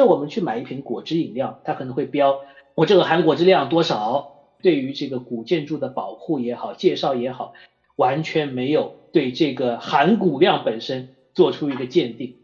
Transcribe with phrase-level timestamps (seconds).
[0.00, 2.40] 这我们去买一瓶果汁饮料，它可能会标
[2.74, 4.34] 我这个含果汁量多少。
[4.62, 7.52] 对于这个古建筑的保护也好，介绍也好，
[7.96, 12.38] 完全没有对这个含骨量本身做出一个鉴定。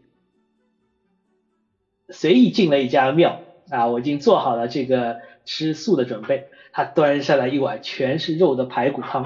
[2.09, 3.39] 随意进了一家庙
[3.71, 6.49] 啊，我已经做好了这个吃素的准备。
[6.71, 9.25] 他端上来一碗全是肉的排骨汤，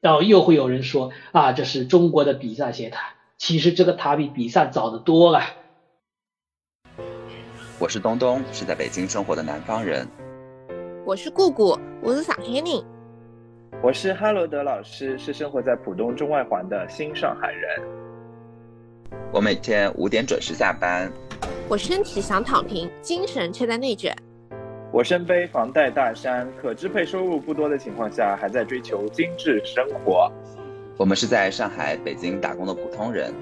[0.00, 3.12] 然后又会有人说啊，这是中国的比萨斜塔。
[3.36, 5.42] 其实这个塔比比萨早得多了。
[7.82, 10.06] 我是东东，是在北京生活的南方人。
[11.04, 12.62] 我是姑姑，我是上海人。
[13.82, 17.82] 我是哈罗德老师，是生活在浦东中外环的新上海人。
[19.32, 21.10] 我每天五点准时下班。
[21.68, 24.16] 我身体想躺平，精神却在内卷。
[24.92, 30.30] 我身背房贷大山，可支配收入不多的情况下，还在追求精致生活。
[30.96, 33.34] 我们是在上海、北京打工的普通人，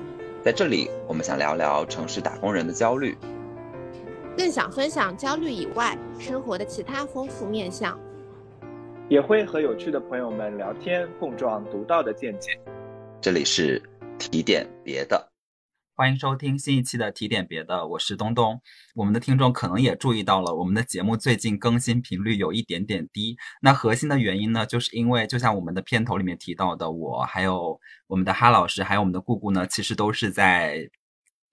[0.42, 3.14] 在这里，我们想聊聊城市打工人的焦虑，
[4.36, 7.98] 更想分享焦虑以外生活的其他丰富面相，
[9.08, 12.58] 也会和有趣的朋友们聊天，碰撞独到的见解。
[13.20, 13.82] 这里是
[14.18, 15.28] 提点别的。
[15.96, 18.58] 欢迎收听新一期的提点别的，我是东东。
[18.94, 23.36] 我们的听众可能也注意到了，我们的节目最近更新频率有一点点低。
[23.60, 30.88] 那核心的原因呢，就是因为就像我们的片头里面提到的，我还有我们的哈老师，还有我们的姑姑呢，其实都是在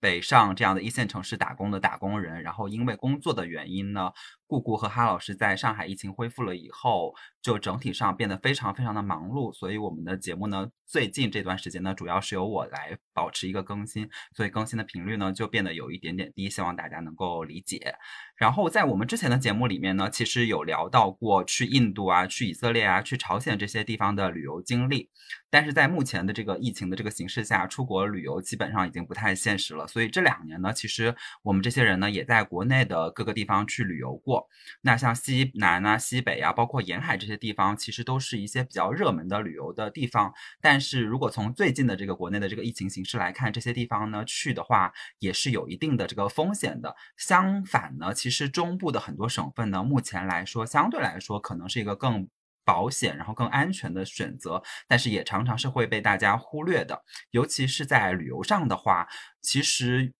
[0.00, 2.42] 北上这样的一线城市打工的打工人。
[2.42, 4.12] 然后因为工作的原因呢。
[4.48, 17.94] 姑姑和哈老师在上海疫情恢复了以后，就整体上变得非常非常的忙碌，所以我们的节目呢，最近这段时间呢，主要是由我来保持一个更新，所以更新的频率呢就变得有一点点低，希望大家能够理解。
[18.36, 25.10] 然后在我们之前的节目里面呢，其实有聊到过去印度啊、去以色列啊、去朝鲜这些地方的旅游经历，
[25.50, 34.37] 但是在目前的这个疫情的这个形势下，出国旅游基本上已经不太现实了，所以这两年呢，其实我们这些人呢，也在国内的各个地方去旅游过。
[34.82, 40.32] 那像西南啊、西北啊，包括沿海这些地方，其实都是一些比较热门的旅游的地方。
[40.60, 46.94] 但是如果从最近的这个国内的这个疫情形势来看，这些地方呢去的话，也是有一定的这个风险的。
[47.16, 52.28] 相反呢，其实中部的很多省份呢，目前来说相对来说可能是一个更
[52.64, 57.02] 保险、然后更安全的选择，但是也常常是会被大家忽略的。
[57.30, 59.08] 尤其是在旅游上的话，
[59.40, 60.12] 其实。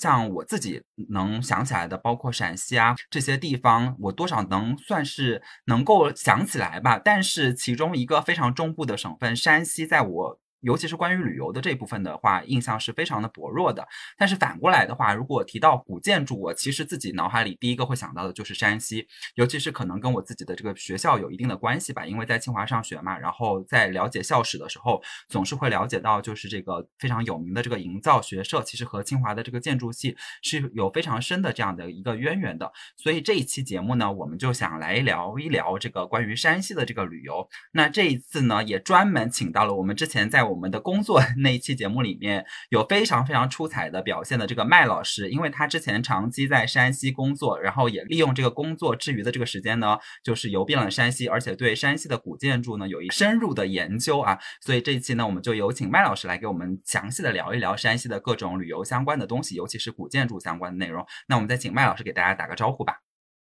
[0.00, 6.98] 像我自己能想起来的，包括陕西啊这些地方，我多少能算是能够想起来吧。
[6.98, 10.40] 但是其中一个非常中部的省份山西，在我。
[10.60, 13.86] 尤其是关于旅游的这部分的话，印象是非常的薄弱的。
[14.16, 23.18] 但是反过来的话，如果提到古建筑，我其实自己脑海里第一个会想到的就是山西，尤其是可能跟我自己的这个学校有一定的关系吧，因为在清华上学嘛。
[23.18, 32.72] 然后在了解校史的时候，总是会了解到，就是这个非常有名的这个营造学社，其实和清华的这个建筑系是有非常深的这样的一个渊源的。
[32.96, 37.48] 所以这一期节目呢，我们就想来聊一聊这个关于山西的这个旅游。
[37.72, 61.04] 那这一次呢，也专门请到了我们之前在我们的工作 那一期节目里面有非常非常出彩的表现的这个麦老师，因为他之前长期在山西工作，然后也利用这个工作之余的这个时间呢，就是游遍了山西，而且对山西的古建筑呢有一深入的研究啊，所以这一期呢，我们就有请麦老师来给我们详细的聊一聊山西的各种旅游相关的东西，尤其是古建筑相关的内容。
[61.28, 63.00] 那我们再请麦老师给大家打个招呼吧。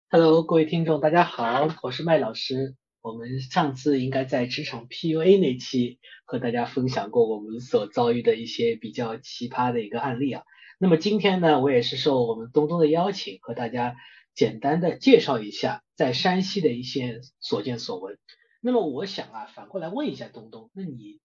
[0.10, 2.76] Hello，各位听众，大家好，我是麦老师。
[3.02, 10.44] 我们上次应该在职场 PUA 那期和大家分享过我们所遭遇的一些比较奇葩的一个案例啊。
[10.78, 13.96] 那么今天呢，我也是受我们东东的邀请，和大家
[14.36, 18.20] 简单的介绍一下在山西的一些所见所闻。
[18.62, 21.20] 那么我想啊，反过来问一下东东，那你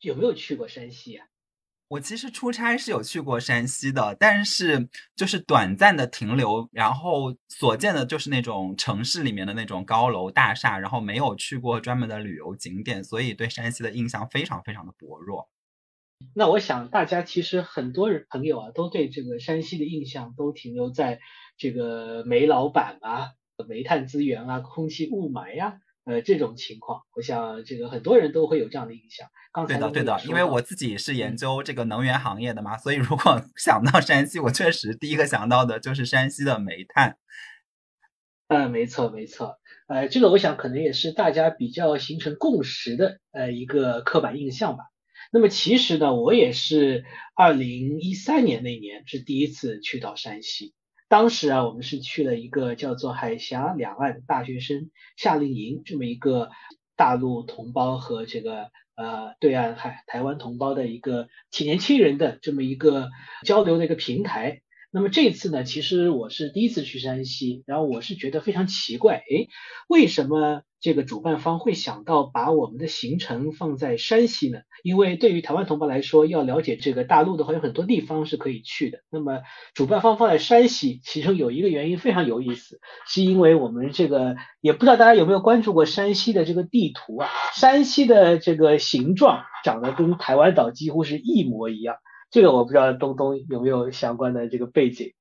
[0.00, 1.26] 有没有去过山西啊？
[1.88, 15.48] 我其实出差是有去过山西的，但是就是短暂的停留，然后所见的就是那种城市里面的那种高楼大厦，然后没有去过专门的旅游景点，所以对山西的印象非常非常的薄弱。
[16.34, 21.20] 那我想大家其实很多人朋友啊，都对这个山西的印象都停留在
[21.58, 23.32] 这个煤老板啊、
[23.68, 25.80] 煤炭资源啊、空气雾霾呀。
[26.04, 29.28] 呃，这种情况，我想这个很多人都会有这样的印象。
[29.54, 37.16] 刚才对的，对的，因为我自己是研究这个能源行业的嘛，所以如果 想到山西，我确实第一个想到的就是山西的煤炭。
[38.48, 39.60] 嗯，没错，没错。
[39.86, 44.84] 呃，这个我想可能也是大家比较形成共识的呃一个刻板印象吧。
[45.30, 47.04] 那么其实呢，我也是
[47.36, 50.74] 二零一三年那年是第一次去到山西。
[51.08, 56.50] 当时啊，我们是去了一个叫做海峡两岸大学生夏令营这么一个
[56.96, 63.10] 大陆同胞和这个呃对岸海台湾同胞的一个青年轻人的这么一个
[63.44, 64.60] 交流的一个平台。
[64.90, 69.48] 那么这次呢，其实我是第一次去山西，然后我是觉得非常奇怪，诶，
[69.88, 74.58] 为什么这个主办方会想到把我们的行程放在山西呢？
[74.82, 78.98] 因为对于台湾同胞来说，要了解这个大陆的话，有很多地方是可以去的。
[79.10, 79.40] 那么
[79.72, 87.30] 主办方放在山西，其中有一个原因非常有意思，是因为我们这个也不知道大家有没有关注过山西的这个地图啊？
[87.54, 91.96] 山西的这个形状长得跟台湾岛几乎是一模一样。
[92.30, 95.14] 这个我不知道东东有没有相关的这个背景，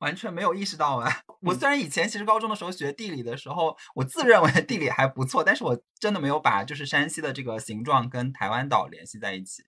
[0.00, 1.08] 完全没有意识到啊！
[1.40, 9.62] 我虽然以前其实高中的时候学地理的时候，我自认为地理还不错，但是我真的没有把就是山西的这个形状跟台湾岛联系在一起。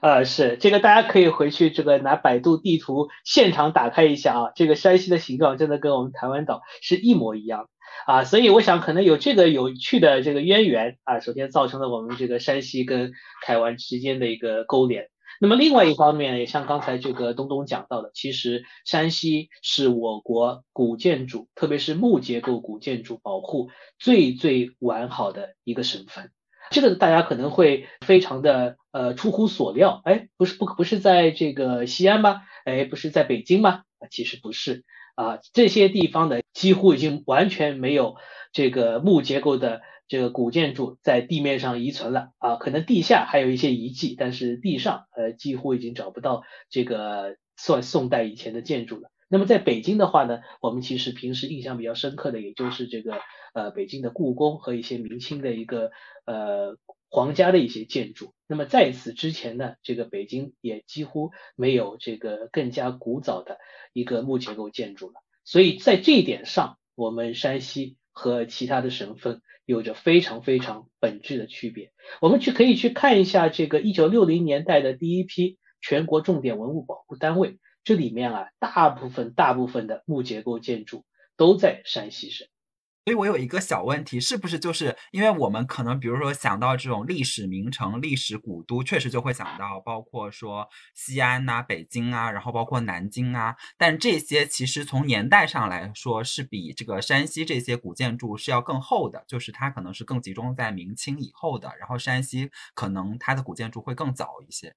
[0.00, 7.68] 呃，是这个大家可以回去这个拿百度地图现场打开一下啊，这个山西的形状真的跟我们台湾岛是一模一样
[8.06, 13.12] 啊，所以我想可能有这个有趣的这个渊源啊，首先造成了我们这个山西跟
[13.44, 15.08] 台湾之间的一个勾连。
[15.42, 23.68] 那么另外一方面，也像刚才这个东东讲到的，其实山西是我国古建筑，特别是木结构古建筑保护
[23.98, 26.30] 最最完好的一个省份。
[26.70, 32.42] 这个大家可能会非常的呃出乎所料，哎，不是不不是在这个西安吗？
[32.64, 33.82] 哎，不是在北京吗？
[34.12, 34.84] 其实不是
[35.14, 38.16] 啊，这些地方呢几乎已经完全没有
[38.52, 39.82] 这个木结构的。
[40.08, 49.10] 这个古建筑在地面上遗存了啊，可能地下还有一些遗迹，但是地上呃几乎已经找不到这个算宋代以前的建筑了。
[49.28, 53.14] 那么在北京的话呢，我们其实平时印象比较深刻的，也就是这个
[53.54, 55.92] 呃北京的故宫和一些明清的一个
[56.26, 56.76] 呃
[57.12, 58.34] 皇家的一些建筑。
[58.48, 63.58] 那么在此之前呢，这个北京也几乎没有这个更加古早的
[63.92, 65.14] 一个木结构建筑了。
[65.44, 69.40] 所以在这一点上，我们山西和其他的省份。
[69.64, 71.92] 有着非常非常本质的区别。
[72.20, 81.04] 我们去可以去看一下这个一九六零年代的第一批全国重点文物保护单位，这里面啊，大部分大部分的木结构建筑
[81.36, 82.48] 都在山西省。
[83.04, 104.76] 所以我有一个小问题，是不是就是因为我们可能比如说想到这种历史名城、历史古都，确实就会想到包括说西安呐、北京啊，然后包括南京啊，但这些其实从年代上来说是比这个山西这些古建筑是要更厚的，就是它可能是更集中在明清以后的，然后山西可能它的古建筑会更早一些。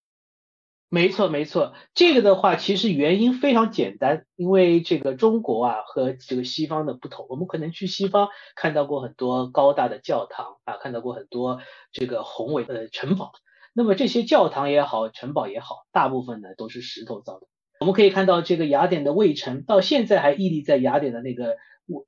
[0.95, 11.59] 没错，没错，这个的话其实原因非常简单，因为这个中国啊和这个西方的不同，我们可能去西方看到过很多高大的教堂啊，看到过很多
[11.91, 13.33] 这个宏伟的城堡，
[13.73, 17.47] 那么这些教堂也好，城堡也好，大部分呢都是石头造的。
[17.81, 21.57] 我们可以看到这个雅典的卫城到现在还屹立在雅典的那个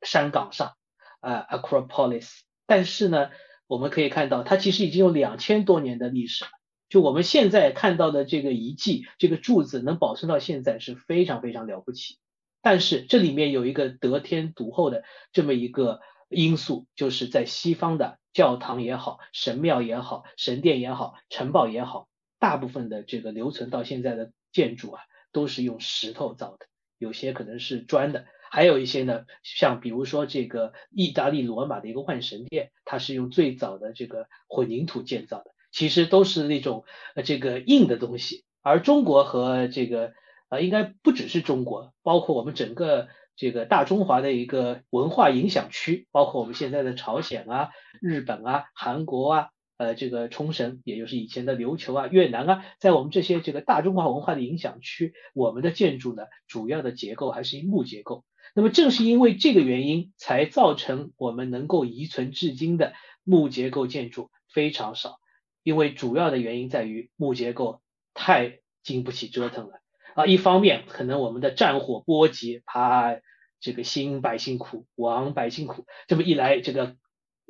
[0.02, 0.76] 山岗上
[1.20, 2.30] 啊，Acropolis，
[2.66, 3.32] 但是呢，
[3.68, 6.52] 我们可以看到它其实已经有两千多年的历史了。
[6.90, 12.18] 就我们现在看到的这个遗迹，这个柱子能保存到现在是非常非常了不起。
[12.62, 22.08] 但是这里面有一个得天独厚的这么一个因素，就是在西方的教堂也好、神庙也好、神殿也好、城堡也好，
[22.40, 25.02] 大部分的这个留存到现在的建筑啊，
[25.32, 26.68] 都是用石头造的，
[26.98, 35.52] 有些可能是砖的，还有一些呢，像比如说这个意大利罗马的一个万神殿，它是用最早的这个混凝土建造的。
[35.78, 40.12] 其实都是那种呃这个硬的东西，而中国和这个
[40.50, 47.70] 呃应该不只是中国，包括我们整个这个大中华的一个文化影响区，包括我们现在的朝鲜啊、
[48.02, 58.24] 日本啊、韩国啊、呃这个冲绳，也就是以前的琉球啊、越南啊，在我们这些这个大中华文化的影响区，我们的建筑呢主要的结构还是木结构。
[58.56, 62.94] 那么正是因为这个原因，才造成我们能够遗存至今的
[63.24, 65.20] 木结构建筑非常少。
[65.68, 67.82] 因为主要的原因在于木结构
[68.14, 69.82] 太经不起折腾了
[70.16, 70.26] 啊！
[70.26, 73.18] 一方面可能我们的战火波及，怕
[73.60, 76.96] 这个兴百姓苦，亡百姓苦，这么一来，这个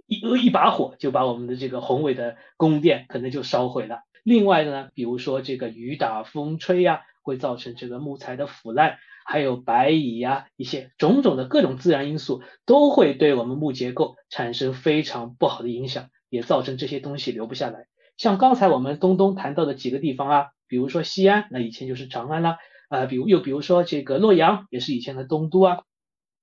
[0.07, 3.99] 一呃一把火就把我们的这个宏伟的宫殿可能就烧毁了。
[4.23, 17.85] 另外呢，比如说这个雨打风吹呀，会造成这个木材的腐烂，还有白蚁呀，一些种种的各种自然因素都会对我们木结构产生非常不好的影响，也造成这些东西留不下来。
[18.17, 22.57] 像刚才我们东东谈到的几个地方啊，比如说西安，那以前就是长安啦，
[22.89, 25.83] 啊，比如又比如说这个洛阳，也是以前的东都啊，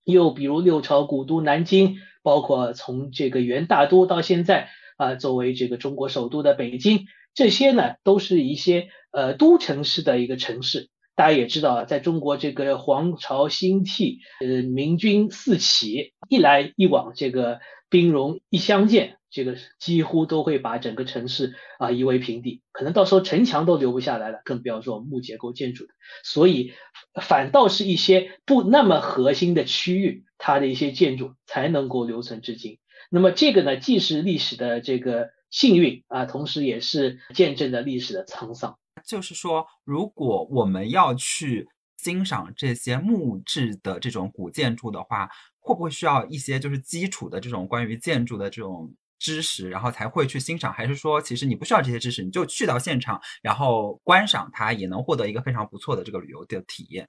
[0.05, 10.89] 又比如六朝古都南京，包括从这个元大都到现在啊，作为这个中国首都的北京，这些呢都是一些呃都城市的一个城市。
[11.17, 19.17] 大家也知道，在中国这个皇朝兴替，呃，明君四起，一来一往，这个兵戎一相见。
[19.35, 25.93] 这个几乎都会把整个城市啊夷为平地，可能到时候城墙都留不下来了，更不要说木结构建筑的。
[26.23, 26.73] 所以
[27.21, 32.79] 反倒是一些不那么核心的区域，它的一些建筑才能够留存至今。
[33.11, 38.79] 那么这个呢，既是历史的这个幸运啊，同时也是见证了历史的沧桑。
[39.05, 50.71] 就是说，如果我们要去欣赏这些木质的这种古建筑的话，会不会需要一些就是基础的这种关于建筑的这种知识，然后才会去欣赏？
[50.71, 57.09] 还是说，其实你不需要这些知识，你就去到现场，然后观赏它，也能获得一个非常不错的这个旅游的体验？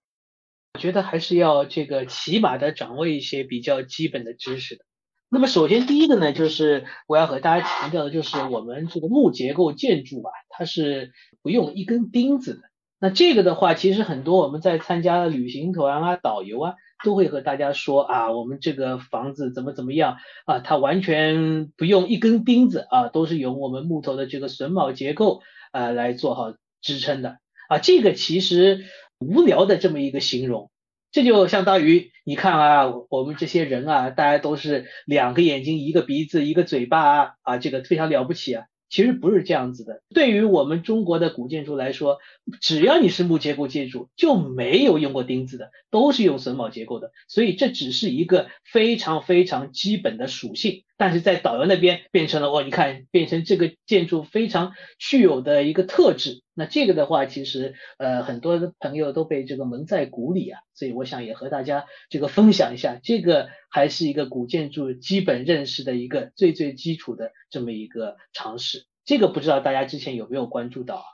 [0.75, 4.85] 我觉得还是要这个起码的掌握一些比较基本的知识的。
[5.27, 12.61] 那么首先第一个呢，就是我要和大家强调的，就是我们这个木结构建筑啊，它是不用一根钉子的。
[13.05, 27.37] 那这个的话，其实很多我们在参加旅行团啊、导游啊，都会和大家说啊，我们这个房子怎么怎么样啊，它完全不用一根钉子啊，都是由我们木头的这个榫卯结构啊来做好支撑的
[27.69, 27.77] 啊。
[27.77, 28.85] 这个其实
[29.19, 30.71] 无聊的这么一个形容，
[31.11, 38.65] 这就相当于你看啊，我们这些人啊，大家都是两个眼睛、一个鼻子、一个嘴巴啊，啊，这个非常了不起啊。
[38.89, 40.01] 其实不是这样子的。
[40.13, 42.19] 对于我们中国的古建筑来说，
[42.61, 47.11] 只要你是木结构建筑，就没有用过钉子的，都是用榫卯结构的。
[47.27, 50.84] 所以这只是一个非常非常基本的属性。
[50.97, 56.41] 但是在导游那边变成了哦，你看变成这个建筑非常具有的一个特质。
[56.53, 60.61] 那这个的话，其实呃很多的朋友都被这个蒙在鼓里啊。
[60.73, 68.85] 所以我想也和大家这个分享一下，这个还是一个古建筑基本认识的一个最最基础的这么一个常识。
[69.03, 71.05] 这个不知道大家之前有没有关注到啊？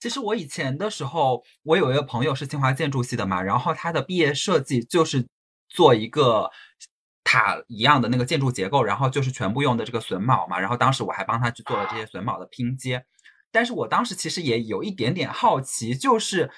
[0.00, 5.24] 其实我以前的时候，我有一个朋友是清华建筑系的嘛，然后他的毕业设计就是
[5.68, 6.50] 做一个。
[7.30, 13.04] 塔一样的那个建筑结构，然后就是全部用的这个榫卯嘛，然后当时我还帮他去做了这些榫卯的拼接，
[13.52, 16.50] 但是我当时其实也有一点点好奇，就是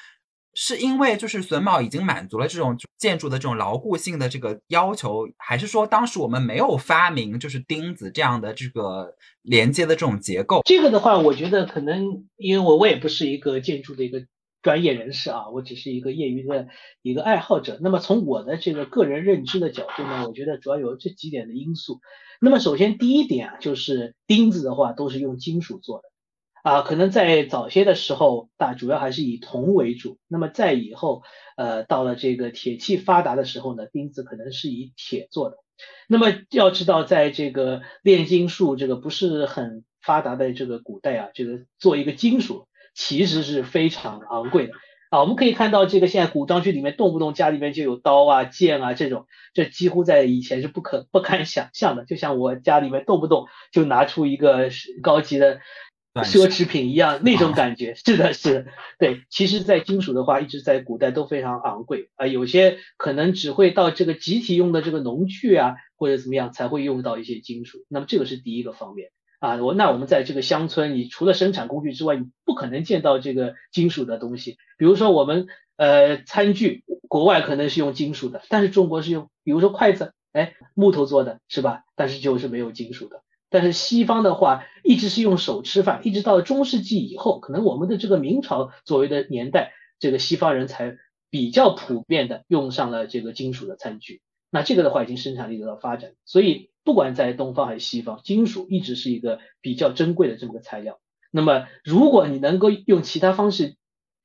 [0.55, 10.63] 是因为就是榫卯已经满足了这种建筑的这种牢固性的这个要求，还是说当时我们没有发明就是钉子这样的这个连接的这种结构？
[10.65, 14.25] 这个的话，我觉得可能因为我我也不是一个建筑的一个。
[14.63, 16.69] 专业人士啊，我只是一个业余的
[17.03, 17.79] 一个爱好者。
[17.83, 22.01] 那么从我的这个个人认知的角度呢，我觉得主要有这几点的因素。
[22.41, 26.05] 那么首先第一点啊，就是钉子的话都是用金属做的
[26.63, 30.19] 啊，可能在早些的时候，大主要还是以铜为主。
[30.29, 31.23] 那么在以后，
[31.57, 35.57] 呃，到了这个铁器发达的时候呢，钉子可能是以铁做的。
[36.07, 42.69] 那么要知道，在这个炼金术这个不是很发达的这个古代啊，这个做一个金属。
[42.95, 44.75] 其实是非常昂贵的
[45.11, 45.21] 啊！
[45.21, 52.05] 我们可以看到，这个现在古装剧里面动不动家里面就有刀啊、剑啊这种，这几乎在以前是不可不堪想象的。
[52.05, 54.71] 就像我家里面动不动就拿出一个
[55.03, 55.61] 高级的
[56.15, 58.67] 奢侈品一样，那种感觉是的，是的。
[58.99, 67.79] 对，其实，在金属的话，一直在古代都非常昂贵啊，有些可能只会到这个集体用的这个农具啊，或者怎么样才会用到一些金属。
[67.89, 69.11] 那么这个是第一个方面。
[69.43, 74.57] 啊，我那我们在这个乡村，你除了生产工具之外，你不可能见到这个金属的东西。
[74.79, 81.83] 比如说我们呃餐具，国外可能是用金属的，但是中国是用，比如说筷子，哎，木头做的是吧？
[81.97, 83.25] 但是就是没有金属的。
[83.51, 90.99] 但是西方的话，一直是用手吃饭，一直到中世纪以后，可能我们的这个明朝左右的年代，这个西方人才
[91.31, 94.23] 比较普遍的用上了这个金属的餐具。
[94.53, 96.71] 那这个的话，已经生产力得到发展，所以。
[96.85, 101.01] 不管在东方还是西方，金属一直是一个比较珍贵的这么个材料。
[101.31, 103.77] 那么，如果你能够用其他方式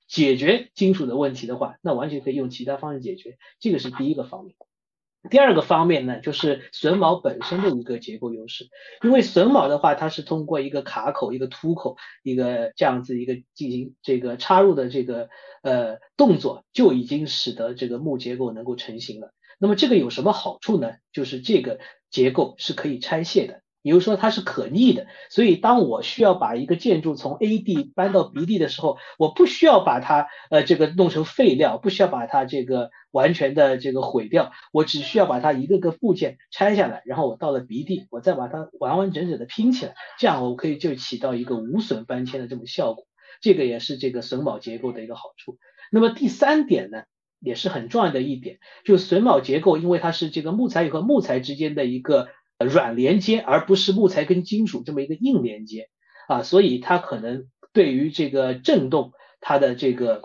[0.08, 3.38] 解决金属的问题的话，那完全可以用其他方式解决。
[3.60, 4.56] 这个是第一个方面。
[5.30, 8.70] 第二个方面呢，就是榫卯本身的一个结构优势。
[9.04, 15.28] 因为榫卯的话，它是通过一个卡口、一个凸口、一个这样子一个进行这个插入的这个
[15.64, 19.34] 呃动作，就已经使得这个木结构能够成型了。
[19.60, 20.94] 那么这个有什么好处呢？
[21.12, 25.08] 就是这个结构是可以拆卸的，也就是说它是可逆的。
[25.30, 43.06] 所以当我需要把一个建筑从 A 地搬到 B 地的时候，我不需要把它呃这个弄成废料，不需要把它这个完全的这个毁掉，我只需要把它一个个部件拆下来，然后我到了 B 地，我再把它完完整整的拼起来，这样我可以就起到一个无损搬迁的这么效果。
[43.40, 45.60] 这个也是这个榫卯结构的一个好处。
[45.92, 47.04] 那么第三点呢？
[47.40, 52.30] 也是很重要的一点，就榫卯结构，因为它是这个木材与和木材之间的一个
[52.60, 55.90] 软连接，而不是木材跟金属这么一个硬连接。
[56.28, 60.24] 啊，所以它可能对于这个振动，它的这个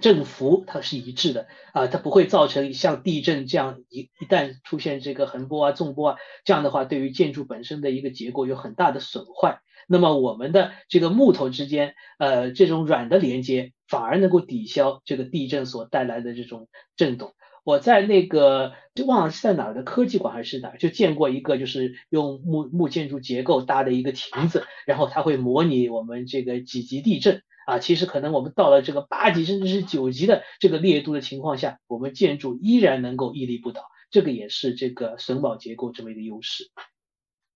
[0.00, 1.46] 振幅它是一致的。
[1.74, 9.60] 啊，它不会造成像地震这样一一旦出现这个横波啊、纵波啊，这样的话对于建筑本身的一个结构有很大的损坏。
[9.86, 17.34] 那么我们的这个木头之间，呃，这种软的连接反而能够抵消这个地震所带来的这种震动。
[17.62, 27.78] 我在那个就忘了是在哪儿的科技馆还是哪儿，就见过一个就是用木木建筑结构搭的一个亭子，然后它会模拟我们这个几级地震啊。
[27.78, 36.70] 其实可能我们到了这个八级甚至是九级的这个烈度的情况下，我们建筑依然能够屹立不倒，这个也是这个榫卯结构这么一个优势。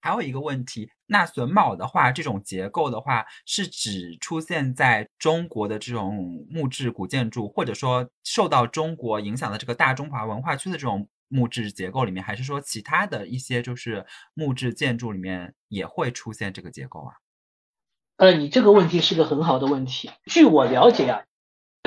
[0.04, 17.14] 还有一个问题，那榫卯的话，这种结构的话，是只出现在中国的这种木质古建筑，或者说受到中国影响的这个大中华文化区的这种木质结构里面，还是说其他的一些就是木质建筑里面也会出现这个结构啊？
[18.18, 20.10] 呃，你这个问题是个很好的问题。
[20.26, 21.22] 据我了解啊，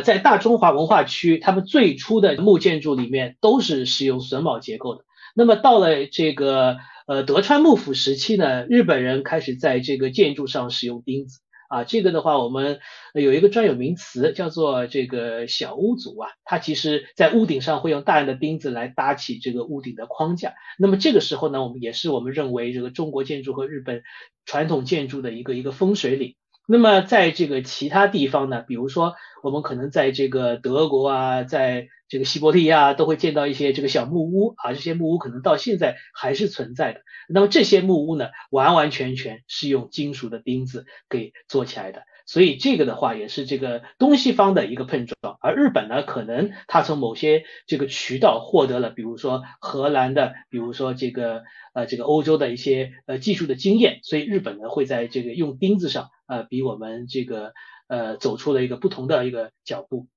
[0.03, 5.05] 在大中华文化区，他们最初的木建筑里面都是使用榫卯结构的。
[5.36, 6.77] 那么到了这个。
[7.07, 11.85] 呃，德川幕府时期呢，日本人开始在这个建筑上使用钉子啊。
[11.85, 12.79] 这个的话，我们
[13.13, 16.29] 有一个专有名词叫做这个小屋族啊。
[16.43, 20.53] 它其实在屋顶上会用大量的钉子来搭起这个屋顶的框架。
[20.77, 24.03] 那么这个时候呢，我们也是我们认为这个中国建筑和日本
[24.45, 26.35] 传统建筑的一个一个风水岭。
[26.67, 37.01] 那么在这个其他地方呢，比如说我们可能在这个德国啊，在这个西伯利亚都会见到一些这个小木屋啊，这些木屋可能到现在还是存在的。
[37.27, 42.03] 那么这些木屋呢，完完全全是用金属的钉子给做起来的。
[42.25, 57.53] 所以这个的话也是这个东西方的一个碰撞，而日本呢，可能它从某些这个渠道获得了，比如说荷兰的，比如说这个呃这个欧洲的一些呃技术的经验，所以日本呢会在这个用钉子上呃比我们这个
[57.87, 60.07] 呃走出了一个不同的一个脚步。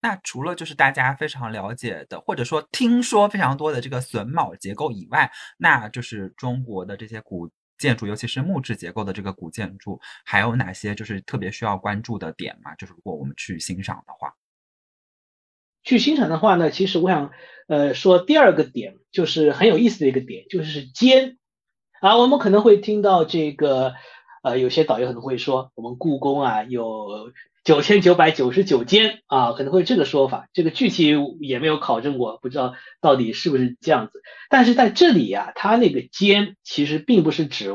[0.00, 7.50] 那除了就是大家非常了解的，或者说听说非常多的这个榫卯结构以外，那就是中国的这些古。
[7.78, 12.74] 建筑，尤其是木质结构的这个古建筑，还有哪些就是特别需要关注的点吗？
[12.76, 14.32] 就是如果我们去欣赏的话，
[15.84, 17.32] 去欣赏的话呢，其实我想，
[17.68, 21.36] 呃，说第二个点就是很有意思的一个点，就是尖
[22.00, 23.92] 啊，我们可能会听到这个，
[24.42, 27.30] 呃，有些导游可能会说，我们故宫啊有。
[27.66, 34.22] 九千九百九十九间啊，可能会这个说法，这个具体也没有考证过，不知道到底是不是这样子。
[34.48, 37.74] 但是在这里呀，它那个间其实并不是指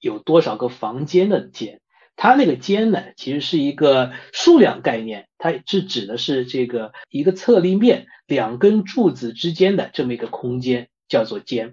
[0.00, 1.82] 有多少个房间的间，
[2.16, 11.70] 它那个间呢，其实是一个数量概念，它是指的是这个一个侧立面两根柱子之间的这么一个空间，叫做间。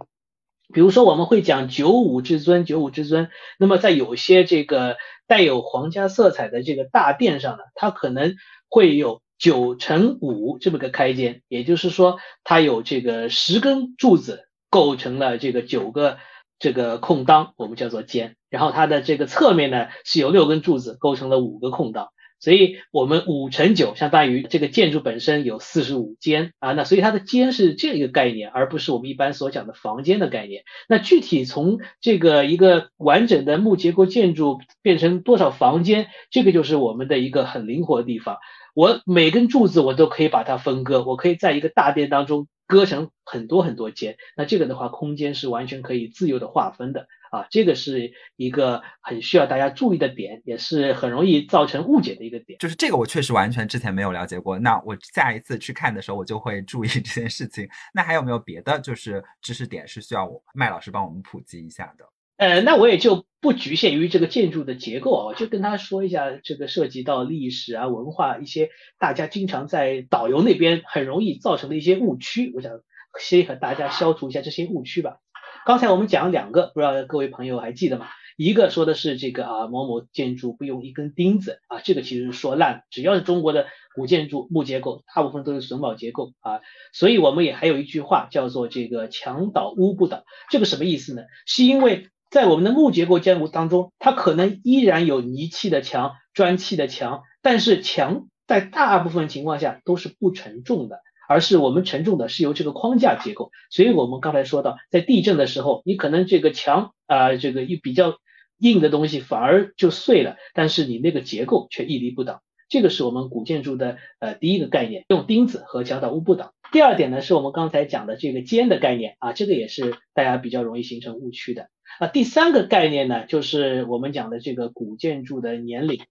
[0.73, 3.29] 比如说，我们会讲九五至尊，九五至尊。
[3.59, 4.97] 那么，在有些这个
[5.27, 8.35] 带有皇家色彩的这个大殿上呢，它可能
[8.67, 16.17] 会有九乘五这么个开间，也就是说，它有这个十根柱子构成了这个九个
[16.57, 18.35] 这个空当，我们叫做间。
[18.49, 22.09] 然后它的这个侧面呢，是有六根柱子构成了五个空当。
[22.45, 30.61] 所以我们五乘九相当于这个建筑本身有四十五间啊，那所以它的间是这样一个概念，而不是我们一般所讲的房间的概念。
[30.87, 38.37] 那具体从这个一个完整的木结构建筑变成多少房间，这个就是我们的一个很灵活的地方。
[38.75, 44.17] 我每根柱子我都可以把它分割，我可以在一个大殿当中割成很多很多间。
[44.37, 47.07] 那这个的话，空间是完全可以自由的划分的。
[47.35, 52.57] 啊，这个是一个很需要大家注意的点，也是很容易造成误解的一个点。
[52.59, 54.57] 就是这个，我确实完全之前没有了解过。
[54.57, 57.67] 那我下一次去看的时候，我就会注意这件事情。
[57.93, 62.05] 那还有没有别的就是知识点是需要我麦老师帮我们普及一下的？
[62.37, 68.69] 呃，那我也就不局限于这个建筑的结构啊，就跟他说一下这个涉及到历史啊、文化一些
[68.99, 72.73] 大家经常在导游那边很容易造成的一些误区，我想
[73.17, 75.19] 先和大家消除一下这些误区吧。
[75.65, 78.05] 刚才我们讲两个，不知道各位朋友还记得吗？
[78.37, 86.61] 一个说的是这个啊某某建筑不用一根钉子啊，这个其实是说烂，只要是中国的古建筑木结构，大部分都是榫卯结构啊。
[86.93, 91.23] 所以我们也还有一句话叫做这个墙倒屋不倒，这个什么意思呢？
[91.47, 100.99] 是因为在我们的木结构建筑当中，它可能依然有泥砌的墙、砖砌的墙，但是墙在大部分情况下都是不承重的。
[101.27, 108.15] 而是我们承重的是由这个框架结构，所以我们刚才说到，在地震的时候，你可能这个墙啊，这个一比较
[108.57, 112.41] 硬的东西反而就碎了，但是你那个结构却屹立不倒。
[112.67, 116.53] 这个是我们古建筑的呃第一个概念，用钉子和墙倒屋不倒。
[116.71, 121.67] 第二点呢，是我们刚才讲的这个尖的概念啊，这个也是大家比较容易形成误区的
[121.99, 122.07] 啊。
[122.07, 126.01] 第三个概念呢，就是我们讲的这个古建筑的年龄。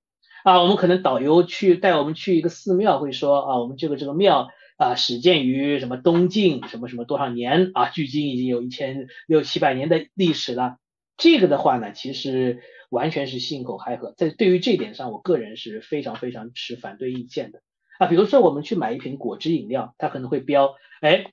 [0.44, 10.76] 啊，我们可能导游去带我们去一个寺庙，会说啊，我们这个这个庙啊始建于什么东晋什么什么多少年啊，距今已经有一千六七百年的历史了。
[11.16, 17.60] 这个的话呢，其实完全是信口开河，在对于这点上，我个人是非常非常持反对意见的
[17.98, 18.06] 啊。
[18.06, 21.32] 比如说我们去买一瓶果汁饮料，它可能会标，哎，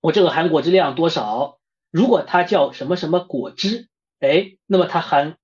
[0.00, 1.58] 我这个含果汁量多少？
[1.90, 3.88] 如果它叫什么什么果汁，
[4.20, 5.36] 哎，那么它含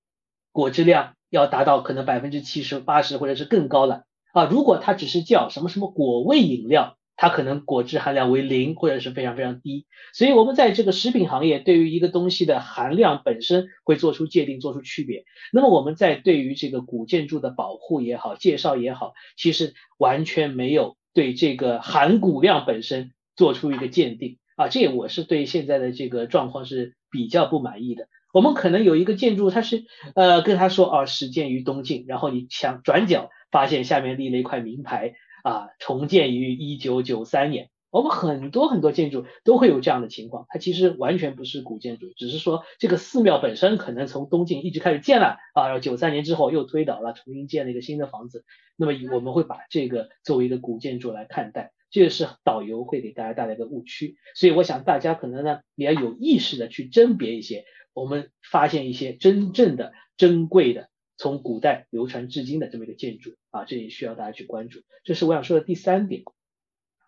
[0.53, 1.15] 果汁量。
[1.31, 4.45] 要达到可能百分之七十八十或者是更高了啊！
[4.45, 9.87] 如果它只是叫什么什么果味饮料，它可能果汁含量为零或者是非常非常低。
[10.13, 15.25] 所以，我们在这个食品行业对于一个东西的含量本身会做出界定、做出区别。
[15.53, 24.69] 那么，我们在对于这个古建筑的保护也好、介绍也好，其实完全没有对这个含钴量本身做出一个鉴定啊！
[24.69, 28.09] 这我是对现在的这个状况是比较不满意的。
[28.33, 29.85] 我们可能有一个建筑，它是
[30.17, 37.69] 呃跟他说啊，始建于东晋，然后你想转角发现下面立了一块名牌啊，重建于一九九三年。
[37.91, 48.45] 我们很多很多建筑都会有这样的情况，它其实完全不是古建筑，只是说这个寺庙本身可能从东晋一直开始建了啊，然后九三年之后又推倒了，重新建了一个新的房子。
[48.77, 54.17] 那么我们会把这个作为一个古建筑来看待，这个是导游会给大家带来的误区。
[54.35, 57.65] 所以我想大家可能呢也要有意识的去甄别一些。
[57.93, 64.81] 我们发现一些真正的珍贵的，从古代流传至今的这么一个建筑啊，这也需要大家去关注。
[65.05, 66.23] 这是我想说的第三点。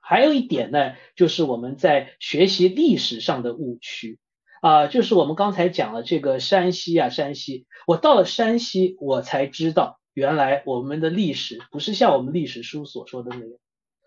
[0.00, 4.20] 还有一点呢，就是我们在学习历史上的误区
[4.62, 13.50] 啊，就是我们刚才讲了这个山西啊，山西，我到了山西，我才知道原来我们的历史不是像我们历史书所说的那样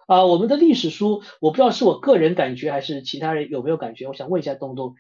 [0.08, 0.26] 啊。
[0.26, 4.96] 我们的历史书，我不知道是我个人感觉还是其他人有没有感觉，我想问一下东东。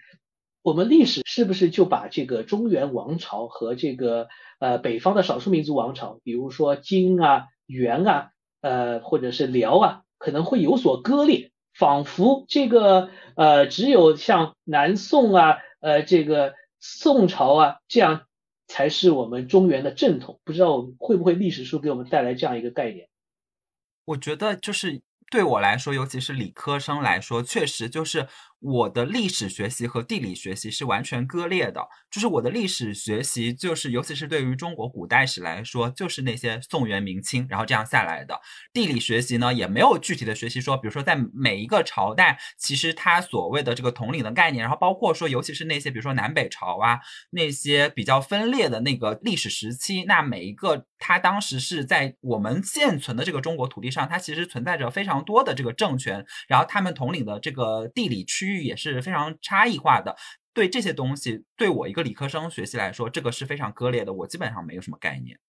[0.61, 4.27] 我们历史是不是就把这个中原王朝和这个
[4.59, 18.23] 呃北方的少数民族王朝，比如说金啊、元啊，呃或者是辽啊，可能会有所割裂，仿佛这个呃只有像南宋啊、呃这个宋朝啊这样
[18.67, 20.41] 才是我们中原的正统？
[20.43, 23.07] 不知道会不会历史书给我们带来这样一个概念？
[24.03, 28.27] 我觉得就是对我来说，尤其是理科生来说，确实就是。
[28.59, 38.41] 我的历史学习和地理学习是完全割裂的，就是我的历史学习，就是尤其是对于中国古代史来说，就是那些宋元明清，然后这样下来的。
[38.73, 58.48] 地理学习呢，也没有具体的学习说，比如说在每一个朝代，其实它所谓的这个统领的概念，然后包括说，尤其是那些比如说南北朝啊，那些比较分裂的那个历史时期，那每一个它当时是在我们现存的这个中国土地上，它其实存在着非常多的这个政权，然后他们统领的这个地理区。
[58.49, 60.15] 域也是非常差异化的，
[60.53, 65.39] 对这些东西，对我一个理科生学习来说，这个是非常割裂的，我基本上没有什么概念。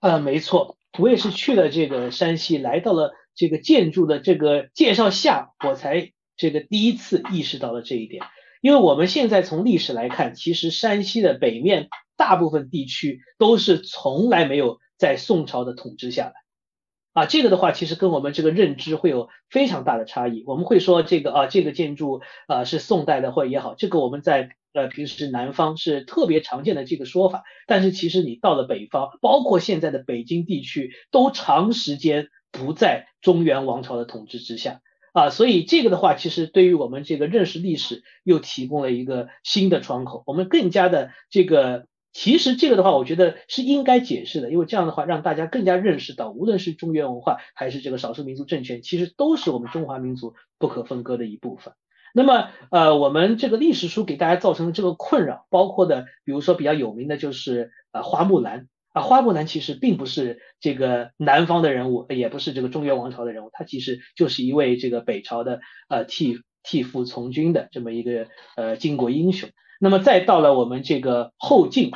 [0.00, 8.24] 呃，没错，我也是去了这个山西，来到了这个建筑的这个介绍下，我才这个第一次意识到了这一点。
[8.60, 16.32] 因为我们现在从历史来看，其实山西的北面大部分地区都是从来没有在宋朝的统治下来。
[17.14, 20.44] 啊，这个的话其实跟我们这个认知会有非常大的差异。
[20.46, 27.42] 我们会说这个啊，这个建筑啊是宋代的或也好，这个我们在呃平时南方是特别常见的这个说法。
[27.66, 34.80] 但是其实你到了北方，包括现在的北京地区，都长时间不在中原王朝的统治之下
[35.12, 35.30] 啊。
[35.30, 41.86] 所以这个的话，其实对于我们这个认识历史又提供了一个新的窗口，我们更加的这个。
[42.12, 51.74] 其实这个的话，我觉得是应该解释的，因为这样的话让大家更加认识到，无论是中原文化还是这个少数民族政权，其实都是我们中华民族不可分割的一部分。
[52.14, 69.50] 那么，呃，我们这个历史书给大家造成的这个困扰，包括的，比如说比较有名的就是呃花木兰啊，花木兰其实并不是这个南方的人物，也不是这个中原王朝的人物，他其实就是一位这个北朝的呃替替父从军的这么一个呃巾帼英雄。
[69.78, 71.92] 那么再到了我们这个后晋，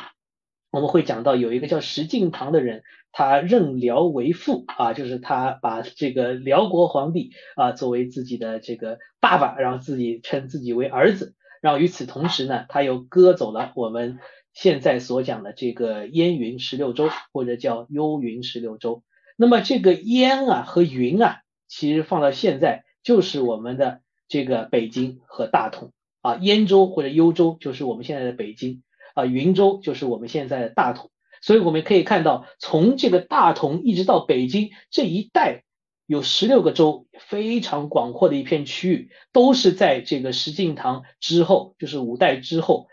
[0.71, 11.35] 我们会讲到有一个叫石敬瑭的人，他认辽为父啊，就是他把这个辽国皇帝啊作为自己的这个爸爸，然后自己称自己为儿子。
[11.61, 14.18] 然后与此同时呢，他又割走了我们
[14.53, 19.03] 现在所讲的这个燕云十六州，或者叫幽云十六州。
[19.37, 25.92] 那么这个燕啊和云啊，其实放到现在就是我们的这个北京和大同。
[26.22, 28.82] 啊，燕州或者幽州就是我们现在的北京，
[29.14, 31.11] 啊，云州就是我们现在的大同，
[31.42, 35.64] 所以我们可以看到，从这个大同一直到北京这一带，
[36.06, 42.87] 有十六个州，非常广阔的一片区域，都是在这个石敬瑭之后，就是五代之后，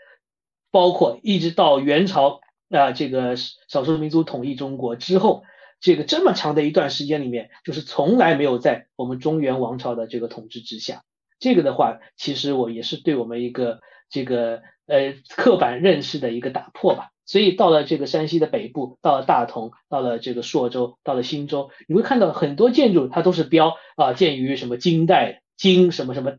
[0.72, 5.44] 包括一直到元朝啊，这个少数民族统一中国之后，
[5.80, 11.04] 这个这么长的一段时间里面，就是从来没有在我们中原王朝的这个统治之下。
[11.40, 17.10] 这个的话，其实我也是对我们一个这个呃刻板认识的一个打破吧。
[17.24, 26.38] 所以到了这个山西的北部，到了大同，到了这个朔州，到了忻州，你会看到很多建筑，它都是标啊，建于什么金代，金什么什么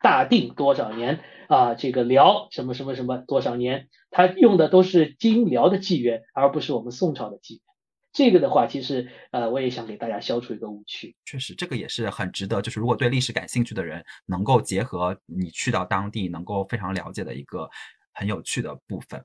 [0.00, 7.71] 大定多少年啊，这个辽什么什么什么多少年，它用的都是金辽的纪元，而不是我们宋朝的纪元。
[8.12, 11.16] 这个的话，其实呃，我也想给大家消除一个误区。
[11.24, 17.68] 确实，这个也是很值得，就是如果对历史感兴趣的人，能够结合你去到当地，能够非常了解的一个
[18.12, 19.24] 很有趣的部分。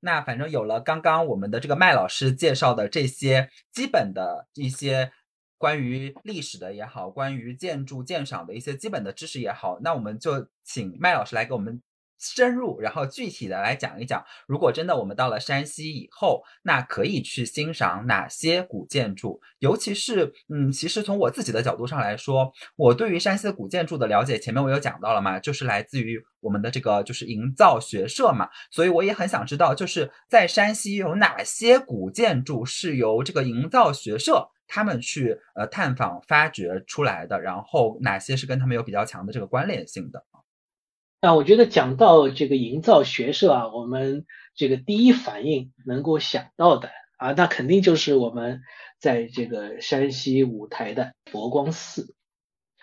[0.00, 5.12] 那反正有了刚刚我们的这个麦老师介绍的这些基本的一些
[5.58, 11.82] 关于历史的也好，关于建筑鉴赏的一些基本的知识也好，那我们就请麦老师来给我们。
[12.18, 19.40] 深入，然后具体的来讲一讲，如果真的我们到了山西以后，那可以去欣赏哪些古建筑？
[19.58, 40.24] 尤其是，嗯，其实从我自己的角度上来说，我对于山西的古建筑的了解，前面我有讲到了嘛，就是来自于我们的这个就是营造学社嘛，所以我也很想知道，就是在山西有哪些古建筑是由这个营造学社他们去呃探访发掘出来的，然后哪些是跟他们有比较强的这个关联性的。
[41.24, 48.60] 那我觉得讲到这个营造学社啊，我们这个第一反应能够想到的啊，那肯定就是我们
[49.00, 52.14] 在这个山西五台的佛光寺。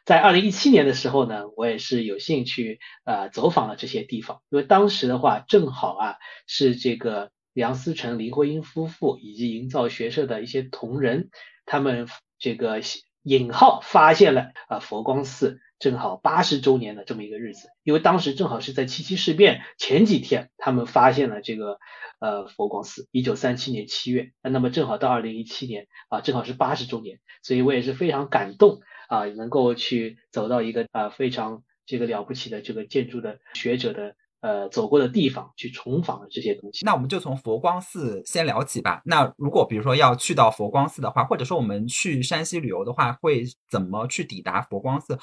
[0.06, 6.16] 在二零一七年的时候呢，我也是有兴趣啊走访了这些地方，因为当时的话正好啊
[6.48, 11.30] 是这个梁思成、林徽因夫妇以及营造学社的一些同仁，
[11.68, 12.08] 他们
[12.40, 12.82] 这个
[13.22, 15.60] 引号发现了啊佛光寺。
[15.82, 21.80] 正好八十周年的这么一个日子，因为当时正好是在七七事变前几天，他们发现了这个
[22.20, 36.86] 呃佛光寺，一九三七年七月，那么正好到二零一七年啊，正好是八十周年，所以我也是非常感动啊，能够去走到一个啊非常这个了不起的这个建筑的学者的呃走过的地方去重访这些东西。
[36.86, 39.02] 那我们就从佛光寺先聊起吧。
[39.04, 45.18] 那如果比如说要去到佛光寺的话，或者说我们去山西旅游的话，会怎么去抵达佛光寺？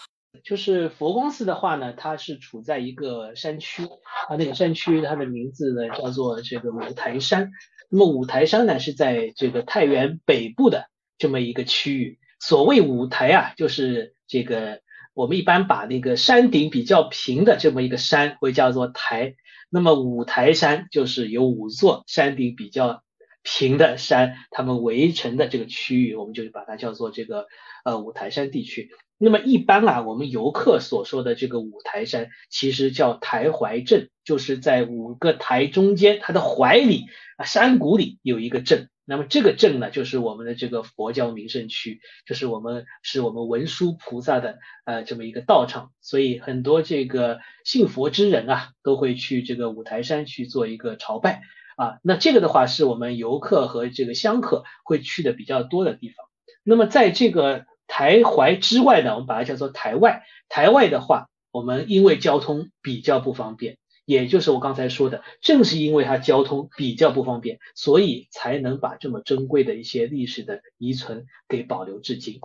[0.45, 7.51] 就是佛光寺的话呢，它是处在一个山区，啊，那个山区它的名字呢叫做这个五台山。
[7.91, 12.19] 那么五台山呢是在这个太原北部的这么一个区域。
[12.39, 14.81] 所谓五台啊，就是这个
[15.15, 19.35] 我们一般把那个山顶比较平的这么一个山会叫做台。
[19.71, 23.03] 那么五台山就是有五座山顶比较
[23.43, 27.47] 平的山，它们围成的这个区域，我们就把它叫做这个
[27.85, 28.91] 呃五台山地区。
[29.19, 38.89] 那么一般啊，我们游客所说的这个五台山，其实叫台怀镇，就是在五个台中间，它的怀里啊山谷里有一个镇。
[39.05, 51.41] 那么这个镇呢，就是我们的这个佛教名胜区，就是我们是我们文殊菩萨的呃这么一个道场，所以很多这个信佛之人啊，都会去这个五台山去做一个朝拜
[51.77, 51.97] 啊。
[52.03, 56.17] 那这个的话，是我们游客和这个香客会去的比较多的地方。
[56.63, 60.23] 那么在这个台怀之外呢，我们把它叫做台外。
[60.49, 72.41] 台外的话，我们因为交通比较不方便，也就是我刚才说的，正是因为它交通比较不方便，所以才能把这么珍贵的一些历史的遗存给保留至今。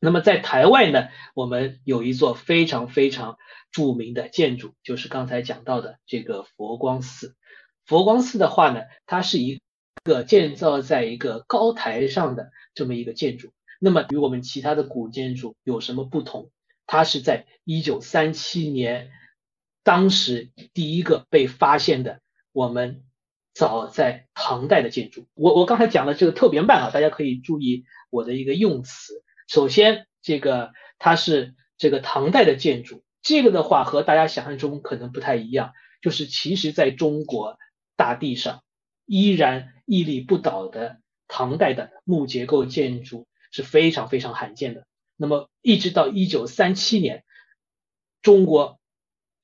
[0.00, 3.36] 那么在台外呢，我们有一座非常非常
[3.70, 7.36] 著名的建筑，就是刚才讲到的这个佛光寺。
[7.84, 9.60] 佛光寺的话呢，它是一
[10.02, 13.50] 个建造在一个高台上的这么一个建筑。
[13.82, 16.50] 那么与我们其他的古建筑有什么不同？
[16.86, 19.10] 它是在一九三七年，
[19.82, 22.20] 当时第一个被发现的，
[22.52, 23.04] 我们
[23.54, 25.26] 早在唐代的建筑。
[25.34, 29.24] 我我刚才讲的这个特别慢啊，大家可以注意我的一个用词。
[29.48, 37.56] 首先，这个它是这个唐代的建筑，这个的话和大家想象中可能不太一样，就是其实在中国
[37.96, 38.62] 大地上
[39.06, 43.26] 依然屹立不倒的唐代的木结构建筑。
[43.50, 44.86] 是非常非常罕见的。
[45.16, 47.24] 那么，一直到一九三七年，
[48.22, 48.80] 中国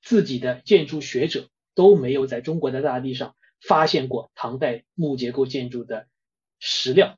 [0.01, 6.07] 自己的建筑学者都没有在中国的大地上发现过唐代木结构建筑的
[6.59, 7.17] 石料。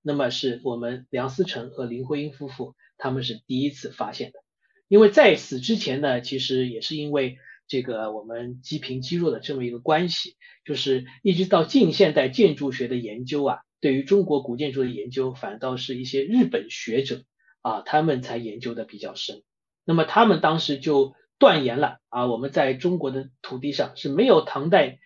[0.00, 4.40] 那么，是我们梁思成和林徽因夫妇他们是第一次发现的。
[4.88, 13.60] 因为在此之前呢，其实也是因为这个我们积贫积弱的这么一个关系，就是一直到近现代建筑学的研究啊。
[13.82, 17.24] 对于中国古建筑的研究，反倒是一些日本学者
[17.62, 19.42] 啊，他们才研究的比较深。
[19.84, 25.00] 那么他们当时就断言了啊，我们在中国的土地上是没有唐代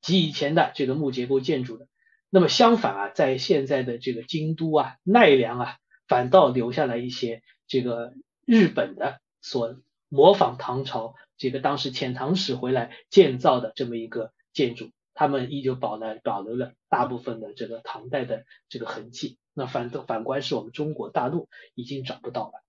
[0.00, 1.86] 及以前的这个木结构建筑的。
[2.30, 5.76] 那么相反啊，在现在的这个京都啊、奈良啊，
[6.08, 8.14] 反倒留下了一些这个
[8.46, 19.38] 日本的所模仿唐朝这个当时遣唐使回来建造的这么一个建筑，他们依旧保了保留了大部分的这个唐代的这个痕迹。
[19.54, 22.62] 那反反观是我们中国大陆已经找不到了。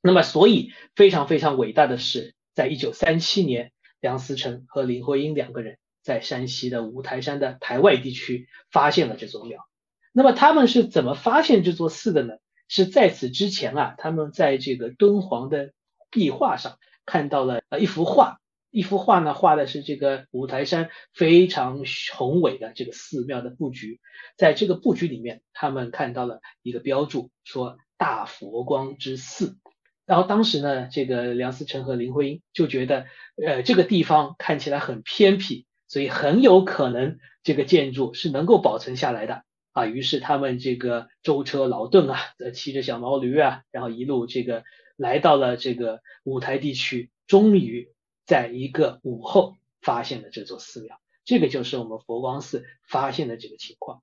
[0.00, 5.76] 那么所以非常非常伟大的是，在一九三七年，梁思成和林徽因两个人。
[6.04, 9.68] 在山西的五台山的台外地区发现了这座庙。
[10.10, 12.34] 那么他们是怎么发现这座寺的呢？
[12.66, 15.72] 是在此之前啊，他们在这个敦煌的
[16.10, 18.40] 壁画上看到了呃一幅画，
[18.72, 24.00] 一幅画呢画的是这个五台山非常宏伟的这个寺庙的布局。
[24.36, 29.58] 在这个布局里面，他们看到了一个标注，说大佛光之寺。
[30.06, 33.06] 然后当时呢，这个梁思成和林徽因就觉得，
[33.36, 35.66] 呃，这个地方看起来很偏僻。
[35.86, 42.18] 所以很有可能这个建筑是能够保存下来的啊，于是他们这个舟车劳顿啊，
[42.54, 44.64] 骑着小毛驴啊，然后一路这个
[44.96, 47.90] 来到了这个五台地区，终于
[48.24, 54.02] 在一个午后发现了这座寺庙，这个就是我们佛光寺发现的这个情况。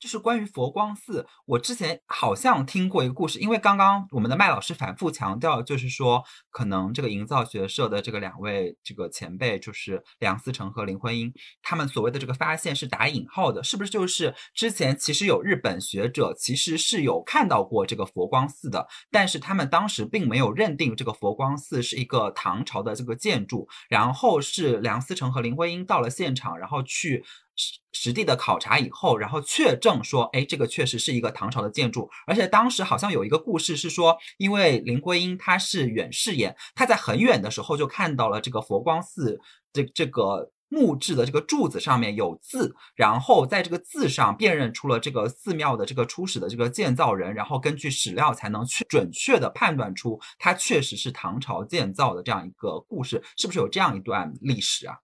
[0.00, 11.32] 就是关于佛光寺，我之前好像听过一个故事，因为刚刚我们的麦老师反复强调，就是说可能这个营造学社的这个两位这个前辈，就是梁思成和林徽因，
[11.62, 27.24] 他们所谓的这个发现是打引号的，是不是就是之前其实有日本学者其实是有看到过这个佛光寺的，但是他们当时并没有认定这个佛光寺是一个唐朝的这个建筑，然后是梁思成和林徽因到了现场，然后去。
[27.58, 32.08] 实实地的考察以后，然后确证说，哎，这个确实是一个唐朝的建筑。
[32.26, 39.38] 而且当时好像有一个故事是说，因为林徽因她是远视眼，她在很远的时候就看到了这个佛光寺
[39.72, 54.98] 这这个木质的这个柱子上面有字，然后在这个字上辨认出了这个寺庙的这个初始的这个建造人，然后根据史料才能去准确的判断出它确实是唐朝建造的这样一个故事，是不是有这样一段历史啊？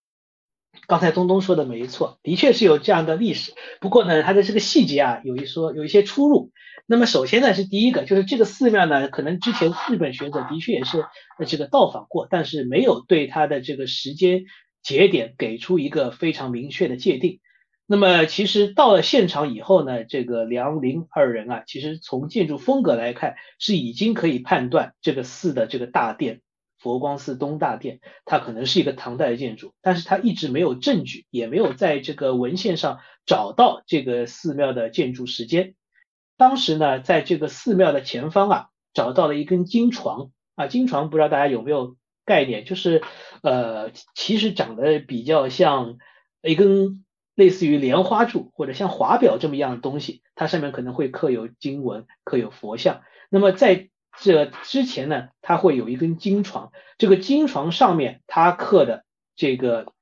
[0.87, 3.53] 刚才东东说的没错，的确是有这样的历史。
[3.81, 6.51] 不过呢，它的这个细节啊，有一说有一些出入。
[6.87, 11.07] 那么首先呢，是第一个，就是这个寺庙呢，可能之前日本学者的确也是
[11.47, 14.45] 这个到访过，但是没有对它的这个时间
[14.83, 17.41] 节点给出一个非常明确的界定。
[17.87, 26.43] 那么其实到了现场以后呢，这个梁林二人啊，其实从建筑风格来看，是已经可以判断这个寺的这个大殿。
[26.85, 35.77] 佛光寺东大殿，它可能是一个唐代的建筑，但是它一直没有证据，也没有在这个文献上找到这个寺庙的建筑时间。
[36.37, 43.03] 当时呢，在这个寺庙的前方啊，找到了一根金床啊，金床不知道大家有没有概念，就是
[43.43, 45.97] 呃，其实长得比较像
[46.43, 47.03] 一根
[47.35, 53.01] 类似于莲花柱或者像华表这么样的东西，它上面可能会刻有经文，刻有佛像。
[53.31, 59.93] 那么在这之前呢，它会有一根金床，这个金床上面它刻的这个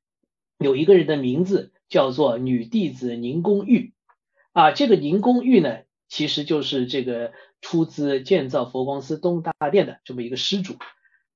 [0.58, 3.94] 有一个人的名字，叫做女弟子宁公玉
[4.52, 4.70] 啊。
[4.72, 10.76] 这个宁公玉呢，其实就是这个出资建造佛光寺东大殿的这么一个施主。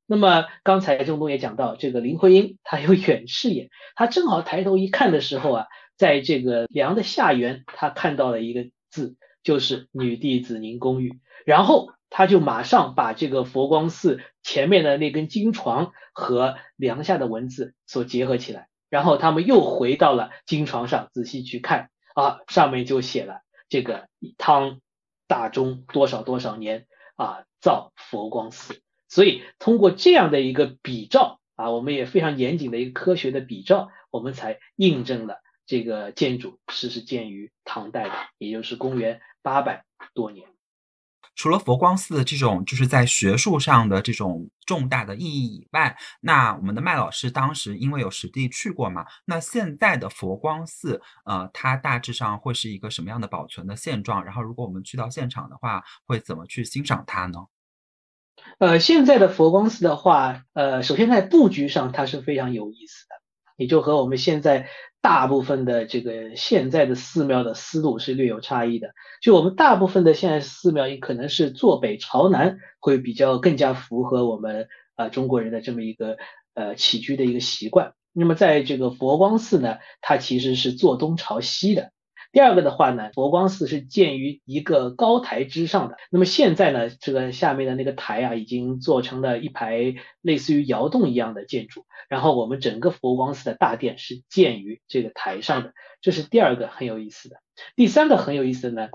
[0.06, 11.95] 那么刚才郑东也讲到，这个林徽因她有远视眼，她正好抬头一看的时候啊，在这个梁的下缘，她看到了一个字，就是女弟子宁公玉，然后。
[12.10, 24.80] 他就马上把这个佛光寺前面的那根金床和梁下的文字所结合起来，然后他们又回到了金床上仔细去看啊，上面就写了这个汤
[25.26, 40.55] 大中多少多少年啊造佛光寺，所以通过这样的一个比照啊，我们也非常严谨的一个科学的比照，我们才印证了这个建筑是是建于唐代的，也就是公元八百多年。
[41.37, 54.25] 除了佛光寺的这种就是在学术上的这种重大的意义以外，那我们的麦老师当时因为有实地去过嘛，那现在的佛光寺，呃，它大致上会是一个什么样的保存的现状？
[54.25, 57.46] 然后，如果我们去到现场的话，会怎么去欣赏它呢？
[58.59, 63.14] 呃，现在的佛光寺的话，呃，首先在布局上它是非常有意思的，
[63.59, 64.68] 也就和我们现在。
[65.07, 68.92] 大部分的这个现在的寺庙的思路是略有差异的，
[69.22, 76.16] 就我们大部分的现在寺庙也可能是坐北朝南，会比较更加符合我们啊中国人的这么一个
[76.54, 77.92] 呃起居的一个习惯。
[78.12, 81.92] 那么在这个佛光寺呢，它其实是坐东朝西的。
[82.33, 85.97] 第二个的话呢，佛光寺是建于一个高台之上的。
[86.11, 91.87] 那么现在呢，这个下面的那个台啊，已经做成了一排类似于窑洞一样的建筑。
[92.09, 97.37] 然后我们整个佛光寺的大殿是建于这个台上的，这是第二个很有意思的。
[97.74, 98.89] 第三个很有意思的呢，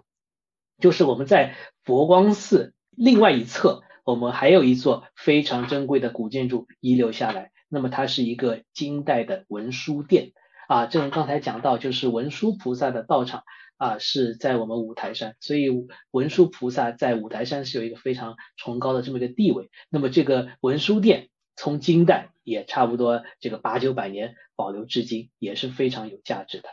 [0.80, 7.52] 就是我们在佛光寺另外一侧，我们还有一座非常珍贵的古建筑遗留下来。
[7.68, 10.34] 那么它是一个金代的文殊殿
[10.72, 13.44] 啊，正如刚才讲到，就是文殊菩萨的道场
[13.76, 15.68] 啊是在我们五台山，所以
[16.12, 19.70] 文殊菩萨在五台山是有一个非常崇高的这么一个地位。
[19.90, 26.70] 那么这个文殊殿从金代也差不多这个八九百年保留至今，也是非常有价值的。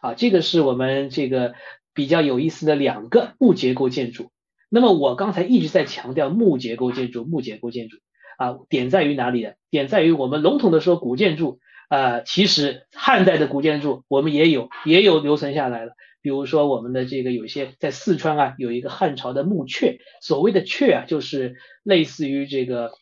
[0.00, 1.54] 啊，这个是我们这个
[1.92, 4.30] 比较有意思的两个木结构建筑。
[4.68, 7.96] 那么我刚才一直在强调木结构建筑，木结构建筑
[8.38, 9.54] 啊，点在于哪里呢？
[9.70, 11.58] 点在于我们笼统的说古建筑
[11.90, 15.92] 啊，其实汉代的古建筑我们也有，也有留存下来了。
[16.22, 22.92] 比如说我们的这个有些在四川啊，有一个汉朝的木阙，所谓的阙啊，就是类似于这个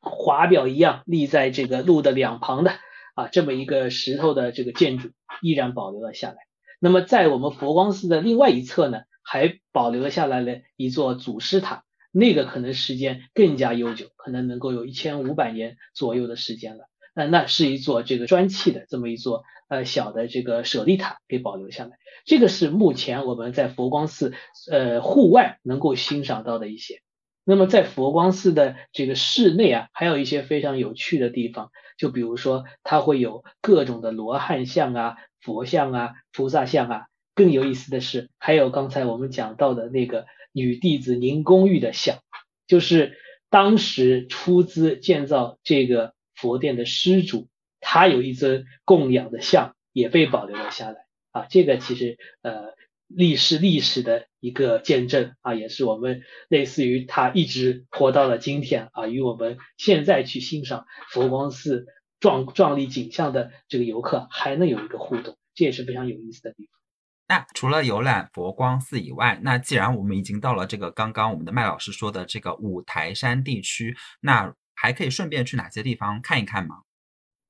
[0.00, 2.72] 华表一样立在这个路的两旁的。
[3.14, 5.10] 啊，这么一个石头的这个建筑
[5.42, 6.36] 依然保留了下来。
[6.78, 16.84] 那么在我们佛光寺的另外一侧呢，还保留了下来了一座祖师塔，那个可能时间更加悠久，可能能够有一千五百年左右的时间了。
[17.20, 21.90] 那那是一座这个砖砌的这么一座呃小的这个舍利塔给保留下来。
[22.24, 24.32] 这个是目前我们在佛光寺
[24.70, 27.00] 呃户外能够欣赏到的一些。
[27.44, 31.70] 那么在佛光寺的这个室内啊，还有一些非常有趣的地方。
[31.98, 37.06] 就比如说，它会有各种的罗汉像啊、佛像啊、菩萨像啊。
[37.34, 42.18] 更有意思的是，还有刚才我们讲到的那个女弟子宁公玉的像，
[42.66, 43.16] 就是
[43.48, 47.48] 当时出资建造这个佛殿的施主，
[47.80, 51.46] 他有一尊供养的像，也被保留了下来啊。
[51.50, 52.74] 这个其实呃，
[53.06, 61.86] 历史历史的一个见证啊，也是我们类似于他一直活到了今天啊，与我们现在去欣赏佛光寺
[62.20, 66.80] 壮壮丽景象的这个游客还能有一个互动，这也是非常有意思的地方。
[67.28, 76.76] 那除了游览佛光寺以外，那既然我们已经到了这个刚刚我们的麦老师说的这个五台山地区，那还可以顺便去哪些地方看一看吗？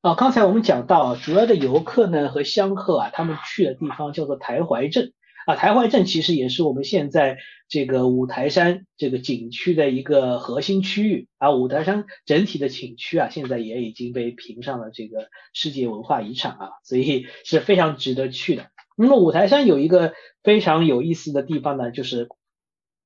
[0.00, 5.12] 啊，刚才我们讲到主要的游客呢和香客啊，他们去的地方叫做台怀镇。
[5.46, 11.52] 啊，台怀镇其实也是我们现在这个五台山这个景区的一个核心区域啊。
[11.52, 18.66] 五台山整体的景区啊，现在也已经被评上了这个世界文化遗产啊，所以 是非常值得去的。
[18.96, 22.28] 那么五台山有一个非常有意思的地方呢，就是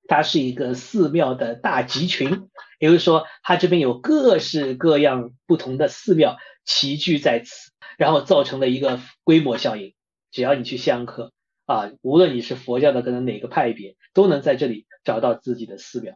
[0.08, 2.48] 它是一个寺庙的大集群，
[2.85, 9.95] 也就是说，它这边有各式各样不同的寺庙齐聚在此，然后造成了一个规模效应。
[10.30, 11.32] 只要你去香客。
[11.64, 16.14] 啊，无论你是佛教的可能哪个派别，都能在这里找到自己的寺庙。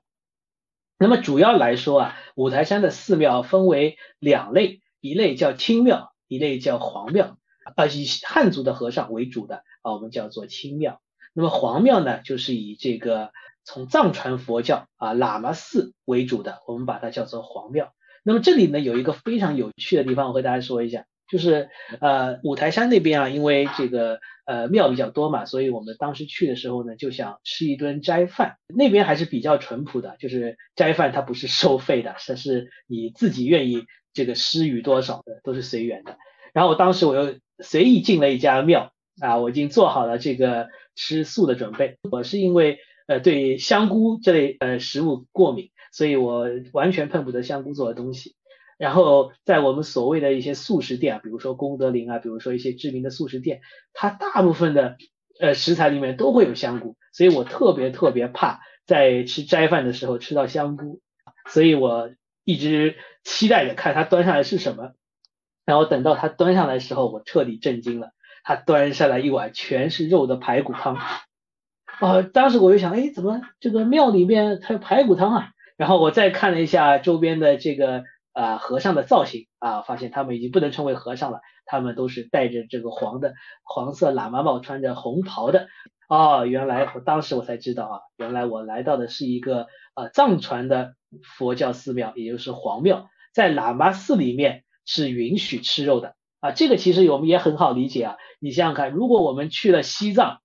[0.99, 7.39] 那么主要来说啊，五台山的寺庙分为两类，一类叫清庙，一类叫黄庙。
[7.77, 11.01] 啊，以汉族的和尚为主的啊，我们叫做清庙。
[11.33, 13.33] 那么黄庙呢，就是以这个
[13.69, 17.93] 从藏传佛教啊喇嘛寺为主的，我们把它叫做黄庙。
[18.25, 21.05] 那么这里呢，有一个非常有趣的地方，我和大家说一下。
[21.31, 21.69] 就是
[22.01, 28.57] 呃五台山那边啊，因为这个呃庙比较多嘛，所以我们当时去的时候呢，就想吃一顿斋饭。
[28.75, 36.17] 那边还是比较淳朴的，就是斋饭它不是收费的，它是你自己愿意这个施予多少的，都是随缘的。
[36.55, 41.99] 然后当时我又随意进了一家庙啊，我已经做好了这个吃素的准备。
[42.11, 48.37] 我是因为呃对香菇这类呃食物过敏，所以我完全碰不得香菇做的东西。
[48.79, 53.61] 然后在我们所谓的一些素食店，比如说功德林啊，比如说一些知名的素食店，
[53.93, 54.97] 它大部分的
[55.41, 61.01] 呃食材里面都会有香菇，所以我特别特别怕在吃斋饭的时候吃到香菇，
[61.51, 62.11] 所以我
[62.45, 62.95] 一直
[63.25, 64.93] 期待着看它端上来是什么，
[65.65, 68.13] 然后等到它端上来的时候，我彻底震惊了，
[68.45, 70.99] 它端上来一碗全是肉的排骨汤，
[72.01, 75.51] 啊，当时我就想，哎，怎么这个庙里面还有排骨汤啊？
[75.77, 78.05] 然后我再看了一下周边的这个。
[78.35, 83.35] 啊，和尚的造型啊，发现他们已经不能称为和尚了，他们都是戴着这个黄的
[83.65, 85.67] 黄色喇嘛帽，穿着红袍的。
[86.09, 90.95] 哦，原来我当时我才知道啊，原来我来到的是一个呃藏传的
[91.37, 96.53] 佛教寺庙，也就是黄庙，在喇嘛寺里面是允许吃肉的啊。
[96.53, 100.39] 这个其实我们也很好理解啊，你想想看，如果我们去了西藏，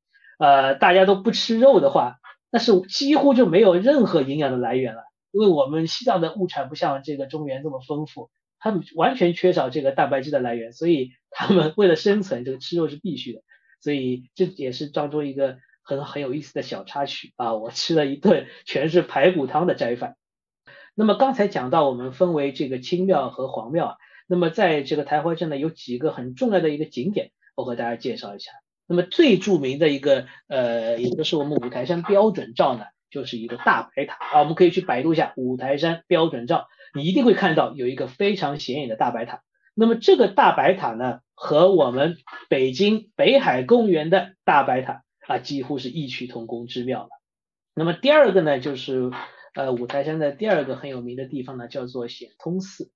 [0.44, 2.18] 呃，大家都不吃肉的话，
[2.52, 5.04] 那是几乎就没有任何营养的来源了。
[5.32, 8.30] 因为我们西藏的物产不像这个中原这么丰富，
[8.60, 13.42] 他们完全缺少这个蛋白质的来源，所以他们为了生存，这个吃肉是必须的。
[13.80, 17.54] 所以这也是当中一个很很有意思的小插曲啊！
[17.54, 20.18] 我吃了一顿全是排骨汤的斋饭。
[20.94, 23.96] 那么刚才讲到我们分为这个清庙和黄庙啊，
[24.28, 28.52] 那么在这个台怀镇呢有几个很重要的一个景点，我和大家介绍一下。
[28.86, 34.40] 那么最著名的一个呃，也就是我们五台山标准照呢，就是一个大白塔啊。
[34.42, 39.42] 我们可以去百度一下五台山标准照，你一定会看到有一个非常显眼的大白塔。
[39.74, 42.18] 那么这个大白塔呢，和我们
[42.50, 47.10] 北京北海公园的大白塔啊，几乎是异曲同工之妙了。
[47.74, 49.10] 那么第二个呢，就是
[49.56, 52.92] 呃五台山的第二个很有名的地方呢，叫做显通寺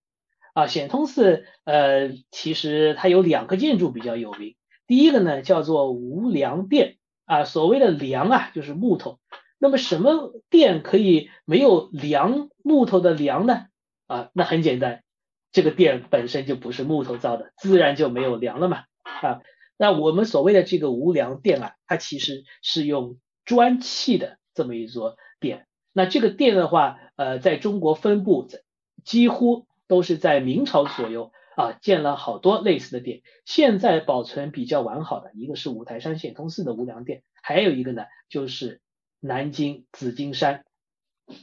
[0.54, 0.68] 啊。
[0.68, 4.57] 显通寺呃，其实它有两个建筑比较有名。
[4.88, 9.20] 第一个呢叫做无梁殿啊，所谓的梁啊就是木头，
[9.60, 13.66] 那么什么殿可以没有梁木头的梁呢？
[14.08, 15.04] 啊，那很简单，
[15.52, 19.42] 这个殿本身就不是木头造的，自然就没有梁了嘛啊。
[19.78, 25.68] 那我们所谓的这个无梁殿啊，它其实是用砖砌的这么一座殿。
[25.92, 28.62] 那这个殿的话，呃，在中国分布在
[29.04, 31.32] 几乎都是在明朝左右。
[31.58, 38.80] 啊，建了好多类似的殿，现在保存比较完好的一个是五台山显通寺的无梁殿，还有一个呢就是
[39.20, 40.66] 南京紫金山，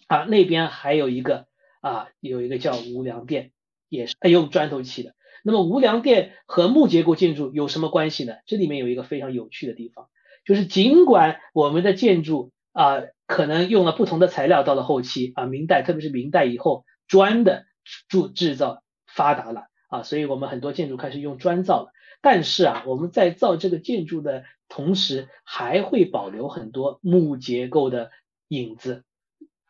[0.07, 1.49] 啊那边还有一个
[1.81, 3.51] 啊有一个叫无梁殿，
[3.89, 5.17] 也是用砖头砌的。
[5.43, 8.35] 那么无梁殿和木结构建筑有什么关系呢？
[8.47, 10.07] 这里面有一个非常有趣的地方，
[10.45, 17.65] 就是尽管我们的建筑啊可能用了不同的材料，到了后期啊明代特别是明代以后，砖的
[18.09, 19.65] 铸制造发达了。
[19.95, 28.11] 啊，所以我们很多建筑开始用砖造了，但是啊，我们在造这个建筑的同时，还会保留很多木结构的
[28.49, 29.05] 影子，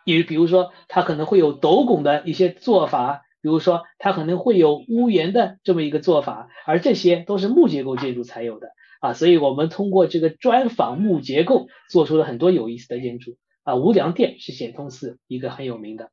[0.06, 8.68] 也比如说它可能会有斗拱的一些做法，比如说它可能会有屋檐的这么一个做法，而这些都是木结构建筑才有的。
[9.00, 13.36] 啊，所以我们通过这个砖仿木结构做出了很多有意思的建筑。
[13.62, 16.10] 啊，无梁殿是显通寺一个很有名的，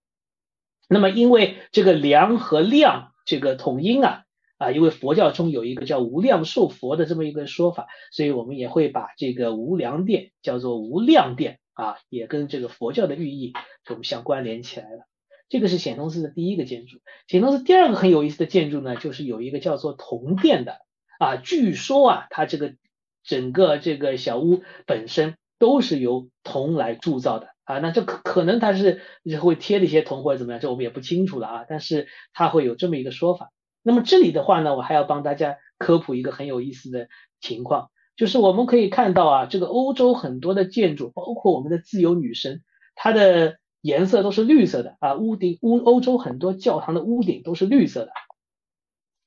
[0.89, 3.10] 那么因为这个梁和亮。
[3.25, 4.23] 这个统音啊
[4.57, 13.53] 啊，因为佛教中有一个叫无量寿佛的这么一个说法，所以我们也会把这个无量殿叫做无量殿啊，也跟这个佛教的寓意
[13.89, 15.07] 我们相关联起来了。
[15.49, 16.99] 这个是显通寺的第一个建筑。
[17.27, 20.77] 显通寺第二个很有意思的建筑呢，就是有一个叫做铜殿的
[21.19, 22.75] 啊，据说啊，它这个
[23.23, 27.49] 整个这个小屋本身都是由铜来铸造的。
[27.71, 29.01] 啊，那这可可能它是
[29.41, 31.65] 会贴了一些铜或者怎么样，这我们也不清楚了啊。
[31.69, 33.51] 但是它会有这么一个说法。
[33.81, 37.07] 那么这里的话呢，我还要帮大家科普一个很有意思的
[37.39, 42.61] 情况，就是我们可以看到啊，这个欧洲很多的建筑，包括我们的自由女神，
[42.93, 45.15] 它的颜色都是绿色的啊。
[45.15, 48.11] 屋顶屋欧洲很多教堂的屋顶都是绿色的。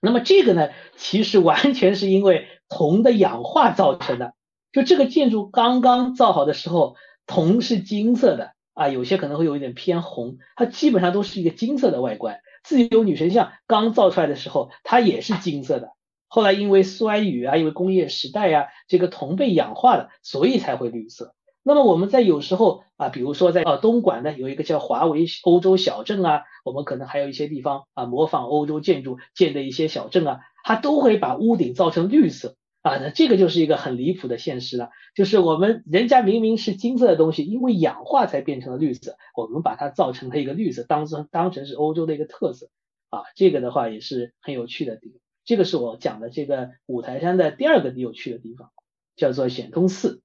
[0.01, 4.35] 那么这个呢，其实完全是因为铜的氧化造成的。
[4.73, 6.97] 就这个建筑刚刚造好的时候。
[7.27, 12.41] 铜是金色的啊，有些可能会有一点偏红，它基本上都是一个金色的外观。
[12.63, 15.93] 自由女神像刚造出来的时候，它也是金色的。
[16.29, 21.35] 后来因为衰雨啊，因为工业时代呀，这个铜被氧化了，所以才会绿色。
[21.63, 32.57] 那么我们在有时候啊，比如说在啊东莞呢，有一个叫华为欧洲小镇啊，我们可能还有一些地方啊，模仿欧洲建筑建的一些小镇啊，它都会把屋顶造成绿色。
[32.85, 42.69] 啊，那这个就是一个很离谱的现实了，就是我们人家明明是金色的东西，因为氧化才变成了绿色，我们把它造成了一个绿色，当成当成是欧洲的一个特色
[43.09, 45.19] 啊，这个的话也是很有趣的地方。
[45.47, 48.71] 这个是我讲的这个五台山的第二个有趣的地方，
[49.17, 50.21] 叫做显通寺。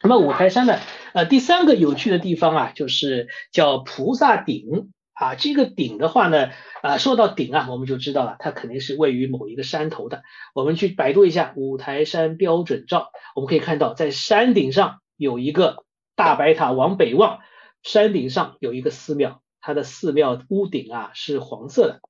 [0.00, 0.78] 那么五台山的
[1.14, 4.92] 呃第三个有趣的地方啊，就是叫菩萨顶。
[5.20, 6.48] 啊，这个顶的话呢，
[6.80, 10.22] 啊，说到顶啊，我们就知道了，它肯定是位于某一个山头的。
[10.54, 15.84] 我们去百度一下五台山标准照，我们可以看到，在山顶上有一个
[16.16, 17.40] 大白塔，往北望，
[17.82, 22.00] 山顶上有一个寺庙，它的寺庙屋顶啊是黄色的。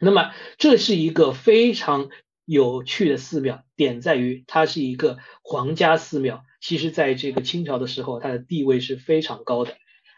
[0.00, 2.08] 那么这是一个非常
[2.46, 9.76] 有趣的寺庙，点在于它是一个皇家寺庙，其实在这个清朝的时候，它的地位是非常高的。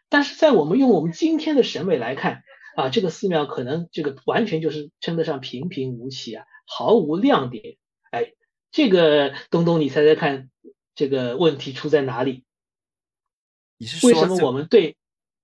[0.08, 2.42] 但是在我们用我们今天的审美来看
[2.76, 7.76] 啊，这个寺庙可能这个完全就是称得上平平无奇啊，毫无亮点。
[8.10, 8.32] 哎，
[8.70, 10.48] 这个东东，你猜猜看，
[10.94, 12.44] 这个问题出在哪里？
[13.76, 14.96] 你是为什么我们对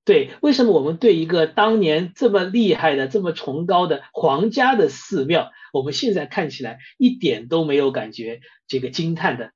[0.05, 9.53] 对为什么我们对一个当年这么厉害的、这么崇高的皇家的寺庙，我们现在看起来一点都没有感觉这个惊叹的？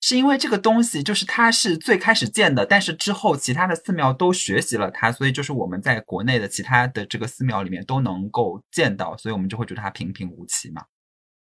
[0.00, 10.82] 是因为这个东西就是它是最开始建的，但是之后其他的寺庙都学习了它，所以就是我们在国内的其他的这个寺庙里面都能够见到，所以我们就会觉得它平平无奇嘛。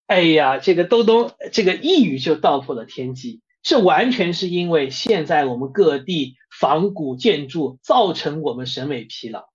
[0.07, 9.49] 哎呀，这个东东这个一语就道破了天机，这完全是因为现在我们各地仿古建筑造成我们审美疲劳。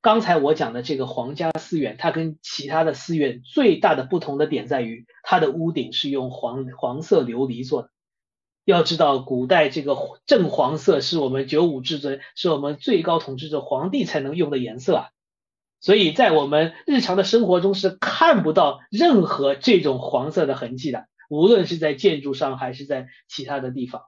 [0.00, 7.90] 刚才我讲的这个皇家寺院，它跟其他的寺院最大的不同的点在于，它的屋顶是用黄黄色琉璃做的。
[8.66, 9.96] 要知道，古代这个
[10.26, 15.08] 正黄色是我们九五至尊，是我们最高统治者皇帝才能用的颜色啊。
[15.80, 24.02] 所以在我们日常的生活中是看不到任何这种黄色的痕迹的，无论是在建筑上还是在其他的地方。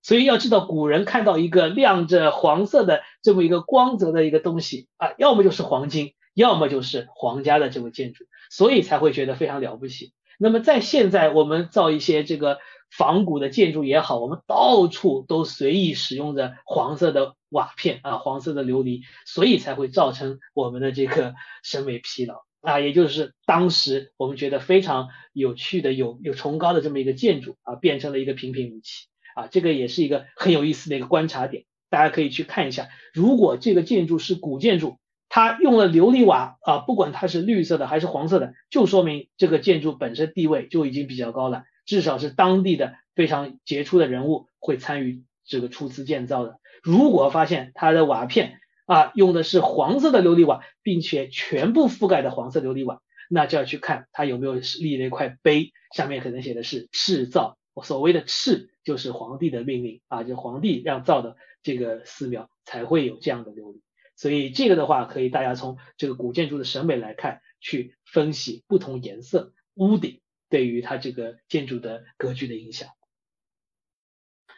[0.00, 10.12] 所以要知道，古人看到一个亮着黄色的这么一个光泽的一个东西啊，要么就是黄金，要么就是皇家的这个建筑，所以才会觉得非常了不起。
[10.38, 12.58] 那么在现在，我们造一些这个
[12.96, 21.34] 仿古的建筑也好，我们到处都随意使用着黄色的瓦片啊，黄色的琉璃，所以才会造成我们的这个
[21.64, 22.78] 审美疲劳啊。
[22.78, 29.48] 也就是当时我们觉得非常有趣的、有有崇高的这么一个建筑啊，变成了一个平平无奇啊。
[29.48, 32.88] 这个也是一个很有意思的一个观察点，大家可以去看一下。
[33.12, 46.60] 如果这个建筑是古建筑，它用了琉璃瓦啊，不管它是绿色的还是黄色的，就说明这个建筑本身地位就已经比较高了，至少是当地的非常杰出的人物会参与这个出资建造的。
[46.82, 63.80] 如果发现它的瓦片啊用的是黄色的琉璃瓦，并且全部覆盖的黄色琉璃瓦，那就要去看它有没有立了一块碑，上面可能写的是敕造，所谓的敕就是皇帝的命令啊，就皇帝让造的这个寺庙才会有这样的琉璃。
[64.16, 70.20] 所以这个的话，可以大家从这个古建筑的审美来看，去分析不同颜色屋顶
[70.54, 72.90] 对于它这个建筑的格局的影响。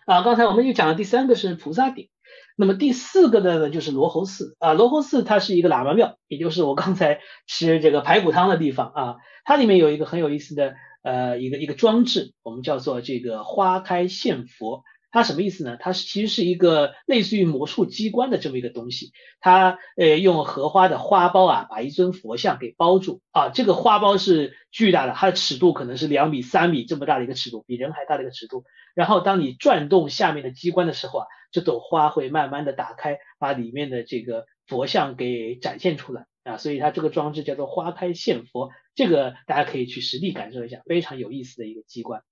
[0.05, 2.11] 啊，刚才我们又讲了第三个是菩萨顶，
[2.55, 9.17] 那么第四个呢就是罗侯寺啊，罗侯寺它是一个喇嘛庙，也就是我刚才吃这个排骨汤的地方啊，
[9.47, 14.85] 它里面有一个很有意思的呃一个一个装置，我们叫做这个花开献佛。
[15.17, 15.79] 它什么意思呢？
[15.81, 19.13] 它是其实是一个类似于魔术机关的这么一个东西。
[19.41, 23.49] 它呃用荷花的花苞啊，把一尊佛像给包住啊。
[23.49, 28.65] 这个花苞是巨大的，它的尺度可能是两米、三米这么大的一个尺度，比人还大的一个尺度。
[28.95, 36.59] 然后当你转动下面的机关的时候啊，这朵花会慢慢的打开，把里面的这个佛像给展现出来啊。
[36.59, 42.23] 所以它这个装置叫做花开现佛，这个大家可以去实地感受一下，非常有意思的一个机关。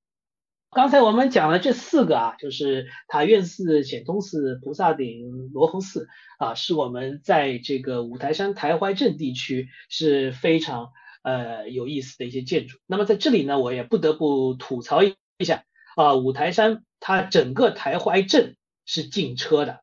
[0.75, 10.91] 刚才我们讲了这四个啊，就是塔院寺、显通寺、菩萨顶、罗侯寺啊，是我们在这个五台山台怀镇地区是非常
[11.23, 12.79] 呃有意思的一些建筑。
[12.87, 15.15] 那么在这里呢，我也不得不吐槽一
[15.45, 15.65] 下
[15.95, 19.81] 啊，五台山它整个台怀镇是禁车的，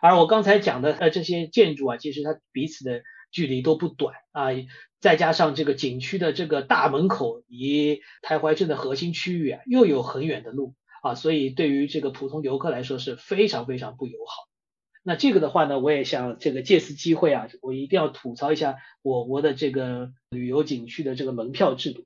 [0.00, 4.46] 而我刚才讲的呃这些建筑啊，其实它彼此的距离都不短啊。
[5.00, 14.48] 再加上这个景区的这个大门口离台怀镇的核心区域啊，又有很远的路啊，所以对于这个普通游客来说是非常非常不友好。
[15.02, 22.04] 那这个的话呢，我也想这个借此机会啊，我一定要吐槽一下我国的这个旅游景区的这个门票制度。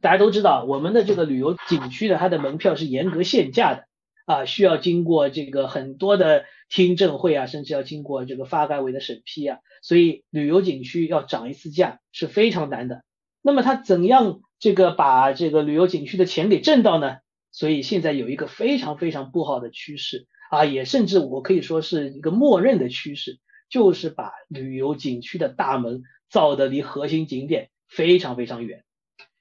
[0.00, 3.86] 大家都知道，我们的这个旅游景区的它的门票是严格限价的。
[4.26, 13.02] 啊，需要经过这个很多的听证会啊，甚至要经过这个发改委的审批啊，所以旅游景区要涨一次价是非常难的。
[13.42, 17.18] 那么他怎样这个把这个旅游景区的钱给挣到呢？
[17.52, 23.38] 所以现在有一个非常非常不好的趋势啊，也甚至我可以说是一个默认的趋势，
[23.70, 28.84] 就是把旅游景区的大门造的离核心景点非常非常远。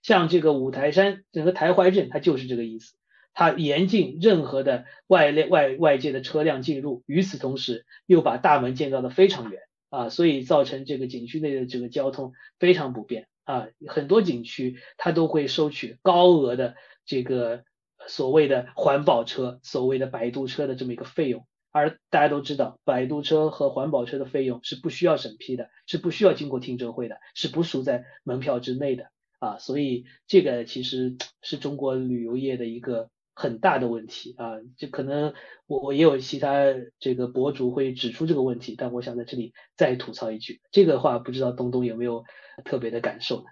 [0.02, 2.96] 像这个五台山整个台怀镇，它就是这个意思。
[3.38, 13.68] 它严禁任何的外列外外界的车辆进入，与此同时又把大门建造的非常远啊，所以造成这个景区内的这个交通非常不便啊。
[13.88, 16.76] 很多景区它都会收取高额的
[17.06, 17.66] 这个
[18.08, 29.10] 所谓的环保车、所谓的摆渡车的这么一个费用，而大家都知道，摆渡车和环保车的费用是不需要审批的，是不需要经过听证会的，是不属在门票之内的
[29.40, 29.58] 啊。
[29.60, 33.10] 所以这个其实是中国旅游业的一个。
[33.38, 35.34] 很大的问题啊，就可能
[35.68, 42.24] 我我也有其他这个博主会指出这个问题，但我想在这里再吐槽一句，这个话不知道东东有没有
[42.64, 43.44] 特别的感受呢？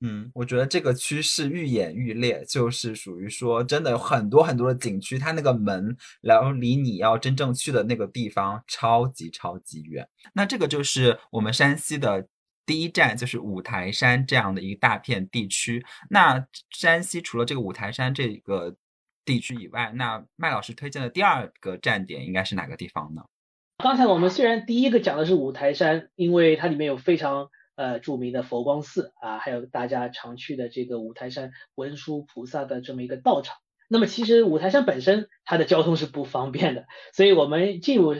[0.00, 10.08] 嗯，我觉得这个趋势愈演愈烈，就是属于说真的有很多很多的景区，它那个门然后离你要真正去的那个地方超级超级远。
[10.32, 12.28] 那这个就是我们山西的
[12.64, 15.84] 第一站，就是五台山这样的一大片地区。
[16.08, 18.76] 那山西除了这个五台山这个。
[19.28, 23.26] 地区以外，那麦老师推荐的第二个站点应该是哪个地方呢？
[23.76, 33.58] 刚才我们虽然第一个讲的是五台山，因为它里面有非常呃著名的佛光寺啊，还有大家常去的这个五台山文殊菩萨的这么一个道场。
[33.86, 38.16] 那么其实五台山本身它的交通是不方便的，所以我们进入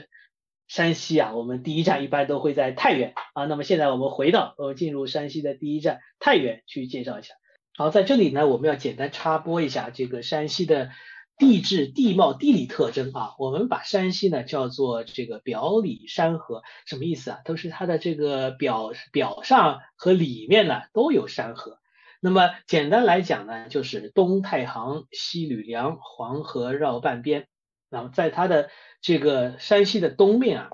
[0.66, 3.46] 山西啊，我们第一站一般都会在太原啊。
[3.46, 7.32] 那么现在我们回到呃进入山西的第一站太原去介绍一下。
[7.78, 10.90] 好，在这里呢，我们要简单插播一下这个山西的
[11.36, 13.36] 地质、地貌、地理特征啊。
[13.38, 17.38] 我们把山西呢叫做这个表里山河，什么意思啊？
[17.44, 21.78] 都是它的这个表表上和里面呢都有山河。
[22.20, 27.46] 那么简单来讲呢，就是东太行，西吕梁，黄河绕半边。
[27.88, 28.70] 那么在它的
[29.00, 30.70] 这个山西的东面啊，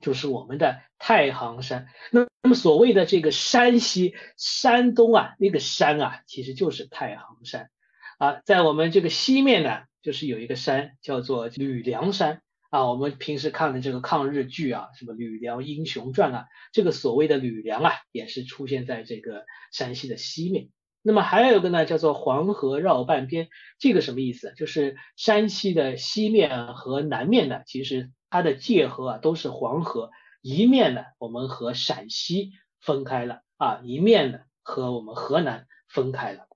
[0.00, 1.86] 就是我们的太行山。
[2.10, 7.70] 那那么所谓的这个山西、山东啊，那个山啊，其实就是太行山
[8.18, 8.42] 啊。
[8.44, 12.84] 在我们这个西面呢，就是有一个山叫做吕梁山啊。
[12.84, 20.68] 我们平时看的这个抗日剧啊，什么《吕梁英雄传》啊，这个所谓的吕梁啊，也是出现在这个山西的西面。
[21.00, 24.52] 那么还有一个呢，叫做黄河绕半边，这个什么意思？
[24.54, 30.10] 就是山西的西面和南面呢，其实它的界河啊都是黄河，
[30.44, 36.48] 一面呢我们和陕西分开了啊，一面呢和我们河南分开了。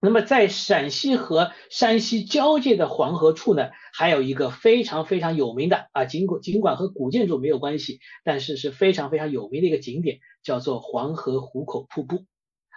[0.00, 12.24] 那么在陕西和山西交界的黄河处呢，还有一个非常非常有名的啊，尽管尽管和古建筑没有关系，但是是非常非常有名的一个景点，叫做黄河壶口瀑布。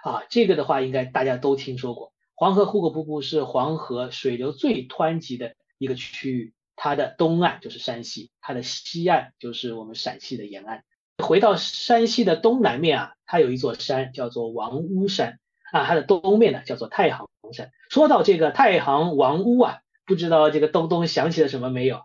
[0.04, 2.14] 啊，这个的话应该大家都听说过。
[2.36, 10.86] 黄河壶口瀑布是黄河水流最湍急的一个区域，它的东岸就是山西，它的西岸就是我们陕西的延安。
[11.22, 15.40] 回到山西的东南面啊，它有一座山叫做王屋山
[15.74, 17.72] 啊，它的东面呢叫做太行山。
[17.90, 22.04] 说到这个太行王屋啊，不知道这个东东想起了什么没有？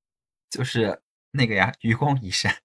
[0.50, 1.00] 就是
[1.30, 2.56] 那个呀，愚公移山。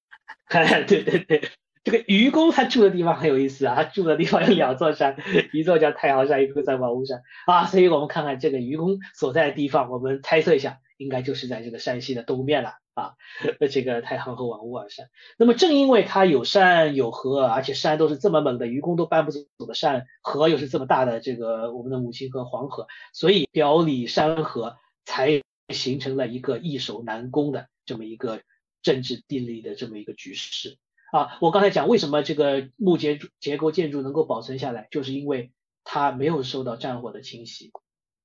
[0.88, 1.51] 对对对。
[1.82, 5.18] 这个愚公他住的地方很有意思啊，他住的地方有两座山，
[5.53, 7.66] 一座叫太行山，一座叫王屋山啊。
[7.66, 13.14] 所以我们看看这个愚公所在的地方，我们猜测一下，应该就是在这个山西的东面了啊。
[13.72, 15.10] 这个太行和王屋二山。
[15.38, 25.41] 那么正因为它有山有河，而且山都是这么猛的，愚公都搬不走的山，河又是这么大的，这个我们的母亲河黄河，所以表里山河才
[25.74, 28.41] 形成了一个易守难攻的这么一个
[28.84, 30.78] 政治地理的这么一个局势。
[31.12, 35.52] 啊，我刚才讲为什么这个木结结构建筑能够保存下来，就是因为
[35.84, 37.72] 它没有受到战火的侵袭，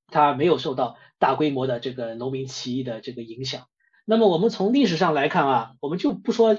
[0.09, 3.67] 它没有受到大规模的这个农民起义的这个影响。
[4.05, 6.57] 那么我们从历史上来看啊，我们就不说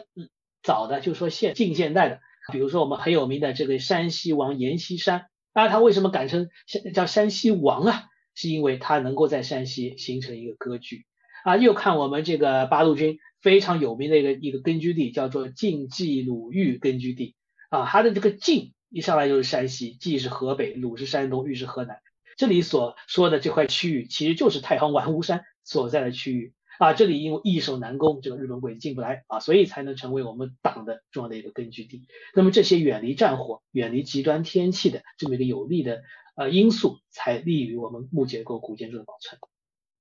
[0.63, 2.19] 早的，就说现近现代的，
[2.51, 6.49] 比如说我们很有名的这个山西王阎锡山，那他为什么敢称
[6.93, 8.03] 叫山西王啊？
[8.33, 11.05] 是因为他能够在山西形成一个割据
[11.43, 11.57] 啊。
[11.57, 13.19] 又看我们这个八路军。
[13.41, 17.35] 非常有名的一个一个根据地叫做晋冀鲁豫根据地
[17.69, 21.99] 啊，它的这个晋一上来就是山西，冀是河北，鲁是山东，豫是河南。
[22.37, 26.93] 这里所说的这块区域其实就是太行王屋山所在的区域啊。
[26.93, 32.07] 这里因为易守难攻，这个日本鬼子进不来啊，所以才能成为我们党的重要的一个根据地。
[32.33, 36.01] 那么这些远离战火、远离极端天气的这么一个有利的
[36.35, 39.39] 呃因素，才利于我们木结构古建筑的保存。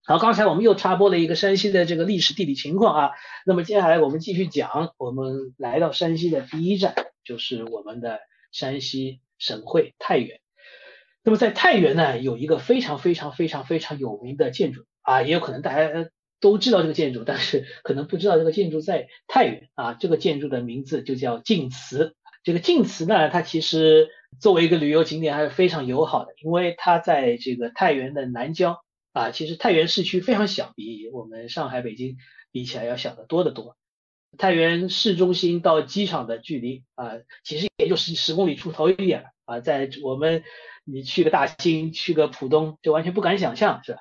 [0.07, 3.11] 好，刚才我们又插播了一个山西的这个历史地理情况啊，
[3.47, 8.19] 那么接下来我们继续讲，我们来到山西的第一站就是我们的
[8.53, 10.44] 山西省会太原。
[11.25, 16.09] 那么在太原呢，有一个非常非常非常非常有名的建筑啊，也有可能大家
[16.39, 19.95] 都知道这个建筑，但是可能不知道这个建筑在太原啊。
[19.95, 22.15] 这个建筑的名字就叫晋祠。
[22.43, 28.85] 这个晋祠呢，它其实作为一个旅游景点还是非常友好的，因为它在这个太原的南郊。
[29.15, 32.17] 啊，其实太原市区非常小，比我们上海、北京
[32.51, 33.77] 比起来要小得多得多。
[34.37, 37.13] 太原市中心到机场的距离啊，
[37.45, 39.61] 其实也就十十公里出头一点啊。
[39.61, 40.43] 在我们
[40.85, 44.01] 你去个大兴、去个浦东，就完全不敢想象，是吧？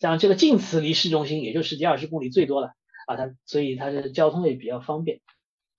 [0.00, 2.72] 像这个晋祠离市中心也就十几二十公里最多了
[3.06, 5.20] 啊，它所以它的交通也比较方便。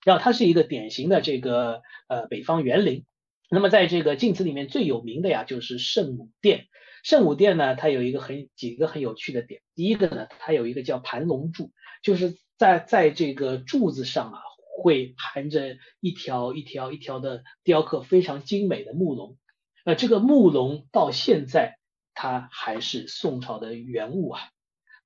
[0.04, 3.06] 然后它是一个典型的这个呃北方园林。
[3.50, 6.68] 那么在这个晋祠里面最有名的呀，就是圣母殿。
[7.04, 9.62] 圣母殿呢，它有一个很几个很有趣的点。
[9.76, 11.72] 第一个呢，它有一个叫盘龙柱，
[12.02, 14.40] 就是在在这个柱子上啊，
[14.78, 19.38] 会盘着一条一条一条的雕刻非常精美的木龙。
[19.86, 21.78] 那，这个木龙到现在
[22.14, 24.42] 它还是宋朝的原物啊，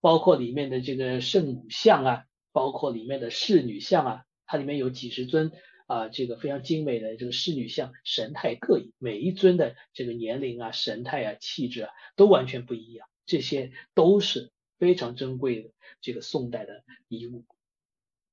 [0.02, 5.52] 包括里面的这个圣母像啊，包括里面的侍女像啊，它里面有几十尊。
[5.86, 13.08] 啊，这个非常精美的这个侍女像，神态各异，每一尊的这个年龄啊、神态啊、气质啊，都完全不一样。
[13.26, 17.44] 这些都是非常珍贵的这个宋代的遗物。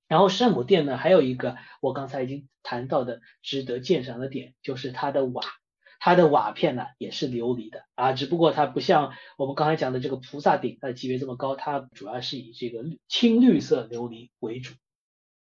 [0.07, 5.43] 然后圣母殿呢，还有一个我刚才已经谈到的值得鉴赏的点，就是它的瓦，
[5.99, 14.75] 它的瓦片呢也是琉璃的啊，只不过它不像我们刚才讲的这个菩萨顶，它的级别这么高，它主要是以这个青绿色琉璃为主。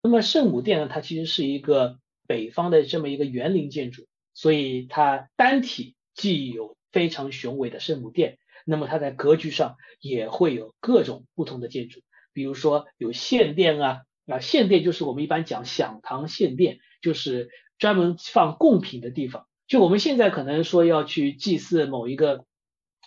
[0.03, 12.01] 那么圣母殿呢，它其实是一个北方的这么一个园林建筑，所以它单体既有非常雄伟的圣母殿，那么它在格局上也会有各种不同的建筑，
[12.33, 19.47] 比如说有献殿啊，啊献殿就是我们一般讲享堂献殿，就是专门放贡品的地方。
[19.69, 22.45] 就我们现在可能说要去祭祀某一个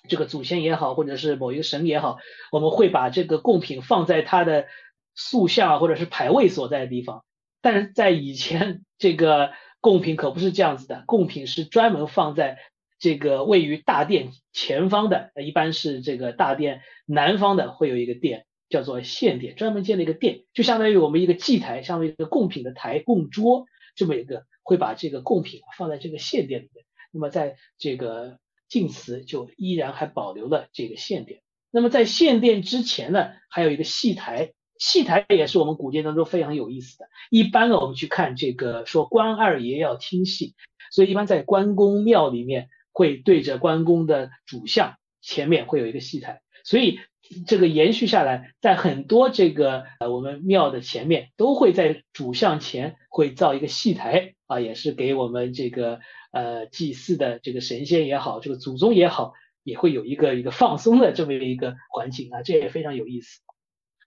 [0.07, 2.17] 这个祖先也好，或者是某一个神也好，
[2.51, 4.67] 我们会把这个贡品放在他的
[5.15, 7.23] 塑像或者是牌位所在的地方。
[7.61, 9.51] 但是在以前，这个
[9.81, 12.57] 贡品可不是这样子的，贡品是专门放在
[12.99, 24.45] 这个位于大殿前方的，一般是这个大殿南方的会有一个殿，叫做献殿，专门建了一个殿，就相当于我们一个祭台，相当于一个贡品的台、供桌这么一个。
[24.69, 31.41] 会把这个贡品放在这个献殿里面，那么在这个晋祠就依然还保留了这个献殿。
[31.71, 37.07] 那么在献殿之前呢，还有一个戏台，戏台也是我们古建当中非常有意思的。
[37.31, 40.53] 一般呢，我们去看这个说关二爷要听戏，
[40.91, 46.99] 所以一般在关公庙里面会对着关公的主像前面会有一个戏台，所以。
[47.45, 55.99] 这个延续下来，在很多这个呃我们庙的前面，都会在主像前会造一个戏台啊，也是给我们这个
[56.31, 63.41] 呃祭祀的这个神仙也好，这个祖宗也好，也会有一个一个放松的这么一个环境啊，这也非常有意思。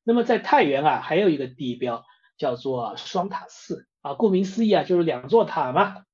[0.05, 2.05] 那么在太原啊，还有一个地标
[2.37, 6.05] 叫做双塔寺啊，顾名思义啊，就是两座塔嘛。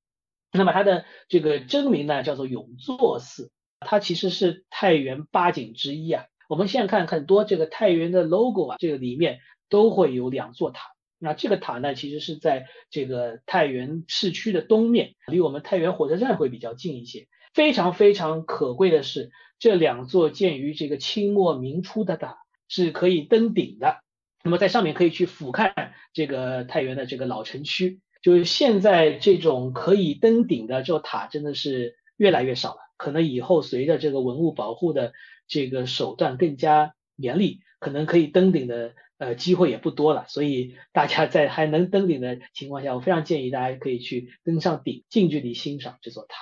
[0.52, 3.50] 那么它的这个真名呢叫做永作寺，
[3.80, 6.26] 它其实是太原八景之一啊。
[6.48, 10.88] 我们现在看很多这个太原的 logo 啊，这个里面都会有两座塔。
[11.20, 17.28] 那这个塔呢，其实是在这个太原市区的东面，离我们太原火车站会比较近一些。
[17.52, 22.38] 非常非常可贵的是，这两座建于这个清末明初的塔
[22.68, 23.98] 是可以登顶的。
[24.42, 25.72] 那么在上面可以去俯瞰
[26.14, 28.00] 这个太原的这个老城区。
[28.22, 32.78] 就是现在这种可以登顶的这座塔真的是越来越少了。
[32.96, 35.12] 可能以后随着这个文物保护的
[35.48, 40.26] 这个手段更加严厉，可能可以登顶的呃机会也不多了。
[40.28, 46.36] 所以大家在还能登顶的情况下，我非常建议大家可以去登上顶，近距离欣赏这座塔。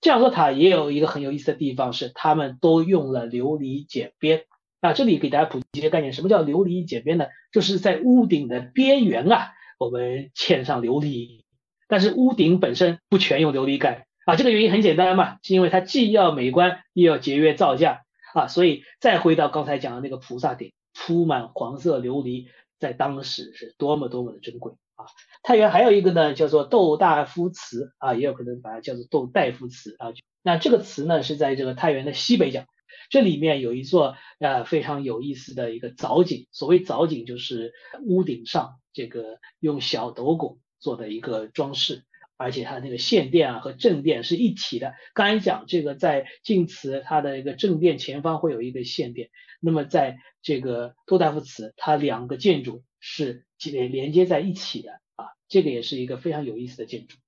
[0.00, 4.44] 这两座塔也有一个很有意思的地方，是他们都用了琉璃剪边。
[4.80, 7.26] 啊，这里给大家普及一个概念，什么叫琉璃剪边呢？
[7.52, 11.42] 就是在屋顶的边缘啊，我们嵌上琉璃，
[11.86, 14.06] 但是屋顶本身不全用琉璃盖。
[14.24, 18.00] 啊，这个原因很简单嘛，是因为它既要美观，又要节约造价
[18.34, 22.46] 啊，所以再回到刚才讲的那个菩萨顶，铺满黄色琉璃，
[22.78, 25.06] 在当时是多么多么的珍贵啊。
[25.42, 30.12] 太原还有一个呢，叫做窦大夫祠啊，也有可能把它叫做窦大夫祠啊。
[30.42, 32.64] 那这个祠呢，是在这个太原的西北角，
[33.10, 37.72] 这里面有一座呃非常有意思的一个藻井，所谓藻井就是
[38.06, 42.04] 屋顶上这个用小斗拱做的一个装饰。
[42.40, 44.94] 而且它那个线殿啊和正殿是一体的。
[45.12, 49.28] 刚才讲这个在晋祠，它的一个正殿前方会有一个线殿，
[49.60, 57.18] 那么在这个窦大夫祠，它两个建筑是连连接在一起的啊，这个也是一个非常有意思的建筑。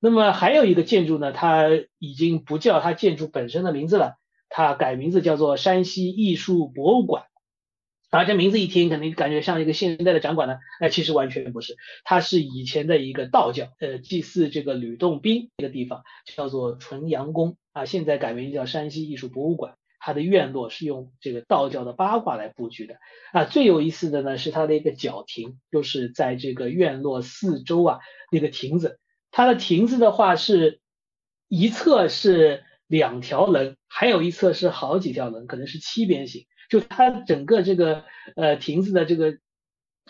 [0.00, 1.68] 那么还有一个建筑呢，它
[2.00, 7.26] 已经不叫它建筑本身的名字了，它改名字叫做山西艺术博物馆。
[8.16, 10.56] 啊，这名字一听，肯定感觉像一个现代的展馆呢。
[10.80, 16.02] 哎，其实完全不是，它是以前的一个道教，呃，祭祀这个吕洞宾一个地方，
[16.34, 17.84] 叫做纯阳宫啊。
[17.84, 19.74] 现在改名叫山西艺术博物馆。
[19.98, 22.96] 它的院落是用这个道教的八卦来布局的
[23.32, 23.44] 啊。
[23.44, 27.98] 最有意思的呢是它的一个角亭，就是在这个院落四周啊
[28.32, 28.98] 那个亭子，
[29.30, 30.80] 它的亭子的话是
[31.48, 36.46] 一侧是两条棱，还有一侧是好几条棱，可能是七边形。
[36.68, 38.04] 就它整个这个
[38.34, 39.38] 呃亭子的这个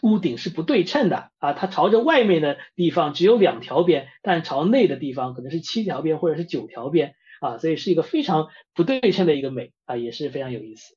[0.03, 10.97] 屋顶是不对称的啊，它朝着外面的地方只有两条边，但朝内的地方可能是七条边或者是九条边啊，所以是一个非常不对称的一个美啊，也是非常有意思。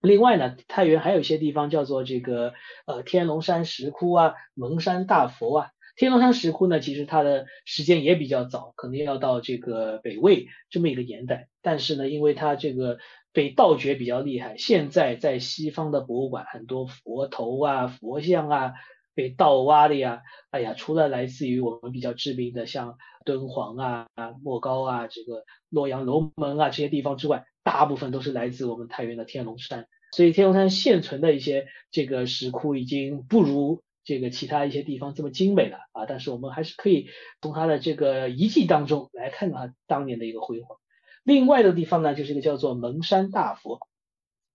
[0.00, 2.54] 另外呢，太原还有一些地方叫做这个
[2.86, 5.70] 呃天龙山石窟啊、蒙山大佛啊。
[5.96, 12.98] 天龙山石窟呢，其实它的时间也比较早，可能要到这个北魏这么一个年代，但是呢，因为它这个。
[13.36, 18.72] 被盗掘比较厉害，现在在西方的博物馆，很多佛头啊、佛像啊
[19.14, 20.22] 被盗挖的呀。
[20.50, 24.08] 哎呀，除了来自于我们比较知名的像敦煌啊、
[24.42, 29.86] 莫高啊、这个洛阳龙门啊这些地方之外，大部分都是来自我们太原的天龙山。
[30.12, 37.08] 所以天龙山现存的一些这个石窟已经不如这个其他一些地方这么精美了啊，但是我们还是可以
[37.42, 40.78] 从它的这个遗迹当中来看到它当年的一个辉煌。
[41.26, 43.80] 另外的地方呢，就是一个叫做蒙山大佛。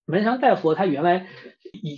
[0.06, 1.28] 门山大佛它原来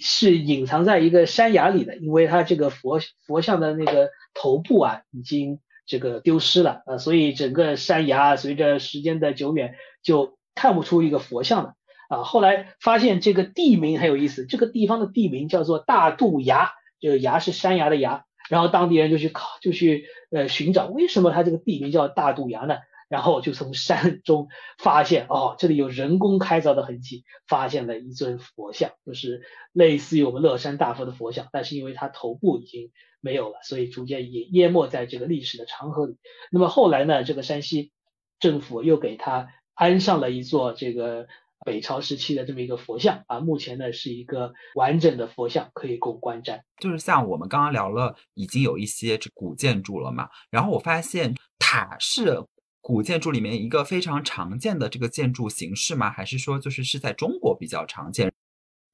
[0.02, 11.76] 是隐藏在一个山崖里的，因为它这个佛佛像的那个头部啊已经这个丢失了啊，所以整个山崖随着时间的久远就看不出一个佛像了
[12.10, 12.24] 啊。
[12.24, 22.78] 后来发现这个地名很有意思，这个地方的地名叫做大渡崖，这个崖是山崖的崖，然后当地人就去考就去呃寻找为什么它这个地名叫大渡崖呢？
[23.14, 24.48] 然后就从山中
[24.80, 32.90] 发现，哦，这里有人工开凿的痕迹，发现了一尊佛像，就是类似于我们乐山大佛的佛像，但是因为它头部已经
[33.22, 36.18] 没有了，所以逐渐也淹没在这个历史的长河里。
[36.50, 37.92] 那么后来呢，这个山西
[38.40, 41.28] 政府又给它安上了一座这个
[41.64, 46.62] 北朝时期的这么一个佛像，啊，目前呢是一个完整的佛像，可以供观瞻。
[46.80, 52.44] 就是像我们刚刚聊了，已经有一些这古建筑了嘛，然后我发现塔是。
[52.84, 56.10] 古建筑里面一个非常常见的这个建筑形式吗？
[56.10, 58.34] 还是说就是是在中国比较常见？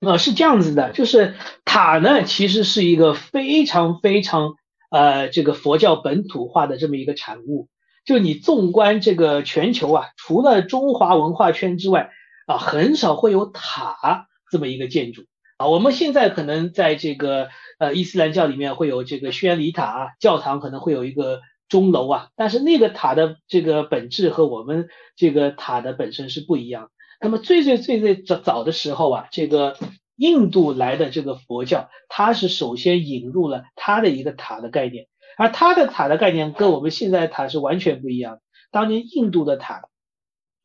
[0.02, 1.34] 呃，是这样子的，就是
[1.66, 4.54] 塔呢，其实是一个非常非常
[4.92, 7.68] 呃这个佛教本土化的这么一个产物。
[8.06, 12.12] 就你纵观这个全球啊，除了中华文化圈之外
[12.46, 15.24] 啊，很少会有塔这么一个建筑
[15.58, 15.66] 啊。
[15.66, 21.42] 我们现在可能在这个呃伊斯兰教里面会有这个宣礼塔，教堂可能会有一个。
[21.70, 26.92] 钟楼啊，但是那个塔的这个本质和我们这个塔的本身是不一样。
[27.22, 29.78] 那么最最最最早早的时候啊，这个
[30.16, 35.08] 印度来的这个佛教，它是首先引入了它的一个塔的概念，
[35.38, 38.40] 而它的塔的概念跟我们现在塔是完全不一样。
[38.72, 39.90] 当年印度的塔，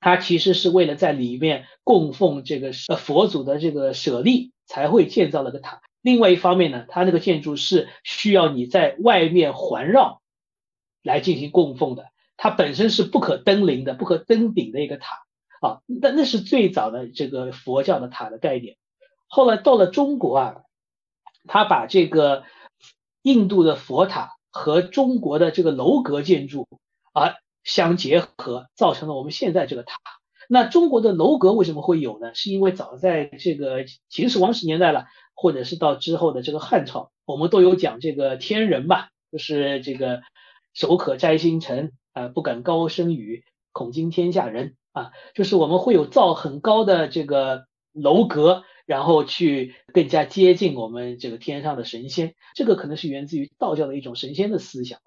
[0.00, 5.82] 它其实是为了在里面供奉这个佛祖的这个舍利才会建造了个塔。
[6.02, 10.22] 另外一方面呢，它那个建筑是需要你在外面环绕。
[11.04, 12.06] 来进行供奉的，
[12.38, 15.18] 它本身是不可登临的、不可登顶的一个塔
[15.60, 18.78] 啊，那那是最早的这个佛教的塔的概念。
[19.28, 20.56] 后来到了中国啊，
[21.46, 22.44] 他把这个
[23.20, 26.66] 印度的佛塔和中国的这个楼阁建筑
[27.12, 27.34] 啊
[27.64, 29.98] 相结合，造成了我们现在这个塔。
[30.48, 32.34] 那中国的楼阁为什么会有呢？
[32.34, 40.22] 是因为早在这个秦始皇时年代了，或者是到之后的这个汉朝，我们都有讲这个天人嘛，就是这个。
[40.74, 44.76] 手可摘星辰，啊，不敢高声语，恐惊天下人。
[44.92, 52.36] 啊，就是我们会有造很高的这个楼阁，然后去更加接近我们这个天上的神仙。
[52.54, 55.00] 这个可能是源自于道教的一种神仙的思想，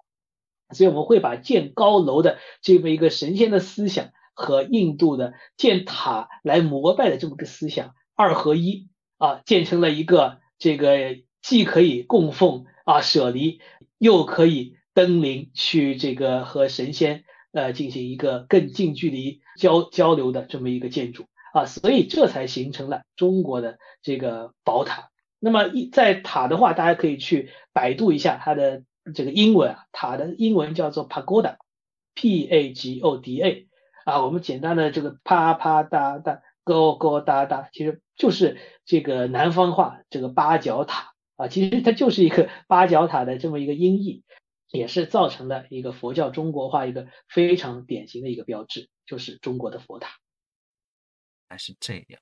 [0.74, 13.62] 所以我们会把建高楼的这么一个神仙的思想和印度的建塔来膜拜的这么个思想二合一，啊，建成了一个这个既可以供奉啊舍离，
[13.96, 14.76] 又可以。
[14.98, 17.22] 登临去这个和神仙
[17.52, 25.10] 呃进行一个更近距离交交流的这么一个建筑啊，所以这才形成了中国的这个宝塔。
[25.38, 28.82] 那么一在塔的话，大家可以去百度一下它的
[29.14, 33.68] 这个英文啊，塔的英文叫做 pagoda，p a g o d a
[34.04, 44.24] 啊，我们简单的这个啪啪哒哒勾勾哒哒，其实就是这个南方话这个八角塔啊，其实它就是一个八角塔的这么一个音译。
[44.70, 50.10] 也是造成了一个佛教中国化一个非常典型的一个标志，就是中国的佛塔。
[51.48, 52.20] 还是这样。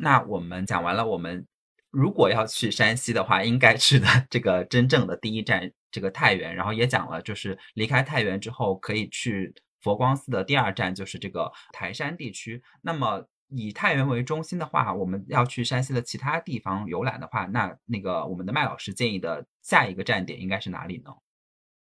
[0.00, 1.46] 那我们讲完了，我们
[1.90, 6.54] 如果要去山西的话，应该去的这个真正的第一站，这个太原。
[6.56, 12.60] 然后也讲了，就是离开太原之后，可以去佛光寺的第二站，就是这个台山地区。
[12.82, 21.12] 那么以太原为中心的话，我们要去山西的其他地方游览的话，那那个我们的麦老师建议的下一个站点应该是哪里呢？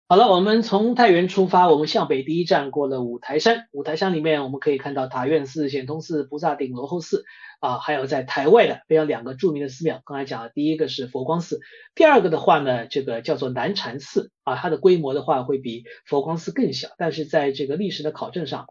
[0.07, 3.69] 好了，我们从太原出发，我们向北第一站过了五台山。
[3.73, 7.25] 五台山里面我们可以看到塔院寺、显通寺、菩萨顶、罗侯寺
[7.59, 10.03] 啊，还有在台外的非常两个著名的寺庙。
[10.05, 11.59] 刚才讲了，第一个是佛光寺，
[11.95, 18.67] 第二个的话呢，这个叫做南禅寺啊，它的规模的话会比佛光寺更小，但是在这个历史的考证上，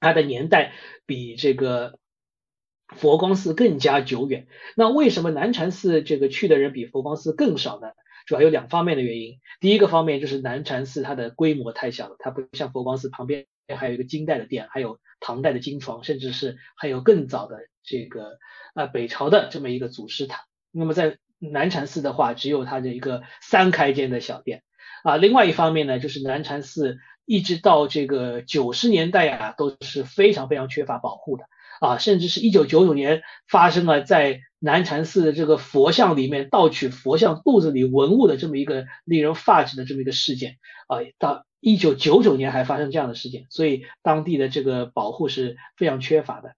[0.00, 0.72] 它的年代
[1.04, 1.98] 比这个
[2.96, 4.46] 佛光寺更加久远。
[4.74, 7.88] 那为什么南禅寺这个去的人比佛光寺更少呢？
[8.28, 18.36] 主要有两方面的原因，第一个方面就是南禅寺它的规模太小了，它不像佛光寺旁边还有一个金代的殿，还有唐代的金床，甚至是还有更早的这个
[18.74, 20.44] 呃北朝的这么一个祖师塔。
[20.70, 24.62] 那么在南禅寺的话，只有它的一个三开间的小殿
[25.04, 25.16] 啊。
[25.16, 31.46] 另外一方面呢，就是南禅寺一直到这个九十年代啊，都是非常非常缺乏保护的。
[31.80, 40.56] 啊，甚至是一九九九年发生了在南禅寺的这个佛像里面盗取佛像肚子里文物的这么一个令人发指的这么一个事件
[40.88, 46.54] 啊，到一九九九年还发生这样的事件，所以当地的这个保护是非常缺乏的。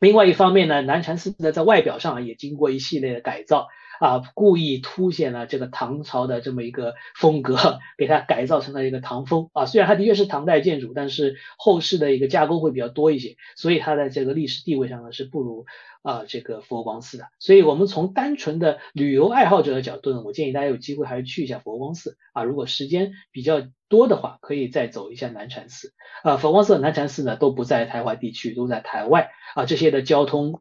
[0.00, 3.68] 另外一方面呢，南禅寺呢在外表上也经过一系列的改造。
[4.02, 9.64] 啊，故意凸显了这个唐朝的这么一个风格，给它改造成了一个唐风啊。
[9.64, 15.66] 虽然它的确是唐代建筑，但是后世的一个加工会比较多一些，所以它在这个历史地位上呢是不如
[16.02, 17.26] 啊这个佛光寺的。
[17.38, 22.42] 所以我们从单纯的旅游爱好者的角度呢，我建议大家有机会还是去一下佛光寺啊。
[22.42, 25.92] 如果时间比较多的话，可以再走一下南禅寺
[26.24, 26.38] 啊。
[26.38, 29.64] 佛光寺、南禅寺呢都不在台湾地区，都在台外啊。
[29.64, 30.60] 这些的交通。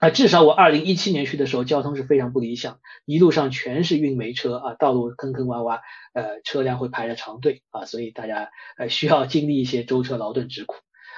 [0.00, 5.80] 啊，至少我二零一七年去的时候，交通是非常不理想，一路上全是运煤车啊，道路坑坑洼洼，
[6.14, 8.48] 呃，车辆会排着长队啊，所以大家
[8.78, 10.76] 呃需要经历一些舟车劳顿之苦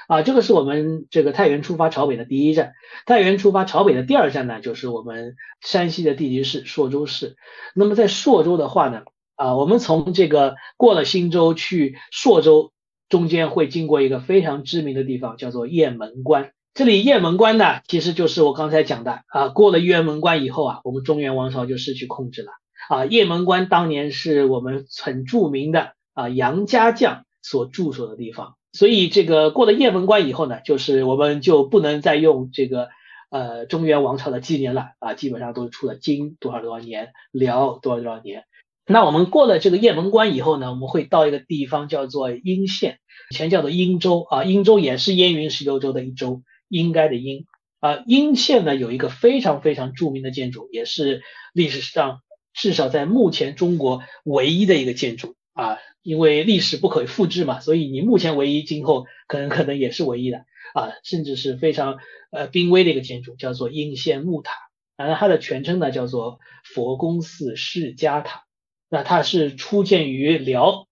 [0.09, 0.23] 啊。
[0.23, 2.73] 这个是我们这个太原出发朝北的第一站，
[3.07, 7.37] 太原出发朝北的第二站呢，就是我们山西的地级市朔州市。
[7.77, 9.03] 那么在朔州的话呢，
[9.37, 12.73] 啊，我们从这个过了忻州去朔州，
[13.09, 16.51] 中间会经过一个非常知名的地方，叫做雁门关。
[16.75, 22.53] 这里雁门关呢，其实就是我刚才讲的啊，过了雁门关以后啊，我们中原王朝就失去控制了
[22.89, 23.05] 啊。
[23.05, 32.89] 雁门关当年是我们很著名的啊杨家将所驻守的地方，所以这个过了雁门关以后呢，就是我们就不能再用这个
[33.31, 38.45] 呃中原王朝的纪年了啊，基本上都是出了金多少多少年，辽多少多少年。
[38.87, 42.99] 那我们过了这个雁门关以后呢，我们会到一个地方叫做阴县，
[43.31, 46.41] 以前叫做殷州啊，殷州也是燕云十六州的一州。
[46.73, 47.45] 应该的应
[47.81, 52.23] 啊，应县呢有一个非常非常著名的建筑，也是历史上
[52.55, 55.35] 至少在目前中国唯一的一个建筑。
[55.53, 60.47] 啊，因为历史不可复制嘛，所以你目前唯一，今后可能可能也是唯一的。
[60.73, 61.99] 啊，甚至是非常
[62.31, 64.55] 呃濒危的一个建筑，叫做应县木塔，
[64.97, 68.45] 啊，它的全称呢叫做佛宫寺释迦塔，
[68.89, 70.89] 那它是初建于辽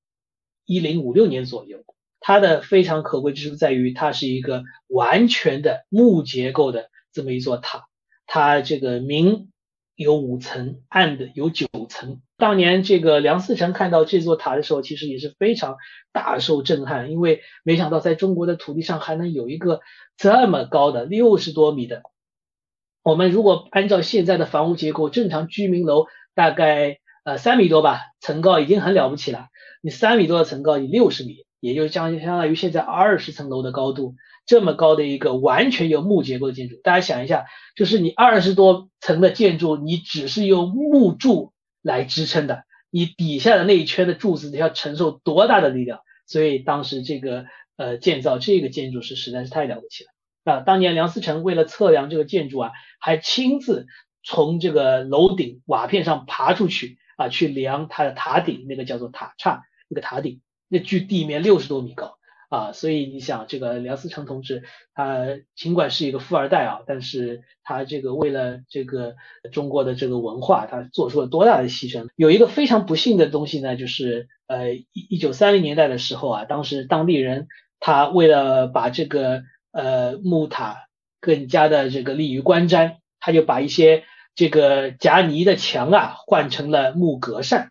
[0.67, 1.83] 一零五六年左右。
[2.21, 7.87] 它的非常可贵之处在于，它是一个完全的木结构的这么一座塔。
[8.27, 9.49] 它这个明
[9.97, 12.21] 有五层，暗的有九层。
[12.37, 15.77] 当年这个梁思成看到这座塔的时候，其实也是非常
[16.13, 19.81] 大受震撼，因为没想到在中国的土地上还能有一个
[20.17, 22.03] 这么高的六十多米的。
[23.03, 29.49] 我们如果按照现在的房屋结构，正常居民楼大概呃三米多吧，层高已经很了不起了。
[29.83, 31.45] 你三米多的层高，你六十米。
[31.61, 34.15] 也就相相当于现在二十层楼的高度，
[34.47, 37.45] 这么高的一个完全由木结构的建筑，大家想一下，
[37.77, 41.53] 就是你二十多层的建筑，你只是用木柱
[41.83, 46.01] 来支撑的，你底下的那一圈的柱子要承受多大的力量？
[46.27, 47.45] 所以当时这个
[47.77, 50.11] 呃建造这个建筑是实在是太了不起了
[50.53, 50.61] 啊！
[50.61, 53.87] 当年梁思成为了测量这个建筑啊，还亲自
[54.23, 60.41] 从这个楼顶瓦片上爬出去啊，去量它的塔顶，那个叫做塔刹，那个塔顶。
[60.71, 62.17] 那距地面六十多米高
[62.49, 64.65] 啊，所以你想，这个梁思成同志，
[64.95, 69.15] 他尽管是一个富二代啊，但是他这个为了这个
[69.53, 72.09] 中国的这个文化，他做出了多大的牺牲？
[72.17, 77.47] 有一个非常不幸的东西呢，就是呃一一九三零年代的时候啊，当时当地人
[77.79, 79.43] 他为了把这个
[79.73, 80.89] 呃木塔
[81.21, 84.05] 更加的这个利于观瞻，他就把一些
[84.35, 87.71] 这个夹泥的墙啊换成了木格扇。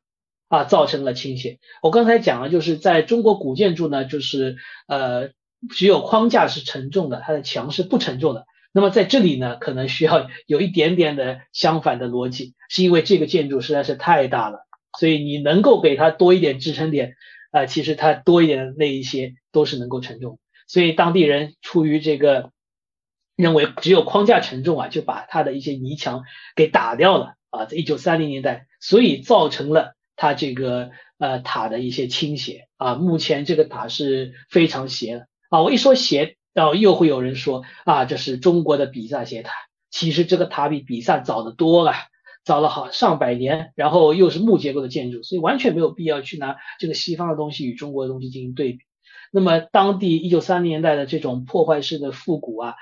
[0.50, 1.60] 啊，造成了倾斜。
[1.82, 5.30] 我刚才讲了，就是在中国古建筑呢，就是呃，
[5.70, 8.46] 只有框架是承重的，它的墙是不承重的。
[8.72, 14.66] 那么在这里呢，可能需要有一点点的相反的逻辑，是因为这个建筑实在是太大了，
[14.98, 17.14] 所以你能够给它多一点支撑点，
[17.52, 20.40] 啊，其实它多一点的那一些都是能够承重。
[20.68, 22.52] 所以当地人出于这个
[23.36, 26.24] 认为只有框架承重啊，就把它的一些泥墙
[26.56, 29.94] 给打掉了啊，在一九三零年代，所以造成了。
[30.20, 35.62] 它这个呃塔的一些倾斜啊，目前这个塔是非常斜的啊。
[35.62, 39.54] 我一说斜，然后又会有人说啊，这是中国的比萨斜塔。
[39.90, 41.94] 其实这个塔比比萨早得多了，
[42.44, 48.80] 早了好上百年，然后又是木结构的建筑，所以完全没有必要去拿这个西方的东西与中国的东西进行对比。
[49.32, 52.76] 那么当地一九三零年代的这种破坏式的复古啊，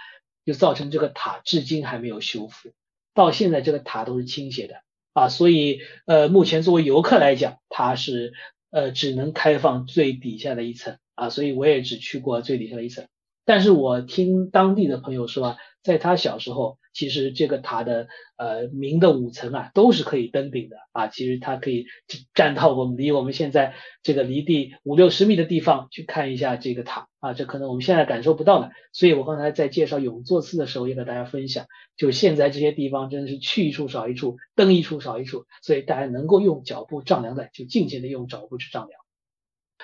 [0.44, 2.72] 就造成这个塔至今还没有修复，
[3.14, 4.87] 到现在这个塔都是倾斜的。
[5.18, 8.34] 啊，所以呃，目前作为游客来讲，它是
[8.70, 13.08] 呃只能开放最底下的一层啊，所以我也只去过最底下的一层。
[13.48, 21.86] 但是我听当地的朋友说啊，在他小时候，其实这个塔的呃明的五层啊都是可以登顶的啊，其实它可以
[22.34, 28.72] 站到我们离我们现在这个离地五六十米的地方去看一下这个塔啊，这可能我们现在感受不到的。
[28.92, 39.00] 所以我刚才在介绍永作寺的时候也和大家分享，就现在这些地方真的是去一处少一处，登一处少一处，所以大家能够用脚步丈量的就尽情的用脚步去丈量。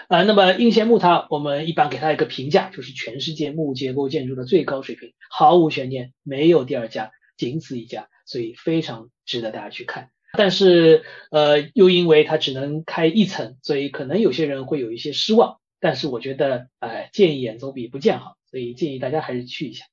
[0.09, 10.09] 呃，那么应县木塔，我们一般给它一个评价，就是全世界木结构建筑的最高水平，毫无悬念，没有第二家，仅此一家，所以非常值得大家去看。
[10.37, 15.59] 但是，呃，又因为它只能开一层，所以可能有些人会有一些失望。
[15.79, 19.85] 但是我觉得，呃，见一眼总比不见好，所以建议大家还是去一下。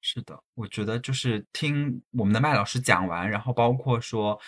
[0.00, 4.40] 是的，我觉得就是听我们的麦老师讲完，然后包括说。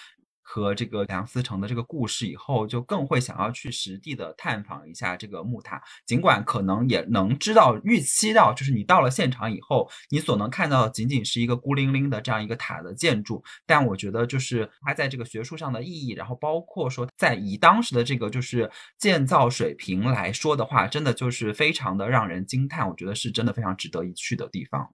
[0.43, 5.81] 和这个梁思成的这个故事以后，就更会想要去实地的探访一下这个木塔。
[6.05, 13.43] 尽管可能也能知道预期到，就是你到了现场以后，你所能看到的仅仅是一个孤零零的这样一个塔的建筑。
[13.65, 22.89] 但我觉得，就是它在这个学术上的意义，然后包括说，在以当时的这个就是建造水平来说的话，真的就是非常的让人惊叹。
[22.89, 24.93] 我觉得是真的非常值得一去的地方。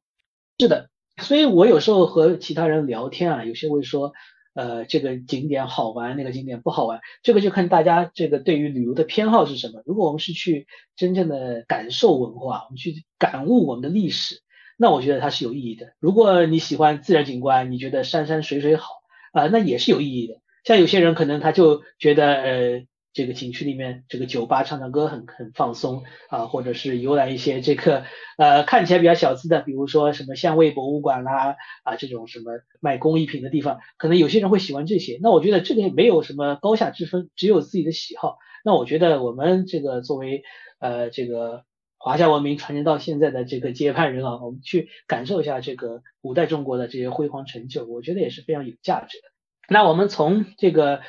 [0.60, 0.90] 是的，
[1.22, 4.12] 所以我有时候和其他人聊天啊，有些会说。
[4.58, 9.82] 呃，这个景点好玩，那个景点不好玩，这个就看大家这个对于旅游的偏好是什么。
[9.86, 10.66] 如果我们是去
[10.96, 14.42] 真正的感受文化，我们去感悟我们的历史，
[14.76, 15.92] 那我觉得它是有意义的。
[16.00, 18.88] 如果你喜欢自然景观，你觉得山山水水好
[19.32, 20.34] 啊，那也是有意义的。
[20.64, 22.86] 像有些人可能他就觉得呃。
[23.12, 28.04] 这个景区里面，这个酒吧唱唱歌很很放松啊，或者是游览一些这个
[28.36, 35.18] 呃看起来比较小资的，比如说什么相位博物馆啦啊这种什么卖工艺品的地方，可能有些人会喜欢这些。
[35.22, 38.38] 那我觉得这个也没有什么高下之分，只有自己的喜好。
[38.64, 40.42] 那我觉得我们这个作为
[40.78, 41.64] 呃这个
[41.96, 49.37] 华夏文明传承到现在的这个接班人啊，我们去感受一下这个古代中国的这些辉煌成就，我觉得也是非常有价值的。
[49.68, 51.00] 那我们从这个。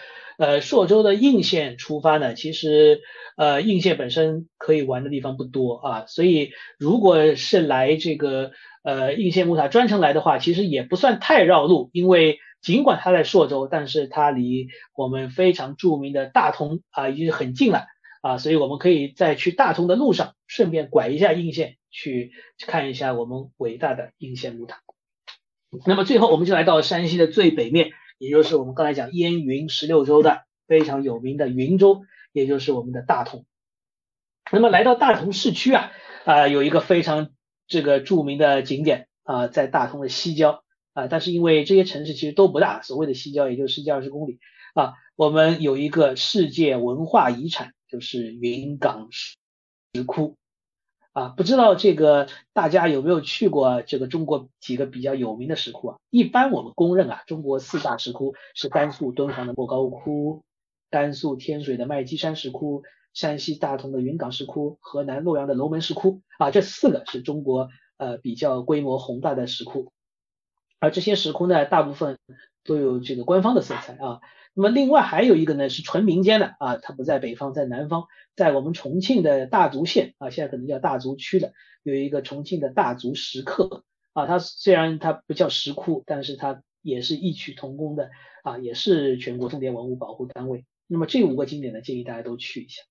[0.42, 3.02] 呃，朔州的应县出发呢，其实
[3.36, 17.88] 呃应县本身可以玩的地方不多啊，所以如果是来这个呃应县木塔专程来的话，其实也不算太绕路，因为尽管它在朔州，但是它离我们非常著名的大同啊已经很近了
[18.22, 22.32] 啊，所以我们可以在去大同的路上顺便拐一下应县去
[22.66, 24.78] 看一下我们伟大的应县木塔。
[25.86, 27.92] 那么最后我们就来到山西的最北面。
[28.20, 33.46] 也就是我们刚才讲燕云十六州的非常有名的云州，也就是我们的大同。
[34.52, 35.92] 那么来到大同市区啊，
[36.26, 37.30] 啊有一个非常
[37.68, 40.64] 这个著名的景点啊，在大同的西郊
[40.94, 44.40] 啊，但是因为这些城市其实都不大，所谓的西郊也就十几二十公里
[44.74, 50.39] 啊，我们有一个世界文化遗产，就是云冈石窟。
[51.12, 55.98] 啊，不知道这个大家有没有去过这个中国几个比较有名的石窟啊？
[56.10, 60.44] 一般我们公认啊，中国四大石窟是甘肃敦煌的莫高窟、
[60.92, 62.84] 甘肃天水的麦积山石窟、
[63.14, 69.92] 山西大同的云冈石窟、河南洛阳的龙门石窟啊，这四个是中国呃比较规模宏大的石窟。
[70.80, 72.18] 而这些石窟呢，大部分
[72.64, 74.22] 都有这个官方的色彩啊。
[74.54, 81.54] 那么另外还有一个呢，是纯民间的啊，它不在北方，在南方，在我们重庆的大足县啊，现在可能叫大足区的，
[81.84, 88.10] 有一个重庆的大足石刻啊，它虽然它不叫石窟，但是它也是异曲同工的
[88.44, 90.66] 啊，也是全国重点文物保护单位。
[90.88, 92.82] 那么这五个景点呢，建议大家都去一下。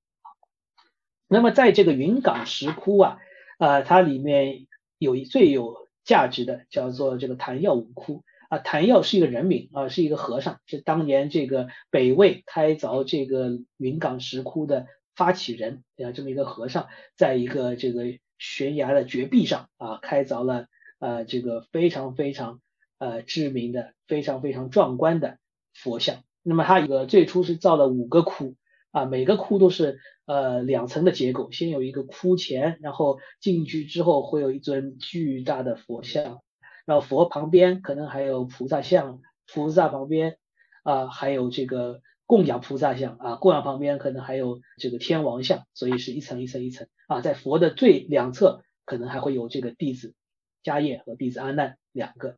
[1.26, 3.18] 那么在这个云冈石窟啊，
[3.58, 4.66] 呃，它里面
[4.96, 8.22] 有一最有价值的叫做这个昙曜五窟。
[8.48, 18.04] 啊，谭耀是一个人名啊，是一个和尚，是当年这个北魏开凿这个云冈石窟的发起人啊，这么一个和尚，在一个这个
[18.38, 20.66] 悬崖的绝壁上啊，开凿了
[20.98, 22.60] 呃这个非常非常
[22.98, 25.38] 呃知名的、非常非常壮观的
[25.74, 26.22] 佛像。
[26.42, 28.54] 那么他一个最初是造了五个窟
[28.92, 36.40] 啊，每个窟都是呃两层的结构，先有一个窟前，然后进去之后会有一尊巨大的佛像。
[36.88, 40.38] 然后佛旁边可能还有菩萨像，菩萨旁边
[40.84, 50.14] 啊还有这个供养菩萨像啊，供养旁边可能还有这个天王像，所以是一层一层一层啊，在佛的最两侧可能还会有这个弟子
[50.64, 52.36] 迦叶和弟子阿难两个。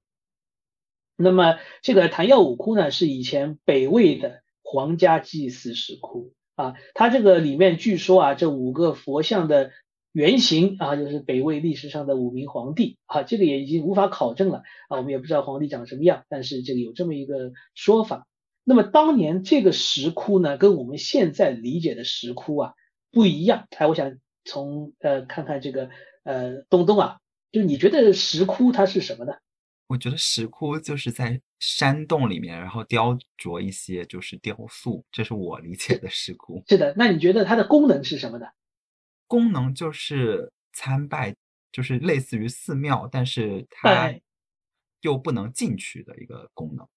[1.14, 9.70] 那么这个昙曜五窟呢，是以前北魏的皇家祭祀石窟啊，它这个里面据说啊，这五个佛像的。
[10.12, 18.26] 原型啊，就是北魏历史上的五名皇帝啊，这个也已经无法考证了啊，我们也不知道皇帝长什么样，但是这个有这么一个说法。
[18.64, 22.74] 那么当年这个石窟呢，跟我们现在理解的石窟啊
[23.10, 23.66] 不一样。
[23.76, 25.90] 哎，我想从呃看看这个
[26.24, 27.18] 呃东东啊，
[27.52, 29.32] 就你觉得石窟它是什么呢？
[29.86, 36.62] 我觉得石窟就是在山洞里面，然后雕琢一些就是雕塑，这是我理解的石窟。
[36.68, 38.46] 是的，那你觉得它的功能是什么呢？
[39.30, 41.36] 功能就是参拜，
[41.70, 44.12] 就是类似于寺庙，但是它
[45.02, 46.88] 又不能进去的一个功能。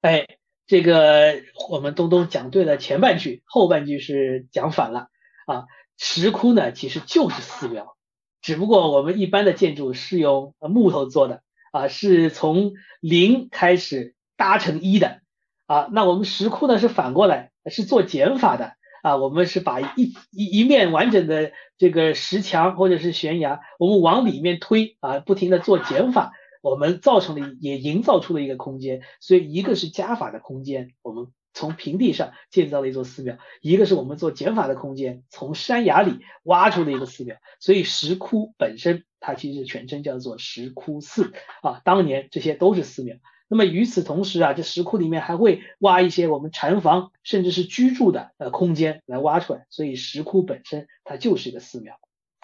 [0.00, 0.26] 哎，
[0.66, 1.40] 这个
[1.70, 5.08] 我们东东讲对了前半句，后半句是讲反了
[5.46, 5.66] 啊，
[5.96, 7.96] 石窟呢其实就是寺庙，
[8.40, 15.20] 只不过我们一般的建筑是用木头做的啊，是从零开始搭成一的
[15.66, 26.32] 啊，那我们石窟呢是反过来，是做减法的啊，我们是把一一一面完整的这个石墙或者是悬崖，我们往里面推啊，不停的做减法。
[26.62, 37.34] 我们造成了也营造出了一个空间，所以一个是加法的空间，我们从平地上建造了一座寺庙；一个是我们做减法的空间，从山崖里挖出了一个寺庙。
[37.58, 43.16] 所以石窟本身它其实全称叫做石窟寺啊，当年这些都是寺庙。
[43.52, 52.00] 那么与此同时啊，这石窟里面还会挖一些我们禅房甚至是居住的呃空间来挖出来，所以石窟本身它就是一个寺庙。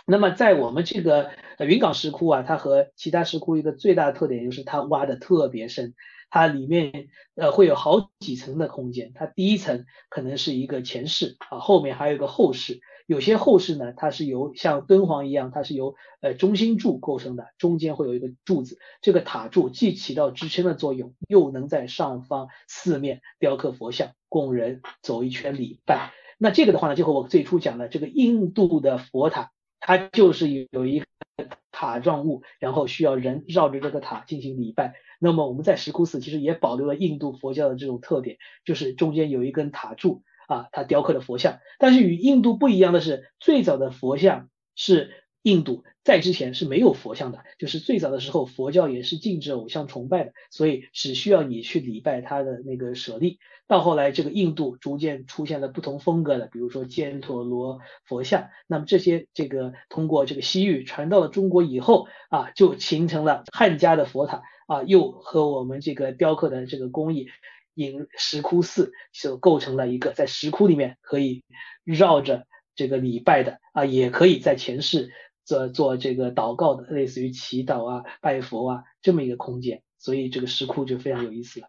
[0.07, 1.31] 那么在我们这个
[1.61, 5.95] 云冈石窟啊，它和其他石窟一个最大的特点就是它挖的特别深，
[6.31, 26.13] 它里面呃会有好几层的空间，它第一层可能是一个前室啊，后面还有一个后室，有些后室呢它是由像敦煌一样，它是由呃中心柱构成的，中间会有一个柱子，这个塔柱既起到支撑的作用，又能在上方四面雕刻佛像，供人走一圈礼拜。
[26.39, 29.51] 那这个的话呢，就和我最初讲的这个印度的佛塔。
[29.81, 31.05] 它就是有有一
[31.73, 34.95] 塔状物，然后需要人绕着这个塔进行礼拜。
[35.21, 41.59] 那么我们在石窟寺其实也保留了印度佛教的这种特点，就是中间有一根塔柱啊，它雕刻的佛像。
[41.79, 45.25] 但是与印度不一样的是，最早的佛像是。
[45.43, 53.39] 印度在之前是没有佛像的，就是最早的时候佛教也是禁止偶像崇拜的，所以只需要你去礼拜他的那个舍利。
[53.67, 67.27] 到后来这个印度逐渐出现了不同风格的，比如说犍陀罗佛像，那么这些这个通过这个西域传到了中国以后啊，就形成了汉家的佛塔啊，又和我们这个雕刻的这个工艺
[67.75, 71.43] 引石窟寺就构成了一个在石窟里面可以
[71.85, 75.13] 绕着这个礼拜的啊，也可以在前世。
[75.49, 81.69] 做做这个祷告的，类似于祈祷啊、拜佛啊这么一个空间，所以这个石窟就非常有意思了。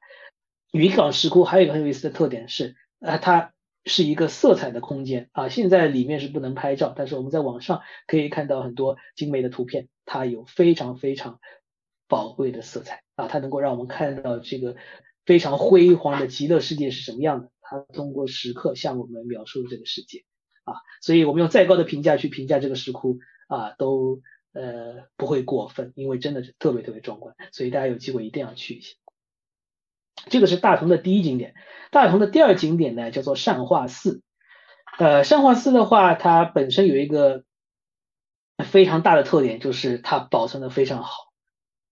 [0.73, 3.53] 云冈石窟还有一个很有意思的特点是，呃，它
[3.85, 5.47] 是一个色彩的空间啊。
[5.47, 11.39] 现在里面是不能拍照，但是我们在网上可以看到很多精美的图片，它有非常非常
[12.09, 14.75] 宝贵的色彩啊，它能够让我们看到这个
[15.25, 17.49] 非常辉煌的极乐世界是什么样的。
[17.61, 20.25] 它通过石刻向我们描述这个世界
[20.65, 23.19] 啊，所以我们用再高的评价去评价这个石窟。
[23.49, 24.21] 啊，都
[24.53, 28.95] 呃不会过分，因为真的是特别特别壮观，所以大家有机会一定要去一下。
[30.29, 31.55] 这个是大同的第一景点，
[31.91, 34.21] 大同的第二景点呢叫做善化寺。
[34.97, 37.43] 呃，善化寺的话，它本身有一个
[38.63, 41.31] 非常大的特点，就是它保存的非常好。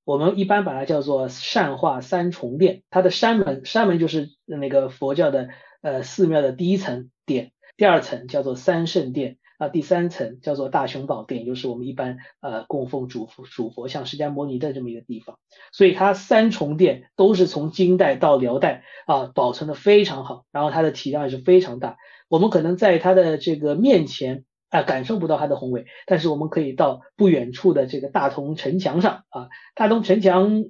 [0.03, 5.49] 我们一般把它叫做善化三重殿，它的山门，山门就是那个佛教的
[5.81, 9.37] 呃寺庙的第一层殿，第二层叫做三圣殿。
[9.57, 15.39] 啊，第三层叫做大雄宝殿，就是我们一般呃供奉主佛主佛像释迦牟尼的这么一个地方，
[15.71, 21.97] 所以它三重殿都是从金代到辽代啊保存的非常好，然后它的体量也是非常大，
[22.29, 30.65] 我们可能在它的这个面前啊感受不到它的宏伟，但是我们可以到不远处的这个大同城墙上啊，大同城墙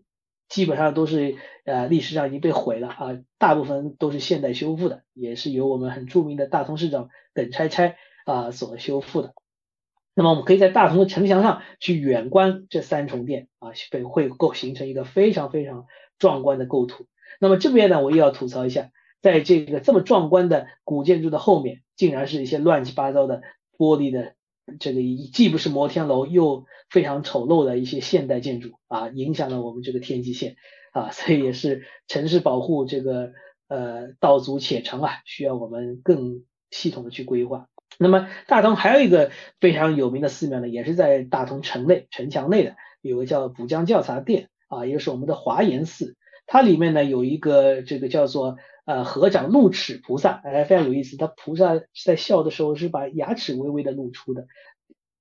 [0.47, 1.35] 基本上都是
[1.65, 7.97] 呃历史上已经被毁了啊，大部分都是现代修复的，也是由我们很著名的大同市长耿拆拆。
[8.28, 9.34] 啊，所修复的。
[10.14, 15.86] 那么我们可以在大同的城墙上去远观这三重殿啊，会会构形成一个非常非常
[16.20, 17.06] 壮观的构图。
[17.40, 18.90] 那么这边呢，我又要吐槽一下，
[19.22, 23.44] 在这个这么壮观的古建筑的后面，竟然是一些乱七八糟的
[23.78, 24.34] 玻璃的
[24.80, 24.99] 这个
[25.32, 30.58] 既不是摩天楼又非常丑陋的一些现代建筑啊，影响了我们这个天际线
[30.91, 33.32] 啊，所以也是城市保护这个
[33.68, 37.70] 呃道阻且长啊，需要我们更系统的去规划。
[37.98, 46.15] 那么大同还有一个非常有名的寺庙呢，也是在大同城内城墙内的，有个叫浦江教察殿啊，一个是我们的华严寺。
[46.45, 51.18] 它里面呢有一个这个叫做呃合掌露齿菩萨，哎，非常有意思。
[51.18, 54.45] 它菩萨在笑的时候是把牙齿微微的露出的。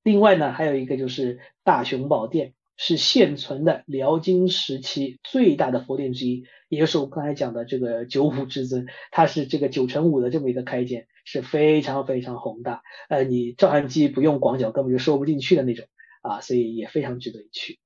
[0.03, 11.07] 另外呢还有一个就是大雄宝殿，是现存的辽金时期最大的佛殿之一，也就是我刚才讲的这个九五至尊，它是这个九乘五的这么一个开间。
[11.29, 15.85] 是非常非常宏大，呃，你照相机不用广角根本就收不进去的那种
[16.23, 17.81] 啊，所以也非常值得一去。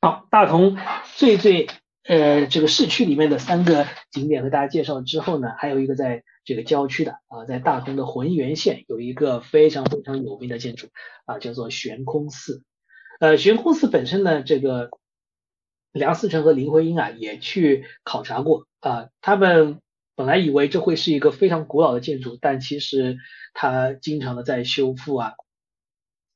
[0.00, 0.78] 好，大同
[1.16, 1.66] 最最
[2.02, 10.86] 呃这个市区里面的三个景点和大家介绍之后呢，还有一个在这个郊区的啊，在大同的浑源县有一个非常非常有名的建筑
[11.26, 12.62] 啊，叫做悬空寺。
[13.20, 14.90] 呃，悬空寺本身呢，这个
[15.92, 19.80] 梁思成和林徽因啊也去考察过啊，他们。
[20.16, 23.16] 本来以为这会是一个非常古老的建筑，但其实
[23.54, 25.32] 它经常的在修复啊，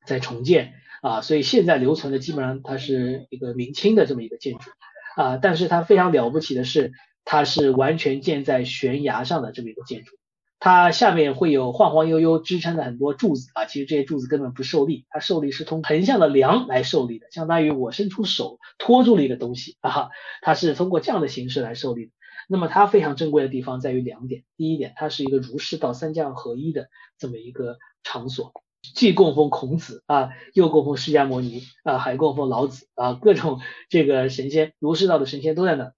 [0.06, 4.70] 在重建啊，所以现在留存的基本上它是一个明清的这么一个建筑
[5.16, 6.92] 啊，但是它非常了不起的是，
[7.26, 10.16] 它是完全建在悬崖上的这么一个建筑。
[10.64, 20.08] 它下面会有晃晃悠悠支撑的很多柱子啊，其实这些柱子根本不受力，它受力是通横向的梁来受力的，相当于我伸出手托住了一个东西啊，
[20.40, 22.12] 它是通过这样的形式来受力。
[22.48, 26.88] 那么它非常珍贵的地方在于两点，第一点，它是一个儒释道三教合一的
[27.18, 28.54] 这么一个场所，
[28.94, 33.60] 既供奉孔子啊，又供奉释迦牟尼啊，还供奉老子啊，各种
[33.90, 35.92] 这个神仙，儒释道的神仙都在那。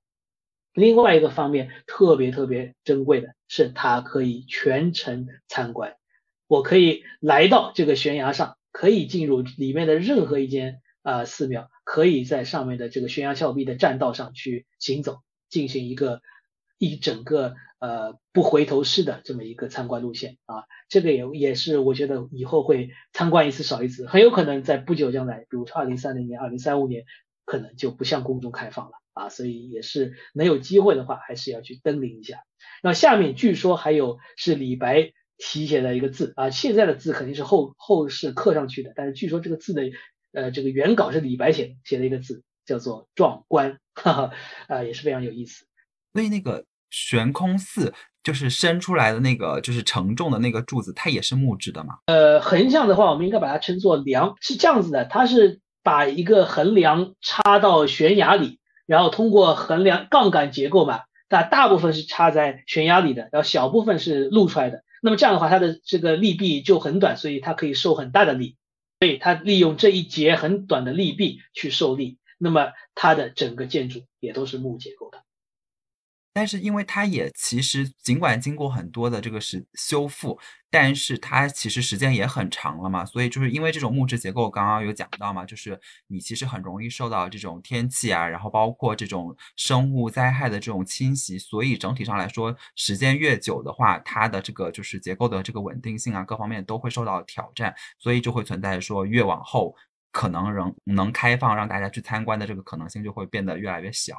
[0.77, 5.97] 另外一个方面特别特别珍贵的是，它可以全程参观。
[6.47, 16.21] 我可以来到这个悬崖上，可以进入里面的任何一间啊寺庙，可以在上面的这个悬崖峭壁的栈道上去行走，进行一个
[16.77, 20.65] 一整个呃不回头式的这么一个参观路线啊。
[20.91, 27.05] 这个也也是我觉得以后会参观一次少一次，很有可能在不久将来，比如说二零三零年、二零三五年，
[27.47, 28.93] 可能就不向公众开放了。
[29.17, 32.41] 啊，所以也是能有机会的话，还是要去登临一下。
[32.83, 39.83] 那下面据说还有是李白题写的一个字啊，现在的字肯定是后后世刻上去的，但是据说这个字的
[40.33, 44.33] 呃这个原稿是李白写写的一个字，叫做壮观，哈哈，
[44.69, 45.67] 啊也是非常有意思。
[46.13, 51.97] 所以那个悬空寺就是伸出来的那个就是承重的那个柱子，它也是木质的嘛？
[52.05, 58.61] 呃，横向的话，我们应该把它称作梁，是这样子的，它是把一个横梁插到悬崖里。
[58.87, 64.85] 然后通过衡量杠杆结构嘛，但大部分是插在悬崖里的，然后小部分是露出来的。
[65.03, 68.57] 那么这样的话，它的这个力臂就很短，所以它可以受很大的力。
[68.99, 75.19] 所以它利用这一节很短的力臂去受力，那么它的整个建筑也都是木结构的。
[76.37, 80.39] 但是因为它也其实尽管经过很多的这个是修复，
[80.71, 99.75] 但是它其实时间也很长了嘛，所以就是因为这种木质结构，刚刚有讲到嘛，就是你其实很容易受到这种天气啊，然后包括这种生物灾害的这种侵袭，所以整体上来说，时间越久的话，它的这个就是结构的这个稳定性啊，各方面都会受到挑战，所以就会存在说越往后
[100.13, 104.19] 可能仍能开放让大家去参观的这个可能性就会变得越来越小。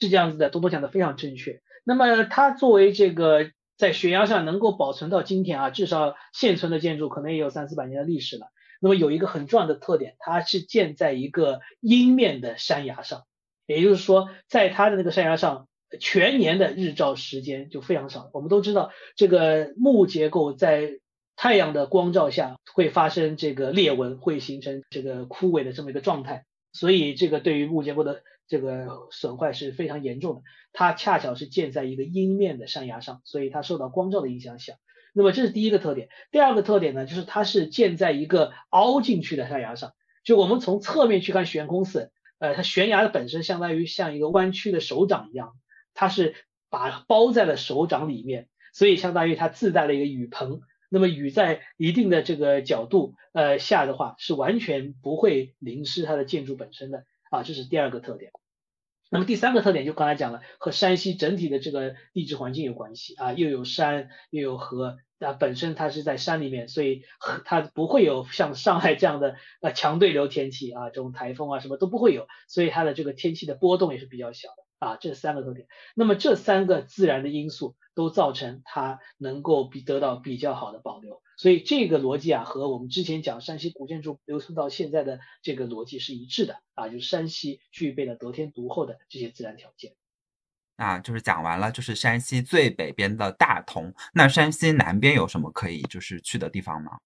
[0.00, 1.60] 是这样子的，多多讲的非常正确。
[1.84, 8.48] 那么它作为这个在悬崖上能够保存到今天啊，至少现存的建筑可能也有三四百年的历史了。
[8.80, 13.24] 那么有一个很重要的特点，它是建在一个阴面的山崖上，
[13.66, 15.66] 也就是说，在它的那个山崖上，
[15.98, 18.30] 全年的日照时间就非常少。
[18.32, 21.00] 我们都知道，这个木结构在
[21.34, 26.44] 太阳的光照下会发生这个裂纹，会形成这个枯萎的这么一个状态。
[26.72, 30.42] 所以这个对于木结构的这个损坏是非常严重的。
[30.72, 34.74] 它恰巧是建在一个阴面的山崖上，所以它受到光照的影响小。
[35.14, 36.08] 那么这是第一个特点。
[36.30, 39.92] 第二个特点呢，就是它是建在一个凹进去的山崖上。
[40.24, 45.54] 就我们从侧面去看悬空寺，呃，它悬崖的本身相当于像一个弯曲的手掌一样，
[45.94, 46.34] 它是
[46.68, 50.60] 把包在了手掌里面，所以相当于它自带了一个雨棚。
[50.90, 58.32] 那么雨在一定的这个角度呃下的话，是完全不会淋湿它的建筑本身的啊，这是第二个特点。
[59.10, 67.04] 那么第三个特点就刚才讲了，和山西整体的这个地质环境有关系啊，又有山又有河啊，本身它是在山里面，所以
[67.46, 74.67] 它不会有像上海这样的呃强对流天气啊，这种台风啊什么都不会有，所以它的这个天气的波动也是比较小的。
[74.78, 89.94] 啊，这三个特点，那么这三个自然的因素都造成它能够比得到比较好的保留，所以这个逻辑啊和我们之前讲山西古建筑留存到现在的这个逻辑是一致的啊，就是山西具备了得天独厚的这些自然条件。
[90.76, 96.98] 啊，就是讲完了，就是山西最北边的大同，那山西南边有什么可以就是去的地方吗？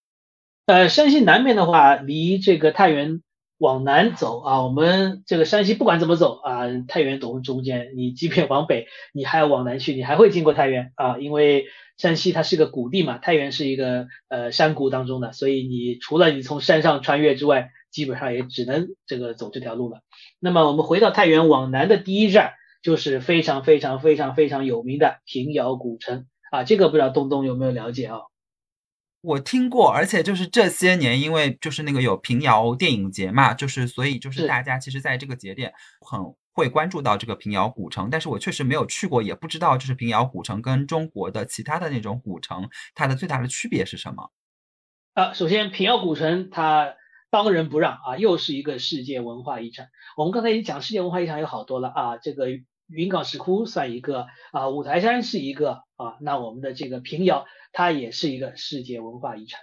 [0.67, 3.23] 呃，山西南边的话，离这个太原。
[3.59, 11.67] 往南走啊，我们这个山西不管怎么走啊，太原懂中间，你即便往北，你还要往南去，你还会经过太原啊，因为
[11.97, 20.01] 山西它是个谷地嘛，太原是一个呃山谷当中的，所以你除了你从山上穿越之外，基本上也只能这个走这条路了。
[20.41, 28.19] 那么我们回到太原往南的第一站，就是非常非常非常非常有名的平遥古城啊，这个不知道东东有没有了解啊？
[29.23, 36.21] 我听过，而且就是这些年，因为就是那个有平遥电影节嘛，就是所以就是大家其实在这个节点很
[36.53, 44.33] 会关注到这个平遥古城，但是我确实没有去过，也不知道就是平遥古城跟中国的其他的那种古城，它的最大的区别是什么？
[45.15, 46.95] 呃，首先平遥古城它
[47.31, 49.89] 当仁不让啊，又是一个世界文化遗产。
[50.17, 52.49] 我们刚才已经讲世界文化遗产有好多了啊，这个
[52.93, 55.83] 云冈石窟算一个啊，五台山是一个。
[56.03, 59.61] 啊，那我们的这个平遥它也是一个世界文化遗产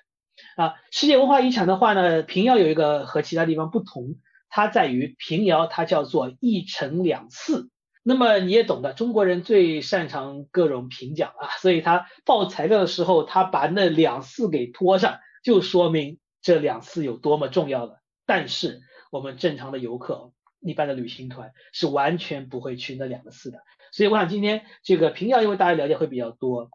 [0.56, 0.76] 啊。
[0.90, 4.16] 世界文化遗产的话呢，平遥有一个和其他地方不同，
[4.48, 7.70] 它在于平遥它叫做一城两寺。
[8.04, 18.00] 那么你也懂得，中国人最擅长各种评奖啊，所以他报材料的时候，他把那两寺给拖上，就说明这两寺有多么重要了。
[18.26, 18.80] 但是
[19.12, 20.32] 我们正常的游客，
[20.62, 23.60] 一般的旅行团是完全不会去那两个寺的。
[23.92, 26.70] 所以我想今天这个平遥，因为大家了解会比较多，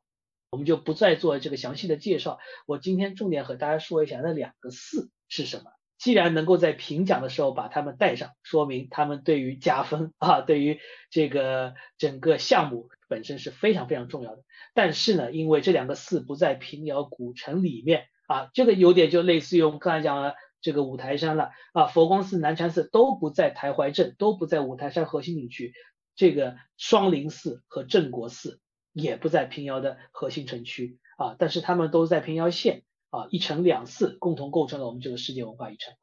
[0.50, 2.38] 我们就不再做这个详细的介绍。
[2.66, 5.64] 我今天重点和大家说一下那两个寺是什么。
[5.96, 14.42] 既然能够在评奖的时候把他们带上，说明他们对于加分啊，对于这个整个项目本身是非常非常重要的。
[14.74, 20.34] 但是呢，因为这两个寺不在平遥古城里面啊，这个有点就类似于我们刚才讲的
[20.64, 25.74] 这个五台山了啊，佛光寺、南禅寺都不在台怀镇，都不在五台山核心景区，
[26.16, 28.58] 这个双林寺和镇国寺
[28.92, 32.82] 也不在平遥的核心城区啊，但是他们都在平遥县。
[33.10, 35.94] 啊，一城两寺共同构成了我们这个世界文化遗产。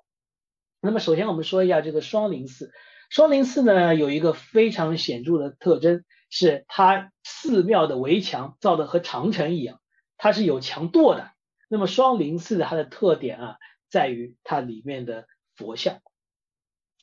[0.80, 2.72] 那么首先我们说一下这个双林寺。
[3.10, 9.82] 双林寺呢有一个非常显著的特征，是它寺庙的围墙造的和长城一样，
[10.16, 11.32] 它是有墙垛的。
[11.68, 13.58] 那么双林寺它的特点啊，
[13.92, 16.02] 在于它里面的佛像，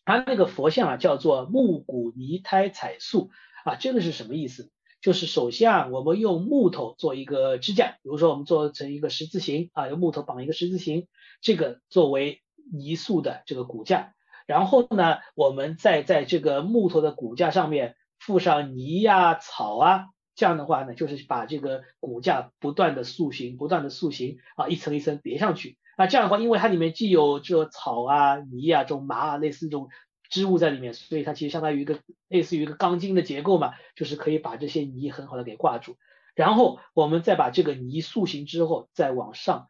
[0.05, 3.31] 它那个佛像啊叫做木骨泥胎彩塑
[3.65, 4.73] 啊，这个是什么意思？
[5.01, 11.07] 就是首先啊，我们用木头做一个支架，比如说我们做成一个十字形啊，用木头绑一个十字形，
[11.41, 12.43] 这个作为
[12.73, 14.15] 泥塑的这个骨架。
[14.47, 25.77] 然后呢，我们再在这个木头的骨架上面附上泥呀、草啊，这样的话呢，就是把这个骨架不断的塑形、不断的塑形啊，一层一层叠上去。
[25.99, 29.91] 那这样的话，因为它里面既有这草啊、泥啊、这种麻啊，类似这种。
[30.31, 35.97] 织物在里面，所以它其实相当于一个类似于一个钢筋的结构嘛，就是可以把这些泥很好的给挂住。
[36.35, 39.69] 然后我们再把这个泥塑形之后，再往上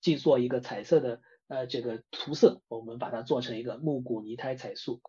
[0.00, 5.02] 去做一个彩色的呃这个涂色，我们把它做成一个木骨泥胎彩塑。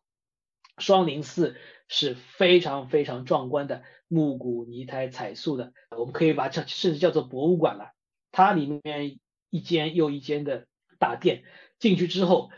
[0.78, 1.56] 双林寺
[1.88, 7.94] 是非常非常壮观的木骨泥胎彩塑的，我们可以把这甚至叫做博物馆了。
[8.34, 9.20] 它里面
[9.52, 10.66] 一间又一间的
[10.98, 11.44] 大殿，
[11.78, 12.50] 进去之后。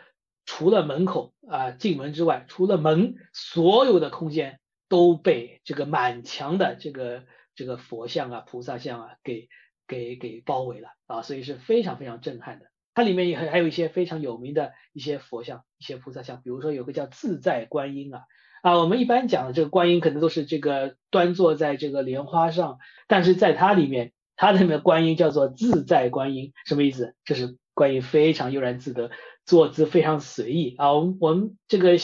[0.46, 4.60] 除了门口啊进门之外，除了门，所有的空间
[4.90, 7.24] 都被这个满墙的这个
[7.56, 9.48] 这个佛像啊、菩萨像啊给
[9.88, 12.66] 给给包围了啊，所以是非常非常震撼的。
[12.94, 18.24] 它里面也还还有一些非常有名的一些佛像、一些菩萨像，比如说有个叫自在观音啊
[18.62, 27.16] 啊，我们一般讲的这个观音可能都是这个端坐在这个莲花上，但是在它里面，它里面的观音叫做自在观音，什么意思？
[27.26, 29.12] 就是观音非常悠然自得。
[29.46, 31.98] 坐姿非常随意啊，我们我们这个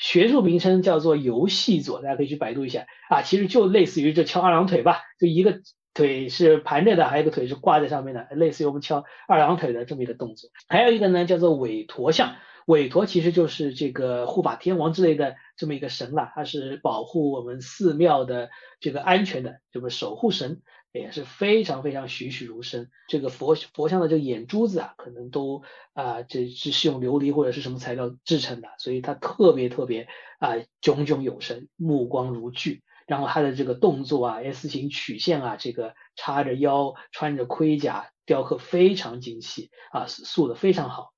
[0.00, 5.60] 学术名称叫做游戏坐，大家可以去百度一下啊，其实就类似于这翘二郎腿吧，就一个
[5.94, 10.50] 腿是盘着的，还有一个腿是挂在上面的，类似于我们翘二郎腿的这么一个动作。
[10.66, 12.34] 还有一个呢叫做韦陀像，
[12.66, 18.50] 韦陀其实就是这个护法天王之类的这么一个神了，它是保护我们寺庙的
[18.80, 20.60] 这个安全的这么守护神。
[20.92, 25.62] 也是非常非常栩栩如生，这个佛佛像的这个眼珠子啊，可能都
[25.92, 30.08] 啊，这这是用琉璃或者是什么材料制成的，所以它特别特别
[30.38, 32.82] 啊炯炯有神，目光如炬。
[33.06, 41.12] 然后它的这个动作啊，S 型曲线啊，这个叉着腰，穿着盔甲，雕刻非常精细啊，塑的非常好。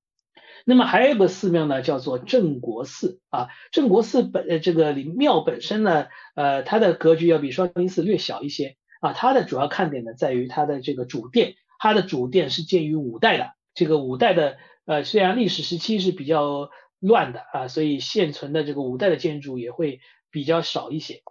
[0.64, 8.76] 那么还有一个寺庙呢，叫做镇国寺啊，镇国寺本呃这个庙本身呢，呃它的格局要比双林寺略小一些。
[9.02, 13.50] 啊，它的主要看点呢，在于它的这个主殿，它的主殿是建于五代的。
[13.74, 16.70] 这个五代的，呃，虽然历史时期是比较
[17.00, 19.98] 乱的啊，所以现存的这个五代的建筑也会
[20.30, 21.22] 比较少一些。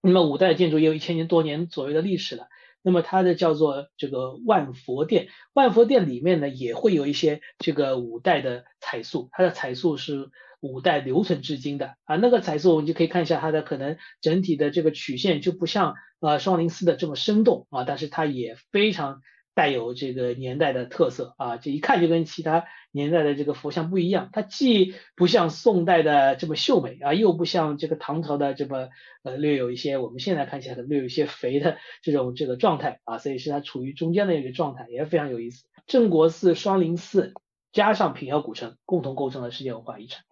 [0.00, 2.48] 那么五代建筑也有一千年多年左右的历史了。
[2.80, 10.30] 那么它的叫做这个万佛殿，万佛殿里面呢也会有一些这个五代的彩塑，它的彩塑是。
[10.64, 19.20] 五代留存至今的啊，那个彩塑我们就可以看一下它的可能整体的这个曲线就不像呃双林寺的这么生动啊，但是它也非常
[19.52, 28.88] 带有这个年代的特色啊，这一看就跟其他年代的这个佛像不一样，它既不像宋代的这么秀美啊，又不像这个唐朝的这么
[29.22, 35.66] 呃略有一些我们现在看起来的略有一些肥的这种这个状态啊，所以是它处于中间的一个状态，也非常有意思。
[35.86, 37.34] 镇国寺、双林寺
[37.70, 40.24] 加上平遥古城，共同构成了世界文化遗产。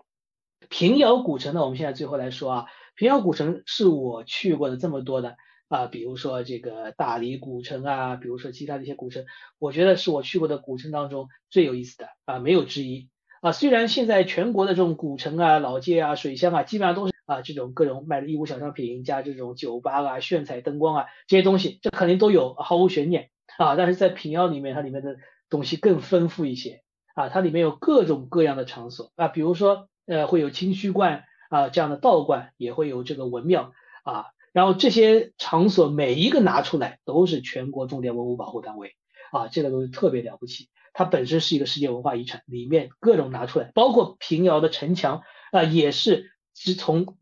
[0.73, 2.66] 平遥古城呢，我们现在最后来说啊，
[2.97, 5.36] 平遥古城是我去过的这么多的
[5.69, 9.27] 啊，比如说这个大理古城啊，比如说其他的一些古城，
[9.59, 13.11] 我觉得是我去过的古城当中最有意思的啊，没有之一
[13.43, 13.53] 啊。
[13.53, 17.12] 虽然现在全国的这种古城啊、老街啊、水乡啊，基本上都是。
[17.27, 23.77] 啊，这种各种卖的义乌小商品加这种酒吧啊、炫彩灯光啊这些东西，这肯定都有，毫无悬念啊。
[23.77, 25.16] 但是在平遥里面，它里面的
[25.49, 26.82] 东西更丰富一些
[27.15, 33.73] 啊，它里面有各种各样的场所啊，比如说呃会有清虚观啊这样的道观，也会有这个文庙
[34.05, 38.95] 啊，然后这些场所每一个拿出来都是全国重点文物保护单位
[39.33, 40.69] 啊，这个东西特别了不起。
[40.93, 47.17] 它本身是一个世界文化遗产，里面各种拿出来，包括平遥的城墙啊，也是是从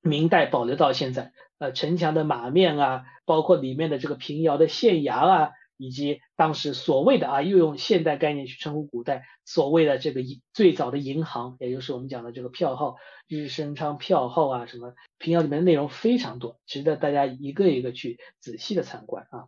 [0.00, 1.32] 明代保留到现在。
[1.58, 5.50] 呃，城墙的马面啊，包括里面的这个平遥的县衙啊，
[5.82, 10.20] 以及当时所谓的啊，又用现代概念去称呼古代所谓的这个
[10.52, 12.96] 最早的银行，也就是我们讲的这个票号，
[13.26, 19.46] 日升昌票号啊，什么平遥里面的内容非常多，值得大家一个一个去仔细的参观啊。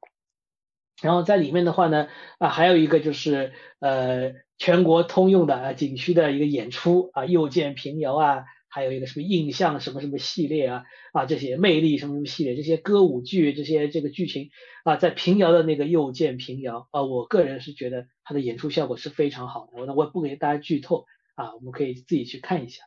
[1.02, 2.09] 然后在里面的话呢，
[2.39, 8.44] 啊，还有一个就是呃全国通用的啊景区的一个演出啊，又见平遥啊，
[8.74, 10.82] 还有一个什么印象什么什么系列啊
[11.12, 14.51] 啊这些魅力什么什么系列这些歌舞剧这些这个剧情
[14.82, 21.06] 啊，在平遥的那个又见平遥啊，我个人是觉得它的演出效果是非常好的，我我也不给大家剧透
[21.36, 22.82] 啊，我们可以自己去看一下。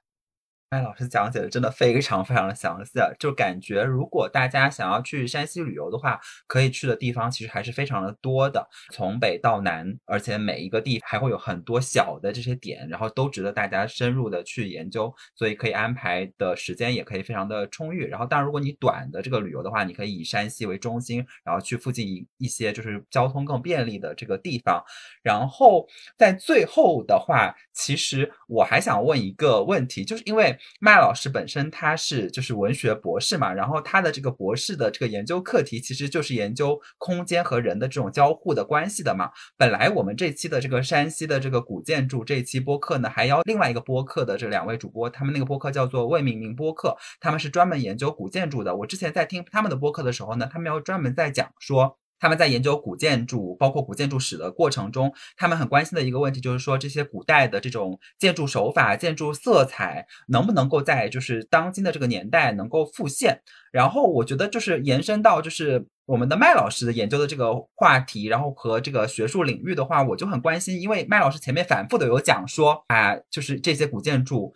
[0.69, 18.05] 哎老师讲解的真的非常非常的详细，就感觉如果大家想要去山西旅游的话，可以去的地方其实还是非常的多的，从北到南，而且每一个地还会有很多小的这些点，然后都值得大家深入的去研究，所以可以安排的时间也可以非常的充裕。
[18.05, 24.83] 然后，当然如果你短的这个旅游的话，你可以以山西为中心，然后去附近一一些就是交通更便利的这个地方。
[25.23, 25.87] 然后
[26.17, 30.56] 在最后的话，其实我还想问一个问题，就是因为。
[30.79, 39.29] 麦老师本身他是就是文学博士嘛，然后他的这个博士的这个研究课题其实就是研究空间和人的这种交互的关系的嘛。
[39.57, 48.75] 本来我们这期的这个山西的这个古建筑这期播客呢，还邀另外一个播客的这两位主播，他们那个播客叫做未命名播客，他们是专门研究古建筑的。
[48.75, 51.97] 我之前在听他们的播客的时候呢，他们要专门在讲说。
[52.19, 63.41] 他们在研究古建筑，包括古建筑史的过程中，他们很关心的一个问题就是说，这些古代的这种建筑手法、建筑色彩能不能够在就是当今的这个年代能够复现。
[63.71, 74.53] 然后我觉得就是延伸到就是我们的麦老师的研究的这个话题，然后和这个学术领域的话，我就很关心，因为麦老师前面反复的有讲说啊，就是这些古建筑。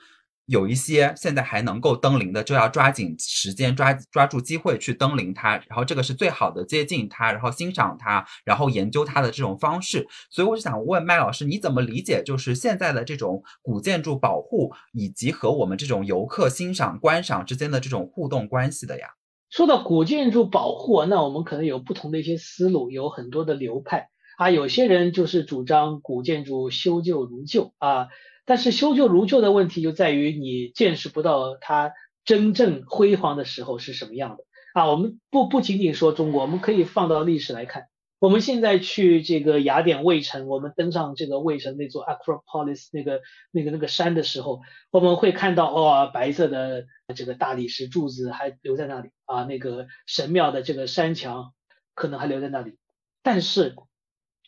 [0.51, 10.05] 有一些现在还能够登临的，就要抓紧时间抓抓住机会去登临它，然后这个是最好的接近它，然后欣赏它，然后研究它的这种方式。
[10.29, 19.07] 所以我就想问麦老师，你怎么理解就是现在的这种古建筑保护以及和我们这种游客欣赏观赏之间的这种互动关系的呀？
[19.49, 28.09] 说到古建筑保护，那我们可能有不同的一些思路，有很多的流派啊，有些人就是主张古建筑修旧如旧啊。
[28.51, 31.93] 但是修旧如旧的问题就在于你见识不到它
[32.25, 34.89] 真正辉煌的时候是什么样的啊！
[34.89, 37.85] 我们不不仅仅说中国，我们可以放到历史来看。
[38.19, 43.21] 我们现在去这个雅典卫城，我们登上这个卫城那座 Acropolis 那个
[43.51, 44.59] 那个那个山的时候，
[44.91, 51.53] 我们会看到哦，白色的这个大理石柱子还留在那里啊，那个神庙的这个山墙
[51.93, 52.75] 可能还留在那里，
[53.23, 53.75] 但是。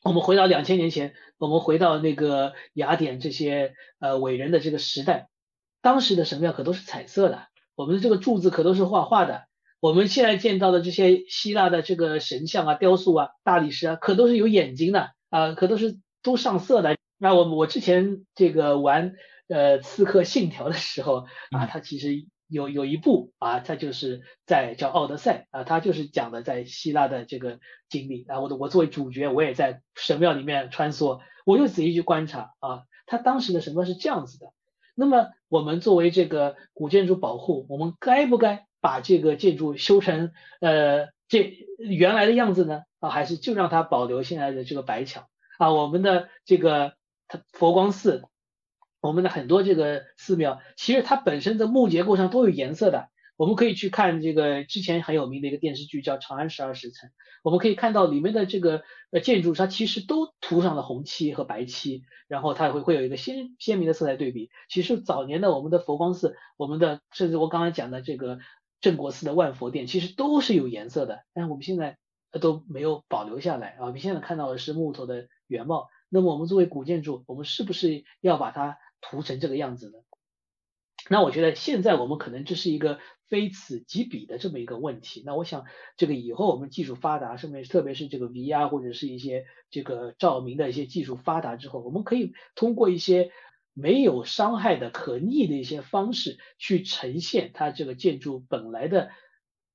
[0.04, 5.30] 我们回到两千年前，我们回到那个雅典这些呃伟人的这个时代，
[5.82, 9.46] 当时的神庙可都是彩色的，我们的这个柱子可都是画画的，
[9.80, 16.98] 我们现在见到的这些希腊的这个神像啊、雕塑啊、大理石啊，可都是有眼睛的啊，可都是都上色的。
[17.18, 19.14] 那我我之前这个玩
[19.48, 22.28] 呃刺客信条的时候啊，它其实。
[22.54, 27.60] 有有一部啊，它就是在叫《奥德赛》啊，它就是讲的在希腊的这个
[27.90, 28.40] 经历啊。
[28.40, 34.54] 我我作为主角，我也在神庙里面穿梭，我就仔细去观察啊，它当时的神庙是这样子的。
[34.94, 40.32] 那么我们作为这个古建筑保护，我们该不该把这个建筑修成
[40.62, 42.84] 呃这原来的样子呢？
[43.00, 45.28] 啊，还是就让它保留现在的这个白墙
[45.58, 45.74] 啊？
[45.74, 46.94] 我们的这个
[47.52, 48.24] 佛光寺。
[49.04, 53.10] 我们的很多这个寺庙，其实它本身的木结构上都有颜色的。
[53.36, 57.10] 我们可以去看这个之前很有名的一个电视剧叫《长安十二时辰》，
[57.44, 64.50] 我们可以看到里面的这个呃建筑，它其实都涂上了红漆和白漆，然后它会会有一个鲜鲜明的色彩对比。
[64.70, 68.40] 其实早年的我们的佛光寺，我们的甚至我刚才讲的这个
[68.80, 71.98] 镇国寺的万佛殿，其实都是有颜色的，但是我们现在
[72.40, 73.88] 都没有保留下来啊。
[73.88, 75.90] 我们现在看到的是木头的原貌。
[76.08, 78.78] 那么我们作为古建筑，我们是不是要把它？
[79.04, 80.04] 涂成这个样子的，
[81.10, 85.22] 那我觉得现在我们可能这是一个非此即彼的这么一个问题。
[85.26, 85.66] 那我想
[85.98, 93.32] 这个以后我们技术发达，上面特别是这个 VR 或者是一些这个照明的一些技术发达之后，我们可以通过一些
[93.74, 99.10] 没有伤害的可逆的一些方式去呈现它这个建筑本来的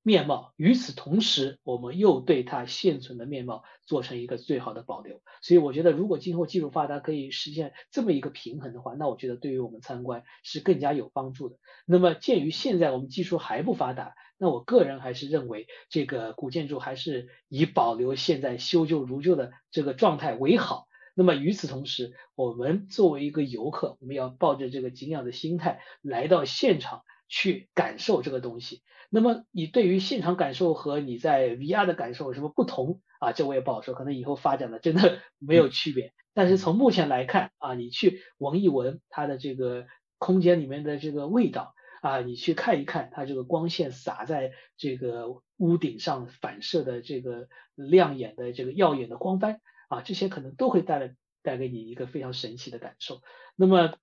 [0.03, 0.53] 面貌。
[0.57, 5.21] 与此同时，我们又对它现存的面貌做成一个最好的保留。
[5.43, 11.57] 所以，我觉得如果今后技术发达可以实现这么一个平衡的话，那我觉得对于我们参观是更加有帮助的。
[11.87, 20.87] 那么，鉴于现在我们技术还不发达，那我个人还是认为这个古建筑还是以保留现在修旧如旧的这个状态为好。
[21.15, 28.83] 那么与此同时，我们作为一个游客，我们要抱着这个敬仰的心态来到现场去感受这个东西。
[29.11, 33.33] 那么你对于现场感受和你在 VR 的感受有什么不同啊？
[33.33, 36.13] 这我也不好说，可能以后发展的真的 没有区别。
[36.35, 39.87] 但是从目前来看啊，你去闻一闻它的这个
[40.19, 49.61] 空间里面的这个味道啊，你去看一看它这个光线洒在这个屋顶上反射的这个亮眼的这个耀眼的光斑。
[49.89, 53.23] 啊，这些可能都会带来带给你一个非常神奇的感受。
[53.57, 53.95] 那么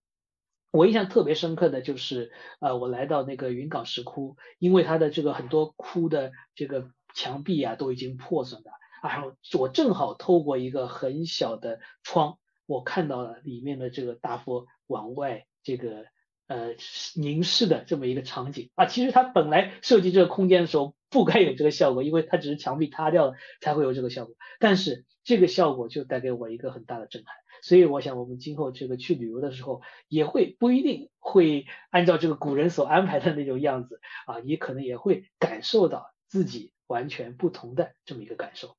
[0.76, 8.72] 我印象特别深刻的就是，呃，我来到那个云冈石窟，因为它的这个很多窟的这个墙壁啊都已经破损了，
[9.02, 16.06] 然后我正好透过一个很小的窗，我看到了里面的这个大佛往外这个
[16.48, 16.76] 呃
[17.16, 18.86] 凝视的这么一个场景啊。
[18.86, 25.06] 其实它本来设计这个空间的时候不该有这个效果，因为它只是墙壁塌掉了才会有这个效果，但是。
[25.26, 27.34] 这个效果就带给我一个很大的震撼，
[27.64, 38.78] 所以我想我们今后这个去旅游的时候，也会不一定会按照这个古人所安排的那种样子啊，你可能也会感受到自己完全不同的这么一个感受。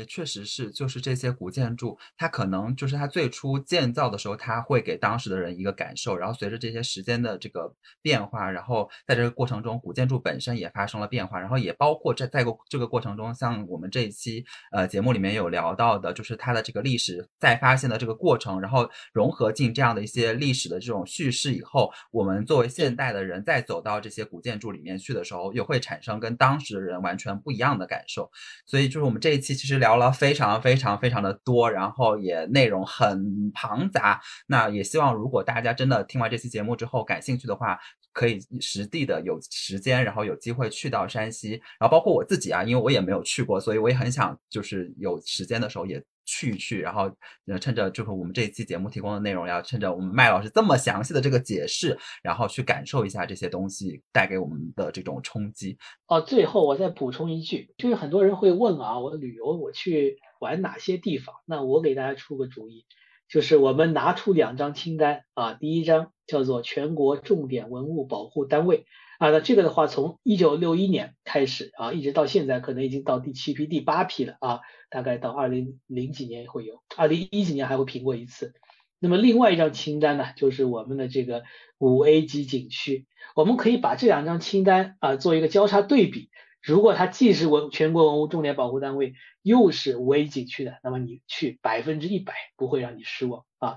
[0.00, 28.30] 也确实是，就是这些古建筑，它可能就是它最初建造的时候，它会给当时的人一个感受，然后随着这些时间的这个变化，然后在这个过程中，古建筑本身也发生了变化，然后也包括在在个这个过程中，像我们这一期呃节目里面有聊到的，就是它的这个历史再发现的这个过程，然后融合进这样的一些历史的这种叙事以后，我们作为现代的人再走到这些古建筑里面去的时候，又会产生跟当时的人完全不一样的感受，
[28.64, 29.89] 所以就是我们这一期其实聊。
[29.90, 34.20] 聊了非常非常非常的多，然后也内容很庞杂。
[34.46, 37.76] 那也希望如果大家真的听完这期节目之后感兴趣的话，
[38.12, 41.60] 可以实地的有时间，然后有机会去到山西。
[41.80, 46.00] 然后包括我自己啊，因为我也没有去过，所以我也很想就是有时间的时候也。
[46.30, 47.10] 去去，然后
[47.46, 55.76] 呃，趁着就是我们这一期节目提供的内容，要趁着我们麦老师这么详细的这个解释，然后去感受一下这些东西带给我们的这种冲击。
[56.06, 61.34] 哦，最后我再补充一句，就是很多人会问啊，我旅游我去玩哪些地方？
[61.46, 62.86] 那我给大家出个主意，
[63.28, 68.86] 就是我们拿出两张清单啊，第一张叫做全国重点文物保护单位。
[69.20, 78.54] 啊，那这个的话，从一九六一年开始啊，一直到现在，可能已经到第七批、第八批了啊，大概到二零零几年会有，二零一几年还会评过一次。
[78.98, 81.42] 那么另外一张清单呢，就是我们的这个
[81.76, 83.04] 五 A 级景区，
[83.36, 86.30] 我们可以把这两张清单啊做一个交叉对比。
[86.62, 93.76] 如果它既是文全国文物重点保护单位，又是五 A 景区的，那么你去百分之一百不会让你失望啊。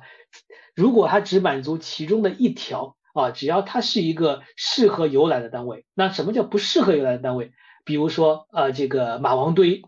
[0.73, 2.95] 如果它只满足其中的一条。
[3.13, 7.53] 啊，只要它是一个适合游览的单位，那什么叫不适合游览的单位？
[7.85, 9.83] 比如说，呃，这个马王堆，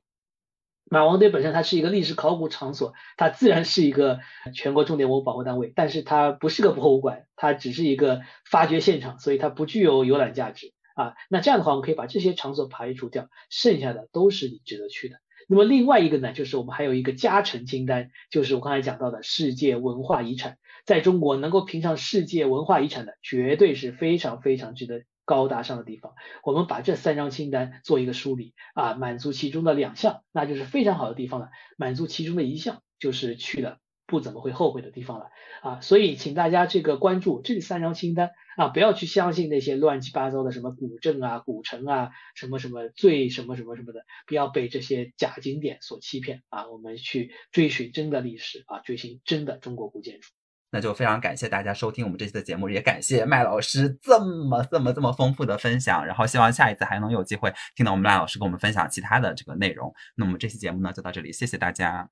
[0.83, 4.19] 马王堆本身它是一个历史考古场所，它自然是一个
[4.53, 11.15] 全国重点文物保护单位，但是它不是个博物馆，它只是一个发掘现场，所以它不具有游览价值啊。
[11.29, 15.17] 那这样的话，我们可以把这些场所排除掉，剩下的都是你值得去的。
[15.47, 26.13] 那么另外一个呢，就是我们还有一个加成清单，就是我刚才讲到的世界文化遗产，在中国能够评上世界文化遗产的，绝对是非常非常值得高大上的地方。
[26.43, 31.47] 我们把这三张清单做一个梳理啊，满足其中的两项，那就是非常好的地方了；
[31.77, 33.77] 满足其中的一项，就是去了
[34.07, 35.29] 不怎么会后悔的地方了
[35.61, 35.81] 啊。
[35.81, 38.31] 所以请大家这个关注这三张清单。
[38.55, 46.65] 啊，不要去相信那些乱七八糟的什么古镇啊、古城啊、什么什么最什么什么什么的，不要被这些假景点所欺骗啊！
[46.69, 50.29] 我们去追寻真的历史啊，追寻真的中国古建筑。
[50.71, 56.05] 那就非常感谢大家收听我们这期的节目，也感谢麦老师这么这么这么丰富的分享。
[56.05, 59.93] 然后希望下一次还能有机会听到我们麦老师跟我们分享其他的这个内容。
[60.15, 62.09] 那我们这期节目呢就到这里，谢谢大家，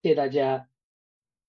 [0.00, 0.79] 谢谢大家。